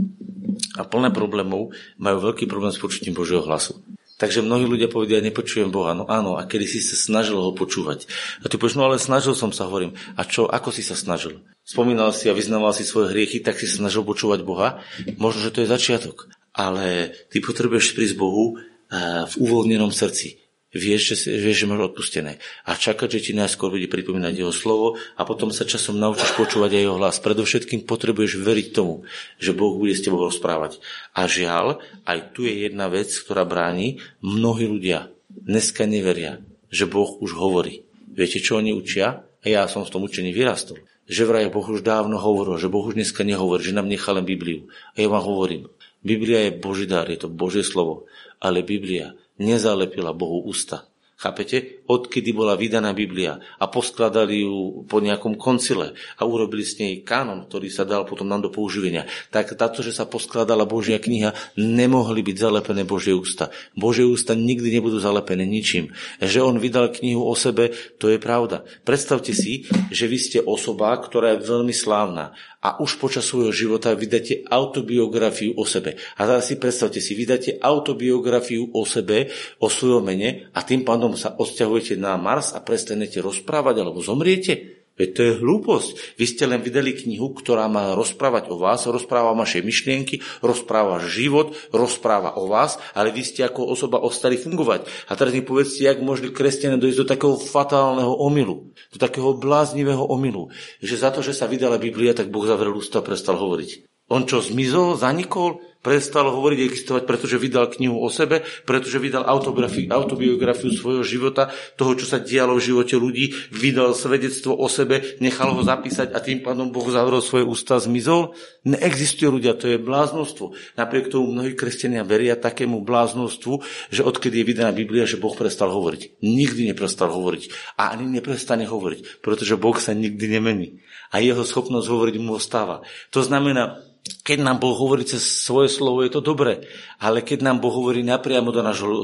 a 0.78 0.86
plné 0.86 1.10
problémov, 1.10 1.74
majú 1.98 2.32
veľký 2.32 2.46
problém 2.46 2.70
s 2.70 2.80
počutím 2.80 3.18
Božieho 3.18 3.42
hlasu. 3.42 3.82
Takže 4.18 4.42
mnohí 4.42 4.66
ľudia 4.66 4.90
povedia, 4.90 5.22
nepočujem 5.22 5.70
Boha. 5.70 5.94
No 5.94 6.02
áno, 6.11 6.35
a 6.35 6.42
kedy 6.42 6.66
si 6.66 6.83
sa 6.83 6.98
snažil 6.98 7.38
ho 7.38 7.54
počúvať. 7.54 8.11
A 8.42 8.50
ty 8.50 8.59
povieš, 8.59 8.74
no 8.74 8.90
ale 8.90 8.98
snažil 8.98 9.38
som 9.38 9.54
sa, 9.54 9.70
hovorím. 9.70 9.94
A 10.18 10.26
čo, 10.26 10.50
ako 10.50 10.74
si 10.74 10.83
sa 10.83 10.98
snažil? 10.98 11.38
Spomínal 11.62 12.11
si 12.11 12.26
a 12.26 12.35
vyznával 12.35 12.74
si 12.74 12.83
svoje 12.83 13.14
hriechy, 13.14 13.38
tak 13.38 13.62
si 13.62 13.70
sa 13.70 13.78
snažil 13.78 14.02
počúvať 14.02 14.42
Boha. 14.42 14.83
Možno, 15.22 15.46
že 15.46 15.54
to 15.54 15.62
je 15.62 15.70
začiatok. 15.70 16.26
Ale 16.50 17.14
ty 17.31 17.38
potrebuješ 17.38 17.94
prísť 17.94 18.18
Bohu 18.18 18.59
eh, 18.59 19.22
v 19.31 19.35
uvoľnenom 19.38 19.94
srdci 19.94 20.47
vieš, 20.72 21.14
že, 21.14 21.33
vieš, 21.33 21.64
že 21.64 21.68
máš 21.68 21.92
odpustené. 21.92 22.42
A 22.68 22.76
čakať, 22.76 23.18
že 23.18 23.24
ti 23.31 23.33
najskôr 23.33 23.72
bude 23.72 23.88
pripomínať 23.88 24.35
jeho 24.37 24.52
slovo 24.52 25.00
a 25.16 25.22
potom 25.24 25.48
sa 25.48 25.64
časom 25.64 25.96
naučíš 25.96 26.37
počúvať 26.37 26.76
aj 26.76 26.83
jeho 26.85 26.96
hlas. 27.00 27.16
Predovšetkým 27.24 27.88
potrebuješ 27.88 28.40
veriť 28.40 28.68
tomu, 28.76 29.09
že 29.40 29.57
Boh 29.57 29.76
bude 29.76 29.96
s 29.96 30.04
tebou 30.04 30.20
rozprávať. 30.24 30.81
A 31.16 31.24
žiaľ, 31.24 31.81
aj 32.04 32.37
tu 32.37 32.44
je 32.44 32.68
jedna 32.68 32.92
vec, 32.92 33.09
ktorá 33.09 33.48
bráni. 33.48 34.04
Mnohí 34.20 34.68
ľudia 34.68 35.09
dneska 35.28 35.88
neveria, 35.88 36.44
že 36.68 36.85
Boh 36.85 37.16
už 37.20 37.33
hovorí. 37.37 37.88
Viete, 38.09 38.42
čo 38.42 38.61
oni 38.61 38.74
učia? 38.74 39.24
A 39.38 39.46
ja 39.46 39.70
som 39.70 39.87
v 39.87 39.92
tom 39.94 40.02
učení 40.04 40.35
vyrastol. 40.35 40.83
Že 41.09 41.24
vraj 41.24 41.48
Boh 41.48 41.64
už 41.64 41.81
dávno 41.81 42.20
hovoril, 42.20 42.61
že 42.61 42.68
Boh 42.68 42.85
už 42.85 42.98
dneska 42.98 43.24
nehovorí, 43.24 43.64
že 43.64 43.72
nám 43.72 43.88
nechá 43.88 44.12
len 44.12 44.28
Bibliu. 44.28 44.68
A 44.92 45.00
ja 45.00 45.09
vám 45.09 45.24
hovorím, 45.24 45.72
Biblia 46.04 46.46
je 46.46 46.59
Boží 46.59 46.85
dar, 46.85 47.09
je 47.09 47.16
to 47.16 47.33
Božie 47.33 47.64
slovo, 47.64 48.07
ale 48.38 48.62
Biblia 48.62 49.16
nezalepila 49.38 50.12
Bohu 50.12 50.44
ústa. 50.44 50.85
Chápete? 51.18 51.83
Odkedy 51.90 52.31
bola 52.31 52.55
vydaná 52.55 52.94
Biblia 52.94 53.42
a 53.59 53.66
poskladali 53.66 54.46
ju 54.46 54.87
po 54.87 55.03
nejakom 55.03 55.35
koncile 55.35 55.98
a 56.14 56.22
urobili 56.22 56.62
s 56.62 56.79
nej 56.79 57.03
kanon, 57.03 57.51
ktorý 57.51 57.66
sa 57.74 57.83
dal 57.83 58.07
potom 58.07 58.31
nám 58.31 58.46
do 58.46 58.55
používania. 58.55 59.03
Tak 59.35 59.59
táto, 59.59 59.83
že 59.83 59.90
sa 59.90 60.07
poskladala 60.07 60.62
Božia 60.62 61.03
kniha, 61.03 61.35
nemohli 61.59 62.22
byť 62.22 62.37
zalepené 62.38 62.87
Božie 62.87 63.18
ústa. 63.18 63.51
Božie 63.74 64.07
ústa 64.07 64.38
nikdy 64.38 64.79
nebudú 64.79 65.03
zalepené 65.03 65.42
ničím. 65.42 65.90
Že 66.22 66.55
on 66.55 66.62
vydal 66.62 66.94
knihu 66.94 67.27
o 67.27 67.35
sebe, 67.35 67.74
to 67.98 68.14
je 68.14 68.22
pravda. 68.22 68.62
Predstavte 68.87 69.35
si, 69.35 69.66
že 69.90 70.07
vy 70.07 70.22
ste 70.22 70.38
osoba, 70.38 70.94
ktorá 71.03 71.35
je 71.35 71.51
veľmi 71.51 71.74
slávna 71.74 72.31
a 72.68 72.76
už 72.85 73.00
počas 73.00 73.24
svojho 73.24 73.48
života 73.48 73.96
vydáte 73.96 74.44
autobiografiu 74.44 75.57
o 75.57 75.64
sebe. 75.64 75.96
A 76.20 76.28
teraz 76.28 76.52
si 76.52 76.61
predstavte 76.61 77.00
si, 77.00 77.16
vydáte 77.16 77.57
autobiografiu 77.57 78.68
o 78.76 78.85
sebe, 78.85 79.33
o 79.57 79.72
svojom 79.72 80.04
mene 80.04 80.52
a 80.52 80.61
tým 80.61 80.85
pádom 80.85 81.16
sa 81.16 81.33
odsťahujete 81.33 81.96
na 81.96 82.20
Mars 82.20 82.52
a 82.52 82.61
prestanete 82.61 83.24
rozprávať 83.24 83.81
alebo 83.81 84.04
zomriete. 84.04 84.77
Veď 84.98 85.08
to 85.14 85.20
je 85.22 85.32
hlúposť. 85.38 86.18
Vy 86.18 86.24
ste 86.26 86.44
len 86.50 86.61
vydali 86.61 86.92
knihu, 86.92 87.30
ktorá 87.32 87.70
má 87.70 87.94
rozprávať 87.94 88.50
o 88.50 88.58
vás, 88.58 88.84
rozpráva 88.90 89.30
vaše 89.32 89.62
myšlienky, 89.62 90.20
rozpráva 90.42 90.98
život, 91.06 91.54
rozpráva 91.70 92.34
o 92.34 92.50
vás, 92.50 92.82
ale 92.98 93.14
vy 93.14 93.22
ste 93.22 93.46
ako 93.46 93.70
osoba 93.70 94.02
ostali 94.02 94.34
fungovať. 94.34 94.90
A 95.06 95.14
teraz 95.14 95.30
mi 95.30 95.46
povedzte, 95.46 95.87
jak 95.87 96.02
môžu 96.02 96.34
kresťania 96.34 96.82
dojsť 96.82 96.98
do 96.98 97.06
takého 97.06 97.34
fatálneho 97.38 98.11
omylu, 98.18 98.74
do 98.90 98.98
takého 98.98 99.38
bláznivého 99.38 100.02
omylu, 100.02 100.50
že 100.82 100.98
za 100.98 101.14
to, 101.14 101.22
že 101.22 101.32
sa 101.32 101.46
vydala 101.46 101.78
Biblia, 101.78 102.11
tak 102.11 102.34
Boh 102.34 102.42
zavrel 102.42 102.74
ústa 102.74 102.98
a 102.98 103.06
prestal 103.06 103.38
hovoriť. 103.38 103.87
On 104.08 104.24
čo, 104.24 104.40
zmizol, 104.40 104.96
zanikol? 104.96 105.61
Prestal 105.78 106.26
hovoriť, 106.28 106.58
existovať, 106.58 107.02
pretože 107.06 107.38
vydal 107.38 107.70
knihu 107.70 108.02
o 108.02 108.10
sebe, 108.10 108.42
pretože 108.66 108.98
vydal 108.98 109.24
autobiografiu 109.24 110.74
svojho 110.74 111.06
života, 111.06 111.54
toho, 111.78 111.94
čo 111.94 112.04
sa 112.04 112.18
dialo 112.18 112.58
v 112.58 112.66
živote 112.66 112.98
ľudí, 112.98 113.32
vydal 113.54 113.94
svedectvo 113.94 114.58
o 114.58 114.66
sebe, 114.66 115.16
nechal 115.22 115.54
ho 115.54 115.62
zapísať 115.62 116.12
a 116.12 116.18
tým 116.18 116.42
pádom 116.42 116.74
Boh 116.74 116.86
zavrel 116.90 117.22
svoje 117.22 117.46
ústa, 117.46 117.78
zmizol. 117.78 118.34
Neexistuje 118.66 119.30
ľudia, 119.30 119.56
to 119.56 119.70
je 119.70 119.78
bláznostvo. 119.78 120.52
Napriek 120.74 121.14
tomu 121.14 121.30
mnohí 121.30 121.54
kresťania 121.54 122.02
veria 122.02 122.34
takému 122.34 122.82
bláznostvu, 122.82 123.62
že 123.94 124.02
odkedy 124.02 124.42
je 124.42 124.48
vydaná 124.50 124.74
Biblia, 124.74 125.08
že 125.08 125.16
Boh 125.16 125.32
prestal 125.32 125.72
hovoriť. 125.72 126.20
Nikdy 126.20 126.74
neprestal 126.74 127.14
hovoriť. 127.14 127.76
A 127.80 127.94
ani 127.94 128.10
neprestane 128.10 128.66
hovoriť, 128.66 129.22
pretože 129.24 129.56
Boh 129.56 129.78
sa 129.78 129.94
nikdy 129.94 130.26
nemení. 130.26 130.82
A 131.08 131.24
jeho 131.24 131.40
schopnosť 131.40 131.88
hovoriť 131.88 132.14
mu 132.20 132.36
ostáva. 132.36 132.84
To 133.16 133.24
znamená, 133.24 133.88
keď 134.25 134.38
nám 134.44 134.59
Boh 134.61 134.75
hovorí 134.75 135.05
cez 135.05 135.21
svoje 135.21 135.73
slovo, 135.73 136.05
je 136.05 136.12
to 136.12 136.25
dobré. 136.25 136.64
Ale 136.99 137.23
keď 137.23 137.44
nám 137.47 137.62
Boh 137.62 137.73
hovorí 137.73 138.03
napriamo 138.03 138.51
do 138.51 138.64
nášho 138.64 138.88
e, 138.88 139.01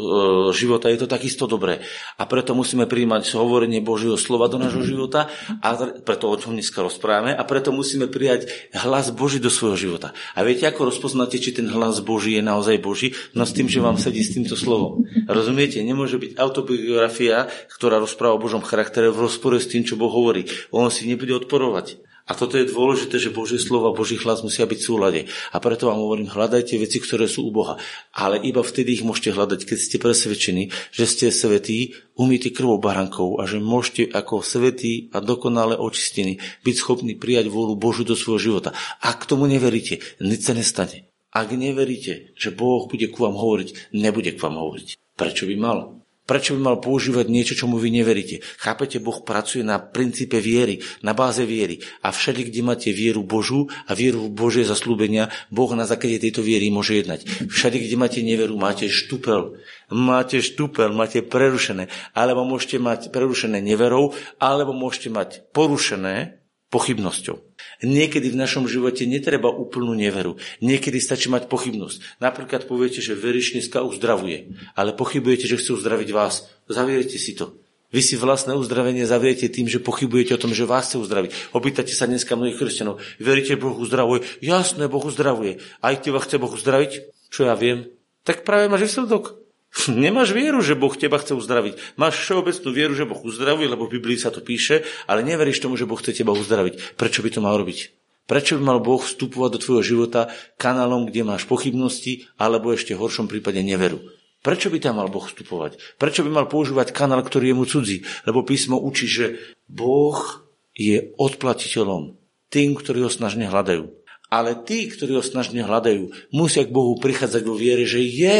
života, 0.56 0.90
je 0.90 1.04
to 1.04 1.08
takisto 1.08 1.44
dobré. 1.44 1.84
A 2.18 2.26
preto 2.26 2.56
musíme 2.56 2.88
príjmať 2.88 3.36
hovorenie 3.36 3.84
Božieho 3.84 4.18
slova 4.18 4.50
do 4.50 4.58
nášho 4.58 4.82
života 4.82 5.30
a 5.62 5.68
preto 6.02 6.28
o 6.28 6.36
tom 6.36 6.56
dneska 6.58 6.82
rozprávame 6.82 7.36
a 7.36 7.42
preto 7.46 7.70
musíme 7.70 8.10
prijať 8.10 8.50
hlas 8.74 9.12
Boží 9.12 9.38
do 9.38 9.52
svojho 9.52 9.76
života. 9.76 10.16
A 10.34 10.42
viete, 10.42 10.66
ako 10.66 10.90
rozpoznáte, 10.90 11.36
či 11.38 11.54
ten 11.54 11.70
hlas 11.70 12.00
Boží 12.02 12.34
je 12.36 12.42
naozaj 12.42 12.80
Boží? 12.80 13.14
No 13.36 13.44
s 13.44 13.54
tým, 13.54 13.70
že 13.70 13.84
vám 13.84 14.00
sedí 14.00 14.24
s 14.24 14.34
týmto 14.34 14.58
slovom. 14.58 15.04
Rozumiete? 15.28 15.80
Nemôže 15.84 16.16
byť 16.16 16.40
autobiografia, 16.40 17.46
ktorá 17.70 18.00
rozpráva 18.00 18.36
o 18.36 18.42
Božom 18.42 18.64
charaktere 18.64 19.12
v 19.12 19.28
rozpore 19.28 19.60
s 19.60 19.70
tým, 19.70 19.84
čo 19.84 20.00
Boh 20.00 20.10
hovorí. 20.10 20.48
On 20.72 20.88
si 20.88 21.04
nebude 21.04 21.34
odporovať. 21.36 22.13
A 22.24 22.32
toto 22.32 22.56
je 22.56 22.64
dôležité, 22.64 23.20
že 23.20 23.28
Božie 23.28 23.60
slovo 23.60 23.92
a 23.92 23.96
Boží 23.96 24.16
hlas 24.16 24.40
musia 24.40 24.64
byť 24.64 24.80
v 24.80 24.86
súlade. 24.88 25.20
A 25.52 25.60
preto 25.60 25.92
vám 25.92 26.00
hovorím, 26.00 26.32
hľadajte 26.32 26.80
veci, 26.80 26.96
ktoré 26.96 27.28
sú 27.28 27.44
u 27.44 27.52
Boha. 27.52 27.76
Ale 28.16 28.40
iba 28.40 28.64
vtedy 28.64 28.96
ich 28.96 29.04
môžete 29.04 29.36
hľadať, 29.36 29.60
keď 29.68 29.78
ste 29.78 29.96
presvedčení, 30.00 30.72
že 30.88 31.04
ste 31.04 31.28
svetí, 31.28 31.92
umýti 32.16 32.48
krvou 32.48 32.80
barankov 32.80 33.36
a 33.40 33.44
že 33.44 33.60
môžete 33.60 34.08
ako 34.08 34.40
svetí 34.40 35.12
a 35.12 35.20
dokonale 35.20 35.76
očistení 35.76 36.40
byť 36.64 36.74
schopní 36.80 37.12
prijať 37.12 37.52
vôľu 37.52 37.76
Božu 37.76 38.08
do 38.08 38.16
svojho 38.16 38.40
života. 38.40 38.72
Ak 39.04 39.28
tomu 39.28 39.44
neveríte, 39.44 40.00
nič 40.16 40.48
sa 40.48 40.56
nestane. 40.56 41.12
Ak 41.28 41.52
neveríte, 41.52 42.32
že 42.40 42.54
Boh 42.56 42.88
bude 42.88 43.04
ku 43.12 43.28
vám 43.28 43.36
hovoriť, 43.36 43.92
nebude 43.92 44.32
k 44.32 44.40
vám 44.40 44.56
hovoriť. 44.56 44.96
Prečo 45.12 45.44
by 45.44 45.56
mal? 45.60 46.03
Prečo 46.24 46.56
by 46.56 46.60
mal 46.64 46.76
používať 46.80 47.28
niečo, 47.28 47.52
čomu 47.52 47.76
vy 47.76 47.92
neveríte? 47.92 48.40
Chápete, 48.56 48.96
Boh 48.96 49.20
pracuje 49.20 49.60
na 49.60 49.76
princípe 49.76 50.40
viery, 50.40 50.80
na 51.04 51.12
báze 51.12 51.44
viery. 51.44 51.84
A 52.00 52.16
všade, 52.16 52.48
kde 52.48 52.64
máte 52.64 52.90
vieru 52.96 53.20
Božú 53.20 53.68
a 53.84 53.92
vieru 53.92 54.28
v 54.28 54.32
Božie 54.32 54.64
zaslúbenia, 54.64 55.28
Boh 55.52 55.68
na 55.76 55.84
základe 55.84 56.24
tejto 56.24 56.40
viery 56.40 56.72
môže 56.72 56.96
jednať. 56.96 57.28
Všade, 57.52 57.76
kde 57.76 57.96
máte 58.00 58.20
neveru, 58.24 58.56
máte 58.56 58.88
štupel. 58.88 59.60
Máte 59.92 60.40
štupel, 60.40 60.96
máte 60.96 61.20
prerušené. 61.20 61.92
Alebo 62.16 62.48
môžete 62.48 62.80
mať 62.80 63.12
prerušené 63.12 63.60
neverou, 63.60 64.16
alebo 64.40 64.72
môžete 64.72 65.12
mať 65.12 65.44
porušené 65.52 66.43
pochybnosťou. 66.74 67.38
Niekedy 67.86 68.34
v 68.34 68.40
našom 68.42 68.66
živote 68.66 69.06
netreba 69.06 69.54
úplnú 69.54 69.94
neveru. 69.94 70.34
Niekedy 70.58 70.98
stačí 70.98 71.30
mať 71.30 71.46
pochybnosť. 71.46 72.18
Napríklad 72.18 72.66
poviete, 72.66 72.98
že 72.98 73.14
veríš 73.14 73.54
dneska 73.54 73.86
uzdravuje, 73.86 74.58
ale 74.74 74.90
pochybujete, 74.90 75.46
že 75.46 75.62
chce 75.62 75.78
uzdraviť 75.78 76.10
vás. 76.10 76.50
Zavierte 76.66 77.14
si 77.14 77.38
to. 77.38 77.54
Vy 77.94 78.02
si 78.02 78.18
vlastné 78.18 78.58
uzdravenie 78.58 79.06
zavriete 79.06 79.46
tým, 79.46 79.70
že 79.70 79.78
pochybujete 79.78 80.34
o 80.34 80.42
tom, 80.42 80.50
že 80.50 80.66
vás 80.66 80.90
chce 80.90 80.98
uzdraviť. 80.98 81.54
Opýtate 81.54 81.94
sa 81.94 82.10
dneska 82.10 82.34
mnohých 82.34 82.58
kresťanov, 82.58 82.98
veríte, 83.22 83.54
Boh 83.54 83.78
uzdravuje? 83.78 84.26
Jasné, 84.42 84.90
Boh 84.90 85.06
uzdravuje. 85.06 85.62
Aj 85.78 85.94
teba 86.02 86.18
chce 86.18 86.42
Boh 86.42 86.50
uzdraviť? 86.50 87.14
Čo 87.30 87.46
ja 87.46 87.54
viem? 87.54 87.94
Tak 88.26 88.42
práve 88.42 88.66
máš 88.66 88.90
výsledok. 88.90 89.43
Nemáš 89.90 90.30
vieru, 90.30 90.62
že 90.62 90.78
Boh 90.78 90.94
teba 90.94 91.18
chce 91.18 91.34
uzdraviť. 91.34 91.98
Máš 91.98 92.22
všeobecnú 92.22 92.70
vieru, 92.70 92.94
že 92.94 93.08
Boh 93.08 93.18
uzdravuje, 93.18 93.66
lebo 93.66 93.90
v 93.90 93.98
Biblii 93.98 94.18
sa 94.18 94.30
to 94.30 94.40
píše, 94.40 94.86
ale 95.10 95.26
neveríš 95.26 95.60
tomu, 95.60 95.74
že 95.74 95.88
Boh 95.88 95.98
chce 95.98 96.14
teba 96.14 96.30
uzdraviť. 96.30 96.94
Prečo 96.94 97.20
by 97.20 97.30
to 97.34 97.40
mal 97.42 97.58
robiť? 97.58 97.78
Prečo 98.24 98.56
by 98.56 98.62
mal 98.64 98.80
Boh 98.80 99.02
vstupovať 99.02 99.50
do 99.52 99.60
tvojho 99.60 99.82
života 99.84 100.32
kanálom, 100.56 101.04
kde 101.10 101.28
máš 101.28 101.44
pochybnosti, 101.44 102.24
alebo 102.40 102.72
ešte 102.72 102.96
v 102.96 103.02
horšom 103.04 103.28
prípade 103.28 103.60
neveru? 103.60 104.00
Prečo 104.40 104.72
by 104.72 104.78
tam 104.80 105.00
mal 105.00 105.12
Boh 105.12 105.24
vstupovať? 105.24 106.00
Prečo 106.00 106.24
by 106.24 106.30
mal 106.32 106.46
používať 106.48 106.92
kanál, 106.92 107.20
ktorý 107.20 107.52
je 107.52 107.56
mu 107.56 107.64
cudzí? 107.68 107.98
Lebo 108.24 108.44
písmo 108.44 108.80
učí, 108.80 109.08
že 109.08 109.26
Boh 109.68 110.44
je 110.72 111.12
odplatiteľom 111.20 112.16
tým, 112.48 112.76
ktorí 112.76 113.04
ho 113.04 113.12
snažne 113.12 113.48
hľadajú. 113.48 113.88
Ale 114.32 114.56
tí, 114.64 114.88
ktorí 114.88 115.20
ho 115.20 115.24
snažne 115.24 115.64
hľadajú, 115.64 116.32
musia 116.32 116.64
k 116.64 116.74
Bohu 116.74 116.96
prichádzať 116.96 117.42
vo 117.44 117.56
viere, 117.56 117.84
že 117.84 118.00
je 118.02 118.36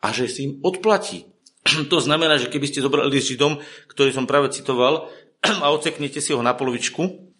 a 0.00 0.12
že 0.16 0.28
si 0.28 0.40
im 0.48 0.52
odplatí. 0.64 1.28
To 1.92 2.00
znamená, 2.00 2.40
že 2.40 2.48
keby 2.48 2.66
ste 2.68 2.84
zobrali 2.84 3.20
Židom, 3.20 3.60
ktorý 3.92 4.10
som 4.16 4.24
práve 4.24 4.52
citoval, 4.52 5.12
a 5.64 5.66
oceknete 5.72 6.20
si 6.20 6.32
ho 6.32 6.40
na 6.40 6.56
polovičku, 6.56 7.30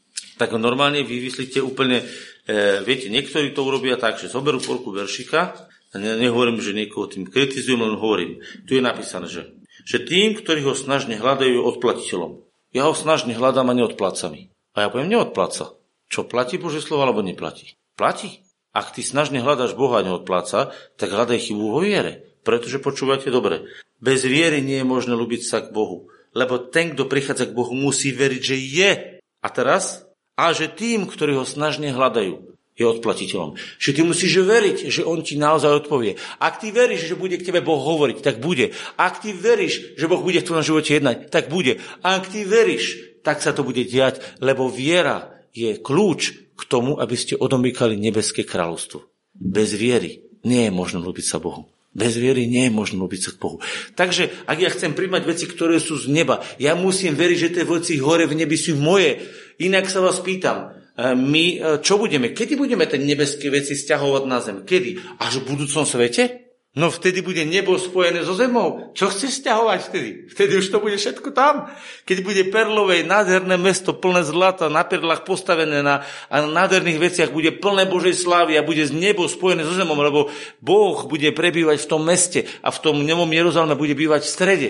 tak 0.40 0.56
normálne 0.56 1.04
vy 1.04 1.20
vyslíte 1.20 1.60
úplne, 1.60 2.00
e, 2.48 2.80
viete, 2.80 3.12
niektorí 3.12 3.52
to 3.52 3.60
urobia 3.60 4.00
tak, 4.00 4.16
že 4.16 4.32
zoberú 4.32 4.56
porku 4.56 4.88
veršika, 4.88 5.68
ne, 5.96 6.16
nehovorím, 6.16 6.64
že 6.64 6.72
niekoho 6.72 7.12
tým 7.12 7.28
kritizujem, 7.28 7.80
len 7.80 8.00
hovorím. 8.00 8.40
Tu 8.64 8.80
je 8.80 8.82
napísané, 8.84 9.28
že, 9.28 9.52
že 9.84 10.00
tým, 10.00 10.40
ktorí 10.40 10.64
ho 10.64 10.72
snažne 10.72 11.20
hľadajú, 11.20 11.60
odplatiteľom. 11.60 12.40
Ja 12.72 12.88
ho 12.88 12.96
snažne 12.96 13.36
hľadám 13.36 13.68
a 13.68 13.76
neodpláca 13.76 14.32
mi. 14.32 14.48
A 14.72 14.86
ja 14.86 14.88
poviem, 14.88 15.12
neodpláca. 15.12 15.76
Čo, 16.08 16.24
platí 16.24 16.56
Bože 16.56 16.80
slovo 16.80 17.04
alebo 17.04 17.20
neplatí? 17.20 17.76
Platí. 17.98 18.46
Ak 18.70 18.94
ty 18.94 19.02
snažne 19.02 19.42
hľadaš 19.42 19.74
Boha 19.74 20.00
a 20.00 20.06
neodpláca, 20.06 20.70
tak 20.94 21.10
hľadaj 21.10 21.50
chybu 21.50 21.74
vo 21.74 21.82
viere 21.82 22.29
pretože 22.50 22.82
počúvate 22.82 23.30
dobre. 23.30 23.70
Bez 24.02 24.26
viery 24.26 24.58
nie 24.58 24.82
je 24.82 24.90
možné 24.90 25.14
ľúbiť 25.14 25.46
sa 25.46 25.62
k 25.62 25.70
Bohu. 25.70 26.10
Lebo 26.34 26.58
ten, 26.58 26.98
kto 26.98 27.06
prichádza 27.06 27.46
k 27.46 27.54
Bohu, 27.54 27.78
musí 27.78 28.10
veriť, 28.10 28.42
že 28.42 28.56
je. 28.58 28.90
A 29.22 29.48
teraz? 29.54 30.02
A 30.34 30.50
že 30.50 30.66
tým, 30.66 31.06
ktorí 31.06 31.38
ho 31.38 31.46
snažne 31.46 31.94
hľadajú, 31.94 32.50
je 32.74 32.84
odplatiteľom. 32.90 33.54
Že 33.78 33.90
ty 33.94 34.00
musíš 34.02 34.34
veriť, 34.42 34.76
že 34.90 35.06
on 35.06 35.22
ti 35.22 35.38
naozaj 35.38 35.86
odpovie. 35.86 36.18
Ak 36.42 36.58
ty 36.58 36.74
veríš, 36.74 37.06
že 37.06 37.14
bude 37.14 37.38
k 37.38 37.46
tebe 37.46 37.62
Boh 37.62 37.78
hovoriť, 37.78 38.18
tak 38.18 38.42
bude. 38.42 38.74
Ak 38.98 39.22
ty 39.22 39.30
veríš, 39.30 39.94
že 39.94 40.10
Boh 40.10 40.18
bude 40.18 40.42
v 40.42 40.48
tvojom 40.50 40.66
živote 40.66 40.98
jednať, 40.98 41.30
tak 41.30 41.46
bude. 41.46 41.78
Ak 42.02 42.26
ty 42.34 42.42
veríš, 42.42 42.98
tak 43.22 43.46
sa 43.46 43.54
to 43.54 43.62
bude 43.62 43.86
diať, 43.86 44.18
lebo 44.42 44.66
viera 44.66 45.38
je 45.54 45.78
kľúč 45.78 46.50
k 46.58 46.62
tomu, 46.66 46.98
aby 46.98 47.14
ste 47.14 47.38
odomýkali 47.38 47.94
nebeské 47.94 48.42
kráľovstvo. 48.42 49.06
Bez 49.38 49.70
viery 49.78 50.26
nie 50.42 50.66
je 50.66 50.72
možné 50.74 50.98
ľúbiť 50.98 51.26
sa 51.30 51.38
Bohu. 51.38 51.70
Bez 51.90 52.14
viery 52.14 52.46
nie 52.46 52.70
je 52.70 52.72
možné 52.72 53.02
k 53.02 53.40
Bohu. 53.42 53.58
Takže 53.98 54.30
ak 54.46 54.58
ja 54.62 54.70
chcem 54.70 54.94
príjmať 54.94 55.22
veci, 55.26 55.50
ktoré 55.50 55.82
sú 55.82 55.98
z 55.98 56.06
neba, 56.06 56.38
ja 56.62 56.78
musím 56.78 57.18
veriť, 57.18 57.38
že 57.38 57.54
tie 57.58 57.64
veci 57.66 57.98
hore 57.98 58.30
v 58.30 58.38
nebi 58.38 58.54
sú 58.54 58.78
moje. 58.78 59.18
Inak 59.58 59.90
sa 59.90 59.98
vás 59.98 60.22
pýtam, 60.22 60.70
e, 60.94 61.12
my 61.18 61.44
e, 61.50 61.56
čo 61.82 61.98
budeme? 61.98 62.30
Kedy 62.30 62.54
budeme 62.54 62.86
tie 62.86 63.02
nebeské 63.02 63.50
veci 63.50 63.74
stiahovať 63.74 64.22
na 64.22 64.38
zem? 64.38 64.62
Kedy? 64.62 65.18
Až 65.18 65.42
v 65.42 65.46
budúcom 65.50 65.82
svete? 65.82 66.39
No 66.70 66.86
vtedy 66.86 67.18
bude 67.18 67.42
nebo 67.42 67.74
spojené 67.74 68.22
so 68.22 68.38
zemou. 68.38 68.94
Čo 68.94 69.10
chceš 69.10 69.42
stiahovať 69.42 69.78
vtedy? 69.90 70.10
Vtedy 70.30 70.52
už 70.54 70.70
to 70.70 70.78
bude 70.78 70.94
všetko 70.94 71.34
tam. 71.34 71.66
Keď 72.06 72.22
bude 72.22 72.42
perlové, 72.46 73.02
nádherné 73.02 73.58
mesto, 73.58 73.90
plné 73.90 74.22
zlata, 74.22 74.70
na 74.70 74.86
perlách 74.86 75.26
postavené 75.26 75.82
na, 75.82 76.06
a 76.30 76.46
na 76.46 76.62
nádherných 76.62 77.02
veciach, 77.02 77.34
bude 77.34 77.50
plné 77.58 77.90
Božej 77.90 78.14
slávy 78.14 78.54
a 78.54 78.62
bude 78.62 78.86
z 78.86 78.94
nebo 78.94 79.26
spojené 79.26 79.66
so 79.66 79.74
zemou, 79.74 79.98
lebo 79.98 80.30
Boh 80.62 81.10
bude 81.10 81.34
prebývať 81.34 81.82
v 81.82 81.90
tom 81.90 82.06
meste 82.06 82.46
a 82.62 82.70
v 82.70 82.78
tom 82.78 83.02
nemom 83.02 83.26
Jeruzaleme 83.26 83.74
bude 83.74 83.98
bývať 83.98 84.22
v 84.22 84.30
strede. 84.30 84.68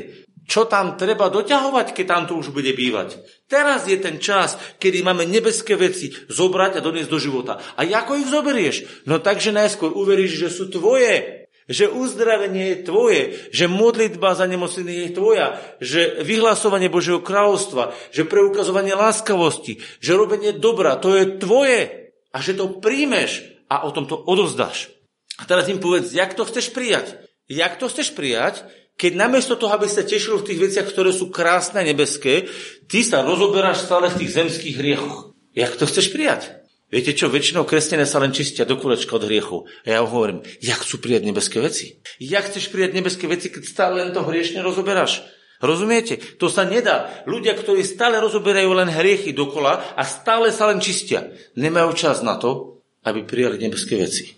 čo 0.50 0.66
tam 0.66 0.98
treba 0.98 1.30
doťahovať, 1.30 1.94
keď 1.94 2.06
tam 2.10 2.22
to 2.26 2.34
už 2.34 2.50
bude 2.50 2.74
bývať. 2.74 3.22
Teraz 3.46 3.86
je 3.86 3.94
ten 4.02 4.18
čas, 4.18 4.58
kedy 4.82 5.06
máme 5.06 5.22
nebeské 5.22 5.78
veci 5.78 6.10
zobrať 6.10 6.80
a 6.80 6.84
doniesť 6.84 7.06
do 7.06 7.22
života. 7.22 7.62
A 7.78 7.86
ako 7.86 8.18
ich 8.18 8.26
zoberieš? 8.26 9.06
No 9.06 9.22
takže 9.22 9.54
najskôr 9.54 9.94
uveríš, 9.94 10.42
že 10.42 10.48
sú 10.50 10.66
tvoje. 10.66 11.39
Že 11.70 11.94
uzdravenie 11.94 12.74
je 12.74 12.78
tvoje, 12.82 13.22
že 13.54 13.70
modlitba 13.70 14.34
za 14.34 14.50
nemocný 14.50 15.06
je 15.06 15.10
tvoja, 15.14 15.54
že 15.78 16.18
vyhlasovanie 16.26 16.90
Božieho 16.90 17.22
kráľovstva, 17.22 17.94
že 18.10 18.26
preukazovanie 18.26 18.98
láskavosti, 18.98 19.78
že 20.02 20.18
robenie 20.18 20.50
dobra, 20.50 20.98
to 20.98 21.14
je 21.14 21.38
tvoje. 21.38 22.10
A 22.34 22.42
že 22.42 22.58
to 22.58 22.82
príjmeš 22.82 23.46
a 23.70 23.86
o 23.86 23.94
tom 23.94 24.10
to 24.10 24.18
odozdáš. 24.18 24.90
A 25.38 25.46
teraz 25.46 25.70
im 25.70 25.78
povedz, 25.78 26.10
jak 26.10 26.34
to 26.34 26.42
chceš 26.42 26.74
prijať? 26.74 27.22
Jak 27.46 27.78
to 27.78 27.86
chceš 27.86 28.14
prijať, 28.14 28.66
keď 29.00 29.16
namiesto 29.16 29.56
toho, 29.56 29.72
aby 29.72 29.88
sa 29.88 30.04
tešil 30.04 30.44
v 30.44 30.46
tých 30.52 30.60
veciach, 30.60 30.86
ktoré 30.92 31.08
sú 31.08 31.32
krásne 31.32 31.80
a 31.80 31.88
nebeské, 31.88 32.52
ty 32.84 33.00
sa 33.00 33.24
rozoberáš 33.24 33.88
stále 33.88 34.12
v 34.12 34.18
tých 34.20 34.36
zemských 34.36 34.76
hriechoch. 34.76 35.32
Jak 35.56 35.80
to 35.80 35.88
chceš 35.88 36.12
prijať? 36.12 36.59
Viete 36.90 37.14
čo, 37.14 37.30
väčšinou 37.30 37.62
kresťané 37.62 38.02
sa 38.02 38.18
len 38.18 38.34
čistia 38.34 38.66
do 38.66 38.74
kulečka 38.74 39.14
od 39.14 39.22
hriechu. 39.22 39.62
A 39.86 39.94
ja 39.94 40.00
hovorím, 40.02 40.42
jak 40.58 40.82
chcú 40.82 40.98
prijať 40.98 41.22
nebeské 41.22 41.62
veci? 41.62 42.02
Jak 42.18 42.50
chceš 42.50 42.74
prijať 42.74 42.98
nebeské 42.98 43.30
veci, 43.30 43.46
keď 43.46 43.62
stále 43.62 43.94
len 44.02 44.10
to 44.10 44.26
hriešne 44.26 44.58
rozoberáš? 44.58 45.22
Rozumiete? 45.62 46.18
To 46.42 46.50
sa 46.50 46.66
nedá. 46.66 47.22
Ľudia, 47.30 47.54
ktorí 47.54 47.86
stále 47.86 48.18
rozoberajú 48.18 48.74
len 48.74 48.90
hriechy 48.90 49.30
dokola 49.30 49.94
a 49.94 50.02
stále 50.02 50.50
sa 50.50 50.66
len 50.66 50.82
čistia, 50.82 51.30
nemajú 51.54 51.94
čas 51.94 52.26
na 52.26 52.34
to, 52.40 52.82
aby 53.06 53.22
prijali 53.22 53.62
nebeské 53.62 53.94
veci 53.94 54.36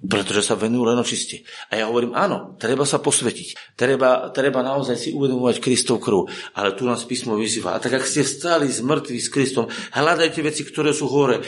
pretože 0.00 0.48
sa 0.48 0.56
venujú 0.56 0.88
len 0.88 0.96
očiste. 0.96 1.44
A 1.68 1.76
ja 1.76 1.84
hovorím, 1.84 2.16
áno, 2.16 2.56
treba 2.56 2.88
sa 2.88 3.04
posvetiť. 3.04 3.76
Treba, 3.76 4.32
treba 4.32 4.64
naozaj 4.64 4.96
si 4.96 5.08
uvedomovať 5.12 5.60
Kristov 5.60 6.00
krv. 6.00 6.24
Ale 6.56 6.72
tu 6.72 6.88
nás 6.88 7.04
písmo 7.04 7.36
vyzýva. 7.36 7.76
A 7.76 7.82
tak, 7.82 8.00
ak 8.00 8.08
ste 8.08 8.24
vstali 8.24 8.72
z 8.72 8.80
mŕtvych 8.80 9.20
s 9.20 9.28
Kristom, 9.28 9.68
hľadajte 9.68 10.40
veci, 10.40 10.64
ktoré 10.64 10.96
sú 10.96 11.04
hore, 11.04 11.44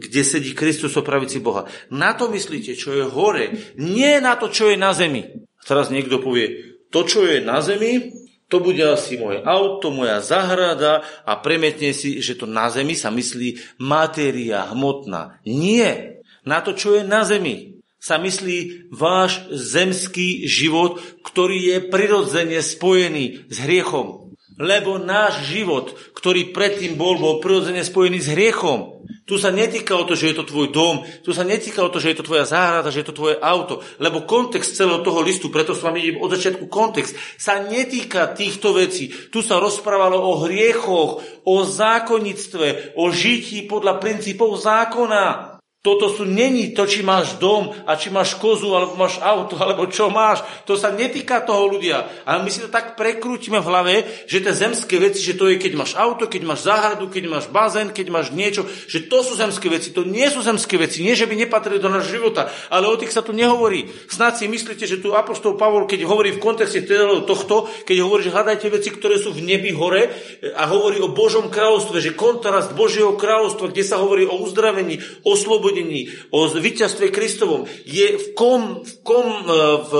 kde 0.00 0.20
sedí 0.24 0.56
Kristus 0.56 0.96
o 0.96 1.04
pravici 1.04 1.44
Boha. 1.44 1.68
Na 1.92 2.16
to 2.16 2.32
myslíte, 2.32 2.72
čo 2.72 2.96
je 2.96 3.04
hore, 3.04 3.76
nie 3.76 4.16
na 4.24 4.40
to, 4.40 4.48
čo 4.48 4.72
je 4.72 4.80
na 4.80 4.96
zemi. 4.96 5.44
Teraz 5.60 5.92
niekto 5.92 6.24
povie, 6.24 6.80
to, 6.88 7.04
čo 7.04 7.28
je 7.28 7.44
na 7.44 7.60
zemi, 7.60 8.16
to 8.48 8.64
bude 8.64 8.80
asi 8.80 9.20
moje 9.20 9.44
auto, 9.44 9.92
moja 9.92 10.24
zahrada 10.24 11.04
a 11.28 11.36
premietne 11.36 11.92
si, 11.92 12.20
že 12.24 12.36
to 12.36 12.48
na 12.48 12.72
zemi 12.72 12.96
sa 12.96 13.12
myslí 13.12 13.76
matéria 13.82 14.72
hmotná. 14.72 15.40
Nie. 15.44 16.24
Na 16.44 16.60
to, 16.60 16.76
čo 16.76 16.96
je 16.96 17.02
na 17.04 17.24
zemi 17.24 17.73
sa 18.04 18.20
myslí 18.20 18.92
váš 18.92 19.48
zemský 19.48 20.44
život, 20.44 21.00
ktorý 21.24 21.72
je 21.72 21.78
prirodzene 21.88 22.60
spojený 22.60 23.48
s 23.48 23.56
hriechom. 23.64 24.36
Lebo 24.60 25.00
náš 25.00 25.48
život, 25.48 25.96
ktorý 26.12 26.52
predtým 26.52 27.00
bol, 27.00 27.16
bol 27.16 27.40
prirodzene 27.40 27.80
spojený 27.80 28.20
s 28.20 28.28
hriechom. 28.28 29.00
Tu 29.24 29.40
sa 29.40 29.48
netýka 29.48 29.96
o 29.96 30.04
to, 30.04 30.12
že 30.12 30.30
je 30.30 30.36
to 30.36 30.44
tvoj 30.44 30.68
dom, 30.68 31.00
tu 31.24 31.32
sa 31.32 31.48
netýka 31.48 31.80
o 31.80 31.88
to, 31.88 31.96
že 31.96 32.12
je 32.12 32.20
to 32.20 32.28
tvoja 32.28 32.44
záhrada, 32.44 32.92
že 32.92 33.00
je 33.00 33.08
to 33.08 33.16
tvoje 33.16 33.40
auto, 33.40 33.80
lebo 33.96 34.28
kontext 34.28 34.76
celého 34.76 35.00
toho 35.00 35.24
listu, 35.24 35.48
preto 35.48 35.72
s 35.72 35.80
vami 35.80 36.04
idem 36.04 36.20
od 36.20 36.28
začiatku 36.28 36.68
kontext, 36.68 37.16
sa 37.40 37.64
netýka 37.64 38.36
týchto 38.36 38.76
vecí. 38.76 39.08
Tu 39.32 39.40
sa 39.40 39.56
rozprávalo 39.56 40.20
o 40.20 40.44
hriechoch, 40.44 41.24
o 41.48 41.56
zákonnictve, 41.64 43.00
o 43.00 43.08
žití 43.08 43.64
podľa 43.64 43.96
princípov 43.96 44.60
zákona. 44.60 45.53
Toto 45.84 46.08
sú 46.08 46.24
není 46.24 46.72
to, 46.72 46.88
či 46.88 47.04
máš 47.04 47.36
dom 47.36 47.68
a 47.84 47.92
či 47.92 48.08
máš 48.08 48.40
kozu, 48.40 48.72
alebo 48.72 48.96
máš 48.96 49.20
auto, 49.20 49.60
alebo 49.60 49.84
čo 49.84 50.08
máš. 50.08 50.40
To 50.64 50.80
sa 50.80 50.88
netýka 50.88 51.44
toho 51.44 51.68
ľudia. 51.68 52.08
Ale 52.24 52.40
my 52.40 52.48
si 52.48 52.64
to 52.64 52.72
tak 52.72 52.96
prekrútime 52.96 53.60
v 53.60 53.68
hlave, 53.68 53.94
že 54.24 54.40
tie 54.40 54.56
zemské 54.56 54.96
veci, 54.96 55.20
že 55.20 55.36
to 55.36 55.44
je, 55.52 55.60
keď 55.60 55.76
máš 55.76 55.92
auto, 55.92 56.24
keď 56.24 56.40
máš 56.48 56.64
záhradu, 56.64 57.12
keď 57.12 57.28
máš 57.28 57.52
bazén, 57.52 57.92
keď 57.92 58.08
máš 58.08 58.32
niečo, 58.32 58.64
že 58.88 59.04
to 59.12 59.20
sú 59.20 59.36
zemské 59.36 59.68
veci. 59.68 59.92
To 59.92 60.08
nie 60.08 60.24
sú 60.32 60.40
zemské 60.40 60.80
veci. 60.80 61.04
Nie, 61.04 61.12
že 61.12 61.28
by 61.28 61.36
nepatrili 61.36 61.76
do 61.76 61.92
nášho 61.92 62.16
života, 62.16 62.48
ale 62.72 62.88
o 62.88 62.96
tých 62.96 63.12
sa 63.12 63.20
tu 63.20 63.36
nehovorí. 63.36 63.84
Snad 64.08 64.40
si 64.40 64.48
myslíte, 64.48 64.88
že 64.88 65.04
tu 65.04 65.12
apostol 65.12 65.60
Pavol, 65.60 65.84
keď 65.84 66.08
hovorí 66.08 66.32
v 66.32 66.40
kontexte 66.40 66.80
tohto, 67.28 67.68
keď 67.84 67.96
hovorí, 68.00 68.24
že 68.24 68.32
hľadajte 68.32 68.72
veci, 68.72 68.88
ktoré 68.88 69.20
sú 69.20 69.36
v 69.36 69.44
nebi 69.44 69.68
hore 69.76 70.08
a 70.56 70.64
hovorí 70.64 70.96
o 71.04 71.12
Božom 71.12 71.52
kráľovstve, 71.52 72.00
že 72.00 72.16
kontrast 72.16 72.72
Božieho 72.72 73.20
kráľovstva, 73.20 73.68
kde 73.68 73.84
sa 73.84 74.00
hovorí 74.00 74.24
o 74.24 74.40
uzdravení, 74.40 74.96
o 75.28 75.36
slobode, 75.36 75.73
oslobodení, 75.74 76.06
o 76.30 76.46
víťazstve 76.46 77.10
Kristovom, 77.10 77.66
je 77.84 78.06
v, 78.14 78.26
kom, 78.38 78.86
v, 78.86 78.92
kom, 79.02 79.26
e, 79.42 79.60
v, 79.82 79.92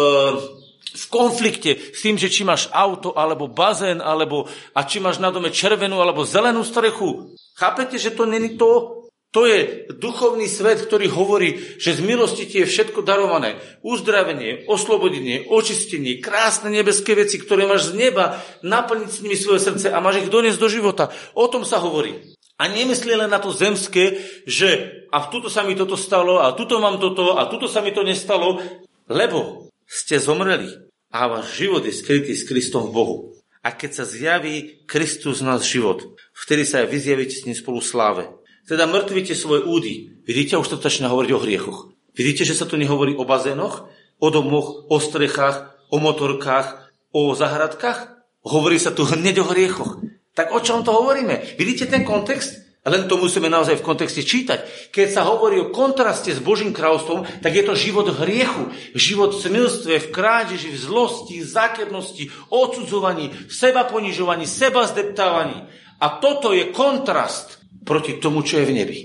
v 0.95 1.05
konflikte 1.11 1.75
s 1.75 2.07
tým, 2.07 2.15
že 2.15 2.31
či 2.31 2.47
máš 2.47 2.71
auto, 2.71 3.19
alebo 3.19 3.51
bazén, 3.51 3.99
alebo, 3.99 4.47
a 4.75 4.87
či 4.87 5.03
máš 5.03 5.19
na 5.19 5.35
dome 5.35 5.51
červenú, 5.51 5.99
alebo 5.99 6.23
zelenú 6.23 6.63
strechu. 6.63 7.35
Chápete, 7.59 7.99
že 7.99 8.15
to 8.15 8.27
není 8.27 8.55
to? 8.55 9.03
To 9.35 9.51
je 9.51 9.91
duchovný 9.99 10.47
svet, 10.47 10.87
ktorý 10.87 11.11
hovorí, 11.11 11.59
že 11.83 11.99
z 11.99 12.07
milosti 12.07 12.47
ti 12.47 12.63
je 12.63 12.71
všetko 12.71 13.03
darované. 13.03 13.59
Uzdravenie, 13.83 14.71
oslobodenie, 14.71 15.51
očistenie, 15.51 16.23
krásne 16.23 16.71
nebeské 16.71 17.19
veci, 17.19 17.43
ktoré 17.43 17.67
máš 17.67 17.91
z 17.91 17.99
neba, 17.99 18.39
naplniť 18.63 19.11
s 19.11 19.23
nimi 19.27 19.35
svoje 19.35 19.59
srdce 19.59 19.91
a 19.91 19.99
máš 19.99 20.23
ich 20.23 20.31
doniesť 20.31 20.63
do 20.63 20.71
života. 20.71 21.11
O 21.35 21.51
tom 21.51 21.67
sa 21.67 21.83
hovorí. 21.83 22.34
A 22.55 22.71
nemyslí 22.71 23.19
len 23.19 23.31
na 23.31 23.43
to 23.43 23.51
zemské, 23.51 24.21
že 24.47 25.03
a 25.11 25.27
tuto 25.27 25.51
sa 25.51 25.67
mi 25.67 25.75
toto 25.75 25.99
stalo 25.99 26.39
a 26.39 26.55
tuto 26.55 26.79
mám 26.79 27.03
toto 27.03 27.35
a 27.35 27.51
tuto 27.51 27.67
sa 27.67 27.83
mi 27.83 27.91
to 27.91 28.07
nestalo, 28.07 28.63
lebo 29.11 29.71
ste 29.87 30.23
zomreli 30.23 30.71
a 31.11 31.27
váš 31.31 31.63
život 31.63 31.83
je 31.87 31.95
skrytý 31.95 32.35
s 32.35 32.47
Kristom 32.47 32.91
v 32.91 32.95
Bohu. 32.95 33.17
A 33.65 33.73
keď 33.73 34.03
sa 34.03 34.05
zjaví 34.05 34.85
Kristus 34.85 35.41
v 35.41 35.49
nás 35.49 35.65
život, 35.65 36.05
vtedy 36.37 36.69
sa 36.69 36.85
aj 36.85 36.87
vy 36.93 36.99
zjavíte 37.01 37.37
s 37.41 37.47
ním 37.49 37.57
spolu 37.57 37.81
sláve. 37.81 38.29
Teda 38.69 38.85
mŕtvíte 38.85 39.33
svoje 39.33 39.65
údy. 39.65 40.21
Vidíte, 40.29 40.61
už 40.61 40.69
to 40.69 40.77
začína 40.77 41.09
hovoriť 41.09 41.31
o 41.33 41.43
hriechoch. 41.43 41.79
Vidíte, 42.13 42.45
že 42.45 42.55
sa 42.55 42.69
tu 42.69 42.77
nehovorí 42.77 43.17
o 43.17 43.25
bazénoch, 43.25 43.89
o 44.21 44.29
domoch, 44.29 44.87
o 44.93 44.97
strechách, 45.01 45.89
o 45.89 45.97
motorkách, 45.97 46.93
o 47.11 47.33
zahradkách? 47.33 48.21
Hovorí 48.45 48.77
sa 48.77 48.93
tu 48.93 49.09
hneď 49.09 49.41
o 49.41 49.49
hriechoch. 49.49 50.04
Tak 50.35 50.51
o 50.51 50.61
čom 50.61 50.83
to 50.83 50.91
hovoríme? 50.91 51.55
Vidíte 51.55 51.87
ten 51.87 52.03
kontext? 52.03 52.65
Len 52.85 53.09
to 53.09 53.17
musíme 53.17 53.49
naozaj 53.49 53.81
v 53.81 53.87
kontexte 53.87 54.21
čítať. 54.21 54.93
Keď 54.93 55.09
sa 55.09 55.25
hovorí 55.25 55.57
o 55.57 55.73
kontraste 55.73 56.37
s 56.37 56.45
Božím 56.45 56.77
kráľovstvom, 56.77 57.41
tak 57.41 57.57
je 57.57 57.65
to 57.65 57.73
život 57.73 58.13
v 58.13 58.21
hriechu, 58.29 58.69
život 58.93 59.33
v 59.33 59.41
smilstve, 59.41 59.95
v 60.05 60.11
krádeži, 60.13 60.69
v 60.69 60.83
zlosti, 60.85 61.41
v 61.41 61.49
zákernosti, 61.49 62.25
odsudzovaní, 62.53 63.33
seba 63.49 63.89
ponižovaní, 63.89 64.45
seba 64.45 64.85
zdeptávaní. 64.85 65.65
A 65.97 66.21
toto 66.21 66.53
je 66.53 66.69
kontrast 66.77 67.65
proti 67.89 68.21
tomu, 68.21 68.45
čo 68.45 68.61
je 68.61 68.69
v 68.69 68.77
nebi. 68.77 68.99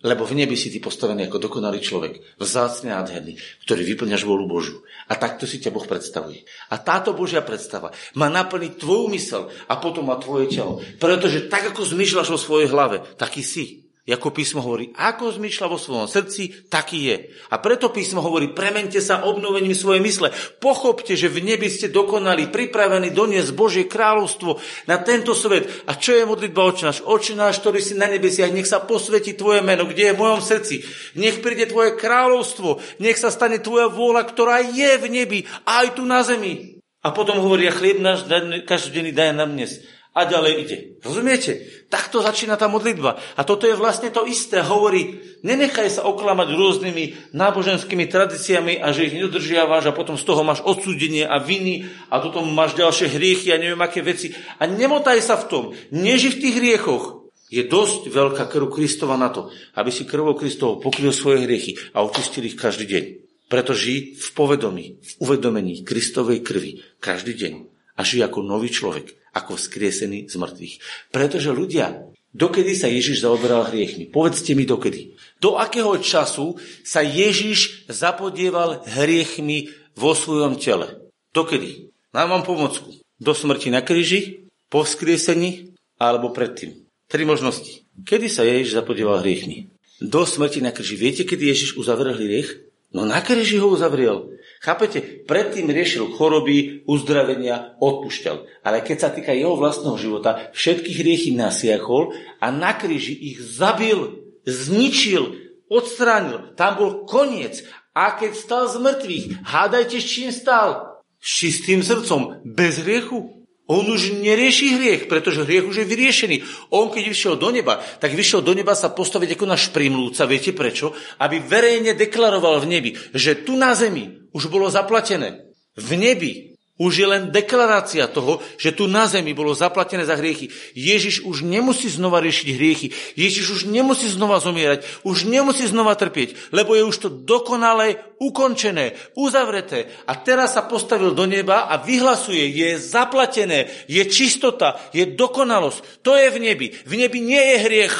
Lebo 0.00 0.24
v 0.24 0.32
nebi 0.32 0.56
si 0.56 0.72
ty 0.72 0.80
postavený 0.80 1.28
ako 1.28 1.50
dokonalý 1.50 1.84
človek, 1.84 2.40
vzácne 2.40 2.96
nádherný, 2.96 3.36
ktorý 3.68 3.84
vyplňaš 3.84 4.24
vôľu 4.24 4.48
Božiu. 4.48 4.78
A 5.12 5.16
takto 5.20 5.44
si 5.44 5.60
ťa 5.60 5.68
Boh 5.76 5.84
predstavuje. 5.84 6.48
A 6.72 6.80
táto 6.80 7.12
Božia 7.12 7.44
predstava 7.44 7.92
má 8.16 8.32
naplniť 8.32 8.80
tvoju 8.80 9.12
mysel 9.12 9.42
a 9.68 9.76
potom 9.76 10.08
má 10.08 10.16
tvoje 10.16 10.56
telo. 10.56 10.80
Pretože 10.96 11.52
tak, 11.52 11.76
ako 11.76 11.84
zmyšľaš 11.84 12.32
vo 12.32 12.40
svojej 12.40 12.72
hlave, 12.72 13.04
taký 13.20 13.44
si. 13.44 13.79
Ako 14.08 14.32
písmo 14.32 14.64
hovorí, 14.64 14.90
ako 14.96 15.36
zmýšľa 15.36 15.66
vo 15.70 15.78
svojom 15.78 16.08
srdci, 16.08 16.66
taký 16.72 16.98
je. 17.12 17.16
A 17.52 17.60
preto 17.60 17.92
písmo 17.92 18.24
hovorí, 18.24 18.50
premente 18.50 18.98
sa 18.98 19.28
obnovením 19.28 19.76
svojej 19.76 20.00
mysle. 20.02 20.32
Pochopte, 20.58 21.14
že 21.14 21.28
v 21.28 21.44
nebi 21.44 21.68
ste 21.68 21.92
dokonali, 21.92 22.48
pripravení 22.48 23.12
doniesť 23.12 23.52
Božie 23.54 23.84
kráľovstvo 23.86 24.58
na 24.88 24.98
tento 25.04 25.36
svet. 25.36 25.68
A 25.86 25.94
čo 25.94 26.16
je 26.16 26.26
modlitba 26.26 26.64
oči 26.64 26.82
náš? 26.88 26.98
Oči 27.04 27.36
náš, 27.36 27.60
ktorý 27.62 27.78
si 27.78 27.94
na 27.94 28.08
nebesiach, 28.08 28.50
nech 28.50 28.66
sa 28.66 28.82
posvetí 28.82 29.36
tvoje 29.36 29.60
meno, 29.60 29.84
kde 29.84 30.10
je 30.10 30.14
v 30.16 30.22
mojom 30.26 30.40
srdci. 30.42 30.82
Nech 31.20 31.38
príde 31.44 31.68
tvoje 31.68 31.94
kráľovstvo, 31.94 32.80
nech 33.04 33.20
sa 33.20 33.28
stane 33.28 33.60
tvoja 33.60 33.92
vôľa, 33.92 34.26
ktorá 34.26 34.64
je 34.64 34.90
v 34.96 35.06
nebi, 35.06 35.38
aj 35.68 36.00
tu 36.00 36.08
na 36.08 36.24
zemi. 36.24 36.82
A 37.04 37.12
potom 37.14 37.38
hovorí, 37.38 37.68
a 37.68 37.72
chlieb 37.72 38.00
náš 38.00 38.26
každodenný 38.64 39.12
daj 39.12 39.36
nám 39.36 39.54
dnes 39.54 39.99
a 40.10 40.26
ďalej 40.26 40.52
ide. 40.66 40.78
Rozumiete? 41.06 41.86
Takto 41.86 42.18
začína 42.18 42.58
tá 42.58 42.66
modlitba. 42.66 43.14
A 43.38 43.46
toto 43.46 43.70
je 43.70 43.78
vlastne 43.78 44.10
to 44.10 44.26
isté. 44.26 44.58
Hovorí, 44.58 45.22
nenechaj 45.46 45.86
sa 45.86 46.02
oklamať 46.02 46.50
rôznymi 46.50 47.30
náboženskými 47.30 48.10
tradíciami 48.10 48.82
a 48.82 48.90
že 48.90 49.06
ich 49.06 49.14
nedodržiavaš 49.14 49.90
a 49.90 49.96
potom 49.96 50.18
z 50.18 50.26
toho 50.26 50.42
máš 50.42 50.66
odsúdenie 50.66 51.22
a 51.22 51.38
viny 51.38 51.86
a 52.10 52.18
potom 52.18 52.42
máš 52.50 52.74
ďalšie 52.74 53.06
hriechy 53.06 53.54
a 53.54 53.62
neviem 53.62 53.78
aké 53.78 54.02
veci. 54.02 54.34
A 54.58 54.66
nemotaj 54.66 55.22
sa 55.22 55.38
v 55.38 55.46
tom. 55.46 55.64
Neži 55.94 56.34
v 56.34 56.40
tých 56.42 56.56
hriechoch. 56.58 57.30
Je 57.50 57.66
dosť 57.66 58.10
veľká 58.10 58.50
krv 58.50 58.70
Kristova 58.70 59.14
na 59.14 59.30
to, 59.30 59.50
aby 59.78 59.90
si 59.94 60.06
krvou 60.06 60.34
Kristovou 60.38 60.78
pokryl 60.78 61.10
svoje 61.10 61.46
hriechy 61.46 61.74
a 61.94 62.02
očistil 62.02 62.46
ich 62.46 62.58
každý 62.58 62.86
deň. 62.86 63.04
Preto 63.50 63.74
žij 63.74 64.14
v 64.14 64.28
povedomí, 64.38 65.02
v 65.02 65.12
uvedomení 65.18 65.82
Kristovej 65.82 66.46
krvi 66.46 66.82
každý 67.02 67.34
deň 67.34 67.54
a 67.98 68.06
žij 68.06 68.30
ako 68.30 68.46
nový 68.46 68.70
človek 68.70 69.19
ako 69.34 69.56
vzkriesený 69.56 70.30
z 70.30 70.34
mŕtvych. 70.36 70.74
Pretože 71.14 71.50
ľudia, 71.54 72.10
dokedy 72.34 72.74
sa 72.74 72.90
Ježiš 72.90 73.22
zaoberal 73.26 73.70
hriechmi? 73.70 74.10
Povedzte 74.10 74.54
mi 74.54 74.66
dokedy. 74.66 75.14
Do 75.38 75.56
akého 75.56 75.96
času 75.98 76.58
sa 76.82 77.00
Ježiš 77.00 77.88
zapodieval 77.90 78.84
hriechmi 78.86 79.70
vo 79.94 80.12
svojom 80.14 80.58
tele? 80.58 81.10
Dokedy? 81.30 81.90
Nám 82.10 82.28
mám 82.34 82.42
pomocku. 82.42 82.90
Do 83.20 83.36
smrti 83.36 83.68
na 83.70 83.84
kríži, 83.84 84.48
po 84.70 84.86
vzkriesení 84.86 85.74
alebo 86.00 86.30
predtým. 86.30 86.86
Tri 87.10 87.26
možnosti. 87.26 87.84
Kedy 88.06 88.26
sa 88.30 88.46
Ježiš 88.46 88.78
zapodieval 88.78 89.20
hriechmi? 89.20 89.68
Do 90.00 90.24
smrti 90.24 90.62
na 90.62 90.72
kríži. 90.72 90.96
Viete, 90.96 91.22
kedy 91.26 91.52
Ježiš 91.52 91.76
uzavrel 91.76 92.16
hriech? 92.16 92.69
No 92.90 93.06
na 93.06 93.22
kríži 93.22 93.62
ho 93.62 93.70
uzavrel. 93.70 94.34
Chápete? 94.60 95.24
Predtým 95.24 95.70
riešil 95.70 96.10
choroby, 96.18 96.82
uzdravenia, 96.90 97.78
odpúšťal. 97.78 98.66
Ale 98.66 98.82
keď 98.82 98.96
sa 98.98 99.08
týka 99.14 99.30
jeho 99.30 99.54
vlastného 99.54 99.96
života, 99.96 100.50
všetky 100.52 100.90
hriechy 100.98 101.30
nasiahol 101.32 102.12
a 102.42 102.50
na 102.50 102.74
kríži 102.74 103.14
ich 103.14 103.38
zabil, 103.38 104.20
zničil, 104.42 105.38
odstránil. 105.70 106.52
Tam 106.58 106.76
bol 106.76 107.06
koniec. 107.06 107.62
A 107.94 108.14
keď 108.18 108.32
stal 108.34 108.64
z 108.66 108.76
mŕtvych, 108.82 109.24
hádajte, 109.46 109.96
s 109.98 110.06
čím 110.06 110.30
stal? 110.34 111.00
S 111.22 111.30
čistým 111.42 111.82
srdcom, 111.82 112.42
bez 112.42 112.82
hriechu. 112.82 113.39
On 113.70 113.86
už 113.86 114.18
nerieši 114.18 114.74
hriech, 114.74 115.02
pretože 115.06 115.46
hriech 115.46 115.70
už 115.70 115.76
je 115.80 115.86
vyriešený. 115.86 116.36
On, 116.74 116.90
keď 116.90 117.06
vyšiel 117.06 117.34
do 117.38 117.54
neba, 117.54 117.78
tak 118.02 118.18
vyšiel 118.18 118.42
do 118.42 118.50
neba 118.50 118.74
sa 118.74 118.90
postaviť 118.90 119.38
ako 119.38 119.46
náš 119.46 119.70
primlúca. 119.70 120.26
Viete 120.26 120.50
prečo? 120.50 120.90
Aby 121.22 121.38
verejne 121.38 121.94
deklaroval 121.94 122.66
v 122.66 122.66
nebi, 122.66 122.90
že 123.14 123.46
tu 123.46 123.54
na 123.54 123.70
zemi 123.78 124.26
už 124.34 124.50
bolo 124.50 124.66
zaplatené. 124.66 125.46
V 125.78 125.90
nebi 125.94 126.49
už 126.80 126.92
je 126.96 127.04
len 127.04 127.28
deklarácia 127.28 128.08
toho, 128.08 128.40
že 128.56 128.72
tu 128.72 128.88
na 128.88 129.04
zemi 129.04 129.36
bolo 129.36 129.52
zaplatené 129.52 130.08
za 130.08 130.16
hriechy. 130.16 130.48
Ježiš 130.72 131.28
už 131.28 131.44
nemusí 131.44 131.92
znova 131.92 132.24
riešiť 132.24 132.48
hriechy. 132.56 132.88
Ježiš 133.20 133.46
už 133.52 133.60
nemusí 133.68 134.08
znova 134.08 134.40
zomierať. 134.40 135.04
Už 135.04 135.28
nemusí 135.28 135.68
znova 135.68 135.92
trpieť, 135.92 136.56
lebo 136.56 136.72
je 136.72 136.88
už 136.88 136.96
to 136.96 137.08
dokonale 137.12 138.00
ukončené, 138.16 138.96
uzavreté. 139.12 139.92
A 140.08 140.16
teraz 140.16 140.56
sa 140.56 140.64
postavil 140.64 141.12
do 141.12 141.28
neba 141.28 141.68
a 141.68 141.76
vyhlasuje, 141.76 142.48
je 142.48 142.80
zaplatené, 142.80 143.68
je 143.84 144.00
čistota, 144.08 144.80
je 144.96 145.04
dokonalosť. 145.04 146.00
To 146.00 146.16
je 146.16 146.32
v 146.32 146.38
nebi. 146.40 146.72
V 146.72 146.92
nebi 146.96 147.20
nie 147.20 147.44
je 147.44 147.56
hriech. 147.60 147.96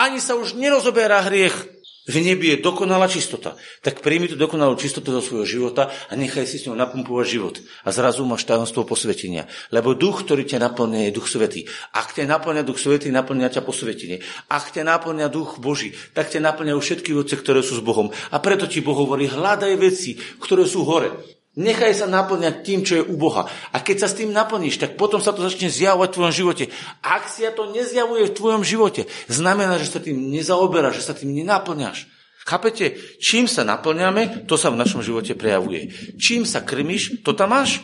Ani 0.00 0.16
sa 0.16 0.32
už 0.32 0.56
nerozoberá 0.56 1.28
hriech. 1.28 1.83
V 2.04 2.20
nebi 2.20 2.52
je 2.52 2.60
dokonalá 2.60 3.08
čistota. 3.08 3.56
Tak 3.80 4.04
príjmi 4.04 4.28
tú 4.28 4.36
dokonalú 4.36 4.76
čistotu 4.76 5.08
do 5.08 5.24
svojho 5.24 5.48
života 5.48 5.88
a 5.88 6.12
nechaj 6.12 6.44
si 6.44 6.60
s 6.60 6.68
ňou 6.68 6.76
napumpovať 6.76 7.26
život. 7.26 7.54
A 7.80 7.96
zrazu 7.96 8.28
máš 8.28 8.44
tajomstvo 8.44 8.84
posvetenia. 8.84 9.48
Lebo 9.72 9.96
duch, 9.96 10.20
ktorý 10.20 10.44
ťa 10.44 10.60
naplňa, 10.68 11.08
je 11.08 11.16
duch 11.16 11.32
svetý. 11.32 11.64
Ak 11.96 12.12
ťa 12.12 12.28
naplňa 12.28 12.60
duch 12.60 12.76
svetý, 12.76 13.08
naplňa 13.08 13.56
ťa 13.56 13.64
posvetenie. 13.64 14.20
Ak 14.52 14.68
ťa 14.76 14.84
naplňa 14.84 15.32
duch 15.32 15.56
Boží, 15.64 15.96
tak 16.12 16.28
ťa 16.28 16.44
naplňajú 16.44 16.76
všetky 16.76 17.16
veci, 17.16 17.40
ktoré 17.40 17.64
sú 17.64 17.80
s 17.80 17.82
Bohom. 17.82 18.12
A 18.28 18.36
preto 18.36 18.68
ti 18.68 18.84
Boh 18.84 19.00
hovorí, 19.00 19.24
hľadaj 19.24 19.72
veci, 19.80 20.20
ktoré 20.44 20.68
sú 20.68 20.84
hore. 20.84 21.08
Nechaj 21.54 21.94
sa 21.94 22.10
naplňať 22.10 22.66
tým, 22.66 22.82
čo 22.82 22.98
je 22.98 23.06
u 23.06 23.14
Boha. 23.14 23.46
A 23.70 23.78
keď 23.78 24.02
sa 24.02 24.08
s 24.10 24.18
tým 24.18 24.34
naplníš, 24.34 24.82
tak 24.82 24.98
potom 24.98 25.22
sa 25.22 25.30
to 25.30 25.46
začne 25.46 25.70
zjavovať 25.70 26.08
v 26.10 26.16
tvojom 26.18 26.34
živote. 26.34 26.64
Ak 26.98 27.30
si 27.30 27.46
to 27.54 27.70
nezjavuje 27.70 28.26
v 28.26 28.34
tvojom 28.34 28.66
živote, 28.66 29.06
znamená, 29.30 29.78
že 29.78 29.86
sa 29.86 30.02
tým 30.02 30.34
nezaoberáš, 30.34 30.98
že 30.98 31.06
sa 31.06 31.14
tým 31.14 31.30
nenaplňaš. 31.30 32.10
Chápete? 32.44 32.98
Čím 33.22 33.48
sa 33.48 33.62
naplňame, 33.62 34.44
to 34.50 34.58
sa 34.58 34.68
v 34.68 34.82
našom 34.82 35.00
živote 35.00 35.38
prejavuje. 35.38 35.94
Čím 36.20 36.44
sa 36.44 36.60
krmiš, 36.60 37.22
to 37.24 37.32
tam 37.32 37.56
máš. 37.56 37.80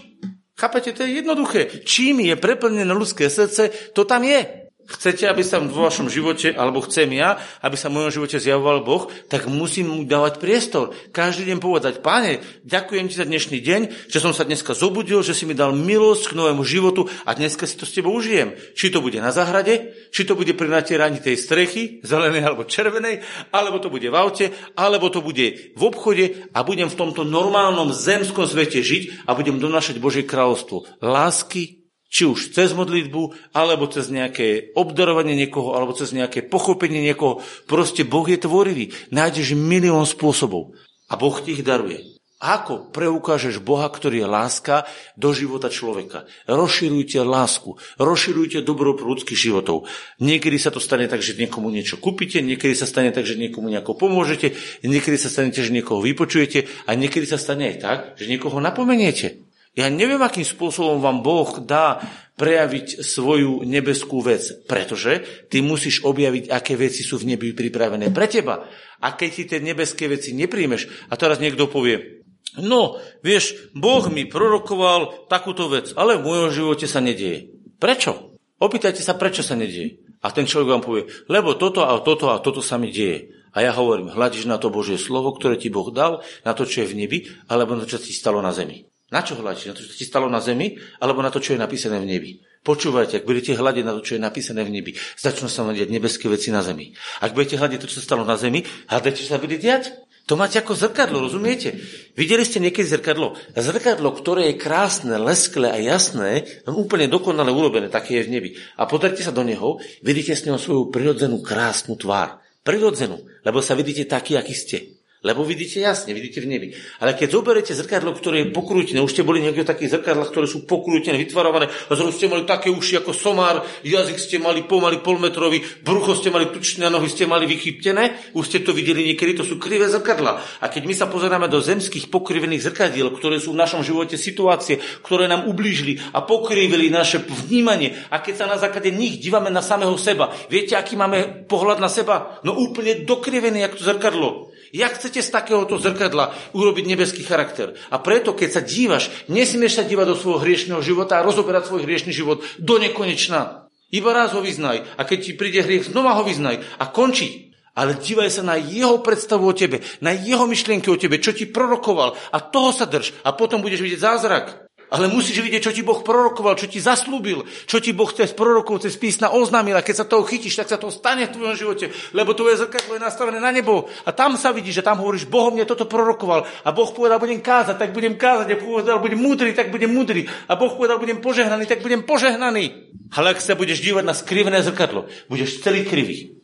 Chápete? 0.59 0.93
To 0.93 1.07
je 1.07 1.25
jednoduché. 1.25 1.61
Čím 1.87 2.27
je 2.27 2.37
preplnené 2.37 2.93
ľudské 2.93 3.33
srdce, 3.33 3.73
to 3.97 4.05
tam 4.05 4.27
je 4.27 4.60
chcete, 4.91 5.31
aby 5.31 5.47
sa 5.47 5.63
vo 5.63 5.87
vašom 5.87 6.11
živote, 6.11 6.51
alebo 6.51 6.83
chcem 6.83 7.07
ja, 7.15 7.39
aby 7.63 7.79
sa 7.79 7.87
v 7.87 8.03
mojom 8.03 8.11
živote 8.21 8.43
zjavoval 8.43 8.83
Boh, 8.83 9.07
tak 9.31 9.47
musím 9.47 9.95
mu 9.95 10.03
dávať 10.03 10.43
priestor. 10.43 10.91
Každý 11.15 11.47
deň 11.47 11.59
povedať, 11.63 12.03
páne, 12.03 12.43
ďakujem 12.67 13.07
ti 13.07 13.15
za 13.15 13.27
dnešný 13.27 13.59
deň, 13.63 14.11
že 14.11 14.19
som 14.19 14.35
sa 14.35 14.43
dneska 14.43 14.75
zobudil, 14.75 15.23
že 15.23 15.33
si 15.33 15.47
mi 15.47 15.55
dal 15.55 15.71
milosť 15.73 16.35
k 16.35 16.37
novému 16.37 16.67
životu 16.67 17.07
a 17.23 17.31
dneska 17.33 17.65
si 17.71 17.79
to 17.79 17.87
s 17.87 17.95
tebou 17.95 18.11
užijem. 18.13 18.59
Či 18.75 18.91
to 18.91 18.99
bude 18.99 19.23
na 19.23 19.31
záhrade, 19.31 19.95
či 20.11 20.27
to 20.27 20.35
bude 20.35 20.53
pri 20.59 20.67
natieraní 20.67 21.23
tej 21.23 21.39
strechy, 21.39 22.03
zelenej 22.03 22.43
alebo 22.43 22.67
červenej, 22.67 23.23
alebo 23.55 23.79
to 23.79 23.89
bude 23.89 24.11
v 24.11 24.17
aute, 24.19 24.47
alebo 24.75 25.07
to 25.09 25.23
bude 25.23 25.73
v 25.73 25.83
obchode 25.83 26.51
a 26.51 26.59
budem 26.67 26.91
v 26.91 26.99
tomto 26.99 27.23
normálnom 27.23 27.95
zemskom 27.95 28.45
svete 28.45 28.83
žiť 28.83 29.25
a 29.29 29.33
budem 29.39 29.63
donášať 29.63 30.03
Božie 30.03 30.27
kráľovstvo 30.27 31.01
lásky, 31.01 31.80
či 32.11 32.27
už 32.27 32.51
cez 32.51 32.75
modlitbu, 32.75 33.55
alebo 33.55 33.87
cez 33.87 34.11
nejaké 34.11 34.75
obdarovanie 34.75 35.39
niekoho, 35.39 35.79
alebo 35.79 35.95
cez 35.95 36.11
nejaké 36.11 36.43
pochopenie 36.43 37.01
niekoho. 37.01 37.39
Proste 37.71 38.03
Boh 38.03 38.27
je 38.27 38.43
tvorivý. 38.43 38.91
Nájdeš 39.15 39.55
milión 39.55 40.03
spôsobov. 40.05 40.75
A 41.07 41.15
Boh 41.15 41.39
ti 41.39 41.55
ich 41.55 41.63
daruje. 41.63 42.21
Ako 42.41 42.89
preukážeš 42.89 43.61
Boha, 43.61 43.85
ktorý 43.85 44.25
je 44.25 44.29
láska, 44.33 44.89
do 45.13 45.29
života 45.37 45.69
človeka? 45.69 46.25
Rozširujte 46.49 47.21
lásku, 47.21 47.77
rozširujte 48.01 48.65
dobro 48.65 48.97
pro 48.97 49.13
ľudských 49.13 49.37
životov. 49.37 49.85
Niekedy 50.25 50.57
sa 50.57 50.73
to 50.73 50.81
stane 50.81 51.05
tak, 51.05 51.21
že 51.21 51.37
niekomu 51.37 51.69
niečo 51.69 52.01
kúpite, 52.01 52.41
niekedy 52.41 52.73
sa 52.73 52.89
stane 52.89 53.13
tak, 53.13 53.29
že 53.29 53.37
niekomu 53.37 53.69
nejako 53.69 53.93
pomôžete, 53.93 54.57
niekedy 54.81 55.21
sa 55.21 55.29
stane, 55.29 55.53
že 55.53 55.69
niekoho 55.69 56.01
vypočujete 56.01 56.89
a 56.89 56.97
niekedy 56.97 57.29
sa 57.29 57.37
stane 57.37 57.77
aj 57.77 57.77
tak, 57.77 57.99
že 58.17 58.25
niekoho 58.25 58.57
napomeniete. 58.57 59.50
Ja 59.79 59.87
neviem, 59.87 60.19
akým 60.19 60.43
spôsobom 60.43 60.99
vám 60.99 61.23
Boh 61.23 61.63
dá 61.63 62.03
prejaviť 62.35 63.07
svoju 63.07 63.63
nebeskú 63.63 64.19
vec, 64.19 64.67
pretože 64.67 65.23
ty 65.47 65.63
musíš 65.63 66.03
objaviť, 66.03 66.51
aké 66.51 66.75
veci 66.75 67.07
sú 67.07 67.23
v 67.23 67.37
nebi 67.37 67.55
pripravené 67.55 68.11
pre 68.11 68.27
teba. 68.27 68.67
A 68.99 69.15
keď 69.15 69.31
ti 69.31 69.45
tie 69.47 69.61
nebeské 69.63 70.11
veci 70.11 70.35
nepríjmeš, 70.35 71.07
a 71.07 71.15
teraz 71.15 71.39
niekto 71.39 71.71
povie, 71.71 72.27
no, 72.59 72.99
vieš, 73.23 73.71
Boh 73.77 74.03
mi 74.11 74.27
prorokoval 74.27 75.31
takúto 75.31 75.71
vec, 75.71 75.95
ale 75.95 76.19
v 76.19 76.27
mojom 76.27 76.51
živote 76.51 76.91
sa 76.91 76.99
nedieje. 76.99 77.55
Prečo? 77.79 78.35
Opýtajte 78.59 79.07
sa, 79.07 79.15
prečo 79.15 79.47
sa 79.47 79.55
nedieje. 79.55 80.03
A 80.21 80.35
ten 80.35 80.45
človek 80.51 80.69
vám 80.69 80.85
povie, 80.85 81.09
lebo 81.31 81.57
toto 81.57 81.87
a 81.87 81.97
toto 82.03 82.29
a 82.35 82.43
toto 82.43 82.61
sa 82.61 82.77
mi 82.77 82.91
deje. 82.91 83.33
A 83.55 83.63
ja 83.65 83.73
hovorím, 83.73 84.13
hľadíš 84.13 84.51
na 84.51 84.59
to 84.59 84.69
Božie 84.69 84.99
slovo, 84.99 85.31
ktoré 85.33 85.57
ti 85.57 85.71
Boh 85.73 85.89
dal, 85.95 86.27
na 86.43 86.53
to, 86.53 86.67
čo 86.67 86.83
je 86.83 86.91
v 86.91 86.99
nebi, 87.07 87.19
alebo 87.47 87.79
na 87.79 87.87
to, 87.87 87.97
čo 87.97 88.03
ti 88.03 88.13
stalo 88.13 88.43
na 88.43 88.51
zemi. 88.51 88.90
Na 89.11 89.27
čo 89.27 89.35
hľadíš? 89.35 89.67
Na 89.71 89.75
to, 89.75 89.83
čo 89.83 89.91
ti 89.91 90.07
stalo 90.07 90.31
na 90.31 90.39
zemi, 90.39 90.79
alebo 91.03 91.19
na 91.19 91.35
to, 91.35 91.43
čo 91.43 91.59
je 91.59 91.59
napísané 91.59 91.99
v 91.99 92.07
nebi? 92.07 92.31
Počúvajte, 92.63 93.19
ak 93.19 93.27
budete 93.27 93.59
hľadiť 93.59 93.85
na 93.85 93.99
to, 93.99 94.07
čo 94.07 94.15
je 94.15 94.23
napísané 94.23 94.63
v 94.63 94.71
nebi, 94.71 94.93
začnú 95.19 95.51
sa 95.51 95.67
diať 95.67 95.91
nebeské 95.91 96.31
veci 96.31 96.55
na 96.55 96.63
zemi. 96.63 96.95
Ak 97.19 97.35
budete 97.35 97.59
hľadiť 97.59 97.79
to, 97.83 97.89
čo 97.91 97.99
sa 97.99 98.07
stalo 98.07 98.23
na 98.23 98.39
zemi, 98.39 98.63
hľadajte, 98.87 99.19
čo 99.27 99.35
sa 99.35 99.43
bude 99.43 99.59
diať. 99.59 99.91
To 100.31 100.39
máte 100.39 100.63
ako 100.63 100.79
zrkadlo, 100.79 101.27
rozumiete? 101.27 101.75
Videli 102.15 102.47
ste 102.47 102.63
niekedy 102.63 102.87
zrkadlo? 102.87 103.35
Zrkadlo, 103.57 104.15
ktoré 104.15 104.55
je 104.55 104.63
krásne, 104.63 105.19
lesklé 105.19 105.75
a 105.75 105.79
jasné, 105.83 106.47
úplne 106.71 107.11
dokonale 107.11 107.51
urobené, 107.51 107.91
také 107.91 108.23
je 108.23 108.31
v 108.31 108.33
nebi. 108.39 108.51
A 108.79 108.87
pozrite 108.87 109.27
sa 109.27 109.35
do 109.35 109.43
neho, 109.43 109.83
vidíte 110.07 110.39
s 110.39 110.47
neho 110.47 110.61
svoju 110.61 110.95
prirodzenú 110.95 111.43
krásnu 111.43 111.99
tvár. 111.99 112.39
Prirodzenú, 112.63 113.19
lebo 113.43 113.59
sa 113.59 113.75
vidíte 113.75 114.07
taký, 114.07 114.39
aký 114.39 114.55
ste. 114.55 115.00
Lebo 115.21 115.45
vidíte 115.45 115.85
jasne, 115.85 116.17
vidíte 116.17 116.41
v 116.41 116.49
nebi. 116.49 116.69
Ale 116.97 117.13
keď 117.13 117.29
zoberiete 117.29 117.77
zrkadlo, 117.77 118.17
ktoré 118.17 118.41
je 118.41 118.57
pokrútené, 118.57 119.05
už 119.05 119.13
ste 119.13 119.21
boli 119.21 119.45
niekde 119.45 119.69
také 119.69 119.85
zrkadla, 119.85 120.25
ktoré 120.25 120.49
sú 120.49 120.65
pokrútené, 120.65 121.21
vytvarované, 121.21 121.69
a 121.69 121.93
zrazu 121.93 122.17
ste 122.17 122.33
mali 122.33 122.49
také 122.49 122.73
uši 122.73 123.05
ako 123.05 123.13
somár, 123.13 123.61
jazyk 123.85 124.17
ste 124.17 124.41
mali 124.41 124.65
pomaly 124.65 125.05
polmetrový, 125.05 125.61
brucho 125.85 126.17
ste 126.17 126.33
mali 126.33 126.49
tučné 126.49 126.89
nohy 126.89 127.05
ste 127.13 127.29
mali 127.29 127.45
vychyptené, 127.45 128.33
už 128.33 128.49
ste 128.49 128.65
to 128.65 128.73
videli 128.73 129.13
niekedy, 129.13 129.37
to 129.37 129.45
sú 129.45 129.61
krivé 129.61 129.93
zrkadla. 129.93 130.41
A 130.65 130.73
keď 130.73 130.89
my 130.89 130.95
sa 130.97 131.05
pozeráme 131.05 131.53
do 131.53 131.61
zemských 131.61 132.09
pokrivených 132.09 132.73
zrkadiel, 132.73 133.13
ktoré 133.13 133.37
sú 133.45 133.53
v 133.53 133.61
našom 133.61 133.85
živote 133.85 134.17
situácie, 134.17 134.81
ktoré 135.05 135.29
nám 135.29 135.45
ublížili 135.45 136.01
a 136.17 136.25
pokrivili 136.25 136.89
naše 136.89 137.21
vnímanie, 137.21 137.93
a 138.09 138.25
keď 138.25 138.35
sa 138.41 138.47
na 138.49 138.57
základe 138.57 138.89
nich 138.89 139.21
dívame 139.21 139.53
na 139.53 139.61
samého 139.61 140.01
seba, 140.01 140.33
viete, 140.49 140.81
aký 140.81 140.97
máme 140.97 141.45
pohľad 141.45 141.77
na 141.77 141.93
seba? 141.93 142.41
No 142.41 142.57
úplne 142.57 143.05
dokrivený, 143.05 143.69
ako 143.69 143.77
to 143.77 143.85
zrkadlo. 143.85 144.50
Jak 144.71 145.03
chcete 145.03 145.19
z 145.19 145.31
takéhoto 145.35 145.83
zrkadla 145.83 146.31
urobiť 146.55 146.85
nebeský 146.87 147.27
charakter? 147.27 147.75
A 147.91 147.99
preto, 147.99 148.39
keď 148.39 148.49
sa 148.55 148.63
dívaš, 148.63 149.11
nesmieš 149.27 149.83
sa 149.83 149.85
dívať 149.87 150.15
do 150.15 150.17
svojho 150.19 150.43
hriešného 150.47 150.79
života 150.79 151.19
a 151.19 151.27
rozoberať 151.27 151.67
svoj 151.67 151.83
hriešný 151.83 152.15
život 152.15 152.39
do 152.63 152.79
nekonečna. 152.79 153.67
Iba 153.91 154.15
raz 154.15 154.31
ho 154.31 154.39
vyznaj 154.39 154.87
a 154.95 155.03
keď 155.03 155.19
ti 155.19 155.33
príde 155.35 155.67
hriech, 155.67 155.91
znova 155.91 156.15
ho 156.15 156.23
vyznaj 156.23 156.63
a 156.79 156.87
končí. 156.87 157.51
Ale 157.75 157.99
dívaj 157.99 158.31
sa 158.31 158.43
na 158.43 158.59
jeho 158.59 158.99
predstavu 158.99 159.47
o 159.47 159.55
tebe, 159.55 159.83
na 160.03 160.11
jeho 160.11 160.47
myšlienky 160.47 160.91
o 160.91 160.99
tebe, 160.99 161.23
čo 161.23 161.31
ti 161.31 161.47
prorokoval 161.47 162.19
a 162.35 162.39
toho 162.43 162.75
sa 162.75 162.87
drž 162.87 163.23
a 163.23 163.31
potom 163.35 163.63
budeš 163.63 163.83
vidieť 163.83 164.03
zázrak. 164.03 164.70
Ale 164.91 165.07
musíš 165.07 165.39
vidieť, 165.39 165.71
čo 165.71 165.75
ti 165.75 165.87
Boh 165.87 166.03
prorokoval, 166.03 166.59
čo 166.59 166.67
ti 166.67 166.83
zaslúbil, 166.83 167.47
čo 167.71 167.79
ti 167.79 167.95
Boh 167.95 168.11
cez 168.11 168.35
prorokov, 168.35 168.83
cez 168.83 168.99
písna 168.99 169.31
oznámil. 169.31 169.79
A 169.79 169.87
keď 169.87 170.03
sa 170.03 170.11
toho 170.11 170.27
chytíš, 170.27 170.59
tak 170.59 170.67
sa 170.67 170.83
to 170.83 170.91
stane 170.91 171.31
v 171.31 171.35
tvojom 171.35 171.55
živote, 171.55 171.87
lebo 172.11 172.35
tvoje 172.35 172.59
zrkadlo 172.59 172.99
je 172.99 173.07
nastavené 173.07 173.39
na 173.39 173.55
nebo. 173.55 173.87
A 174.03 174.11
tam 174.11 174.35
sa 174.35 174.51
vidíš, 174.51 174.83
že 174.83 174.87
tam 174.87 174.99
hovoríš, 174.99 175.31
Boh 175.31 175.55
mne 175.55 175.63
toto 175.63 175.87
prorokoval. 175.87 176.43
A 176.67 176.75
Boh 176.75 176.91
povedal, 176.91 177.23
budem 177.23 177.39
kázať, 177.39 177.79
tak 177.79 177.95
budem 177.95 178.19
kázať. 178.19 178.51
A 178.51 178.59
povedal, 178.59 178.99
budem 178.99 179.23
múdry, 179.23 179.55
tak 179.55 179.71
budem 179.71 179.95
múdry. 179.95 180.27
A 180.51 180.59
Boh 180.59 180.75
povedal, 180.75 180.99
budem 180.99 181.23
požehnaný, 181.23 181.71
tak 181.71 181.87
budem 181.87 182.03
požehnaný. 182.03 182.91
Ale 183.15 183.35
ak 183.35 183.39
sa 183.39 183.55
budeš 183.55 183.79
dívať 183.87 184.03
na 184.03 184.15
skrivené 184.15 184.59
zrkadlo, 184.59 185.07
budeš 185.31 185.63
celý 185.63 185.87
krivý. 185.87 186.35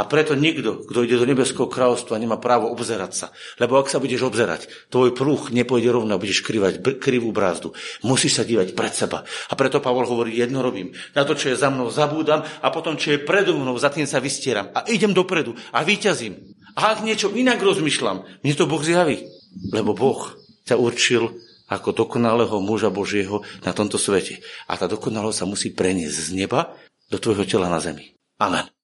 A 0.00 0.08
preto 0.08 0.32
nikto, 0.32 0.88
kto 0.88 1.04
ide 1.04 1.20
do 1.20 1.28
nebeského 1.28 1.68
kráľovstva, 1.68 2.16
nemá 2.16 2.40
právo 2.40 2.72
obzerať 2.72 3.12
sa. 3.12 3.26
Lebo 3.60 3.76
ak 3.76 3.92
sa 3.92 4.00
budeš 4.00 4.32
obzerať, 4.32 4.88
tvoj 4.88 5.12
prúh 5.12 5.52
nepôjde 5.52 5.92
rovno, 5.92 6.16
budeš 6.16 6.40
krivať 6.40 6.80
krivú 6.96 7.36
brázdu. 7.36 7.76
Musíš 8.00 8.40
sa 8.40 8.48
dívať 8.48 8.72
pred 8.72 8.96
seba. 8.96 9.28
A 9.28 9.52
preto 9.60 9.76
Pavol 9.84 10.08
hovorí, 10.08 10.40
jedno 10.40 10.64
robím. 10.64 10.96
Na 11.12 11.28
to, 11.28 11.36
čo 11.36 11.52
je 11.52 11.60
za 11.60 11.68
mnou, 11.68 11.92
zabúdam 11.92 12.40
a 12.40 12.68
potom, 12.72 12.96
čo 12.96 13.12
je 13.12 13.20
predo 13.20 13.52
mnou, 13.52 13.76
za 13.76 13.92
tým 13.92 14.08
sa 14.08 14.24
vystieram. 14.24 14.72
A 14.72 14.88
idem 14.88 15.12
dopredu 15.12 15.52
a 15.68 15.84
vyťazím. 15.84 16.48
A 16.80 16.96
ak 16.96 17.04
niečo 17.04 17.28
inak 17.36 17.60
rozmýšľam, 17.60 18.24
mne 18.40 18.54
to 18.56 18.64
Boh 18.64 18.80
zjaví. 18.80 19.28
Lebo 19.68 19.92
Boh 19.92 20.32
ťa 20.64 20.80
určil 20.80 21.28
ako 21.68 21.92
dokonalého 21.92 22.56
muža 22.64 22.88
Božieho 22.88 23.44
na 23.68 23.76
tomto 23.76 24.00
svete. 24.00 24.40
A 24.64 24.80
tá 24.80 24.88
dokonalosť 24.88 25.44
sa 25.44 25.46
musí 25.46 25.76
preniesť 25.76 26.32
z 26.32 26.40
neba 26.40 26.72
do 27.12 27.20
tvojho 27.20 27.44
tela 27.44 27.68
na 27.68 27.84
zemi. 27.84 28.16
Amen. 28.40 28.79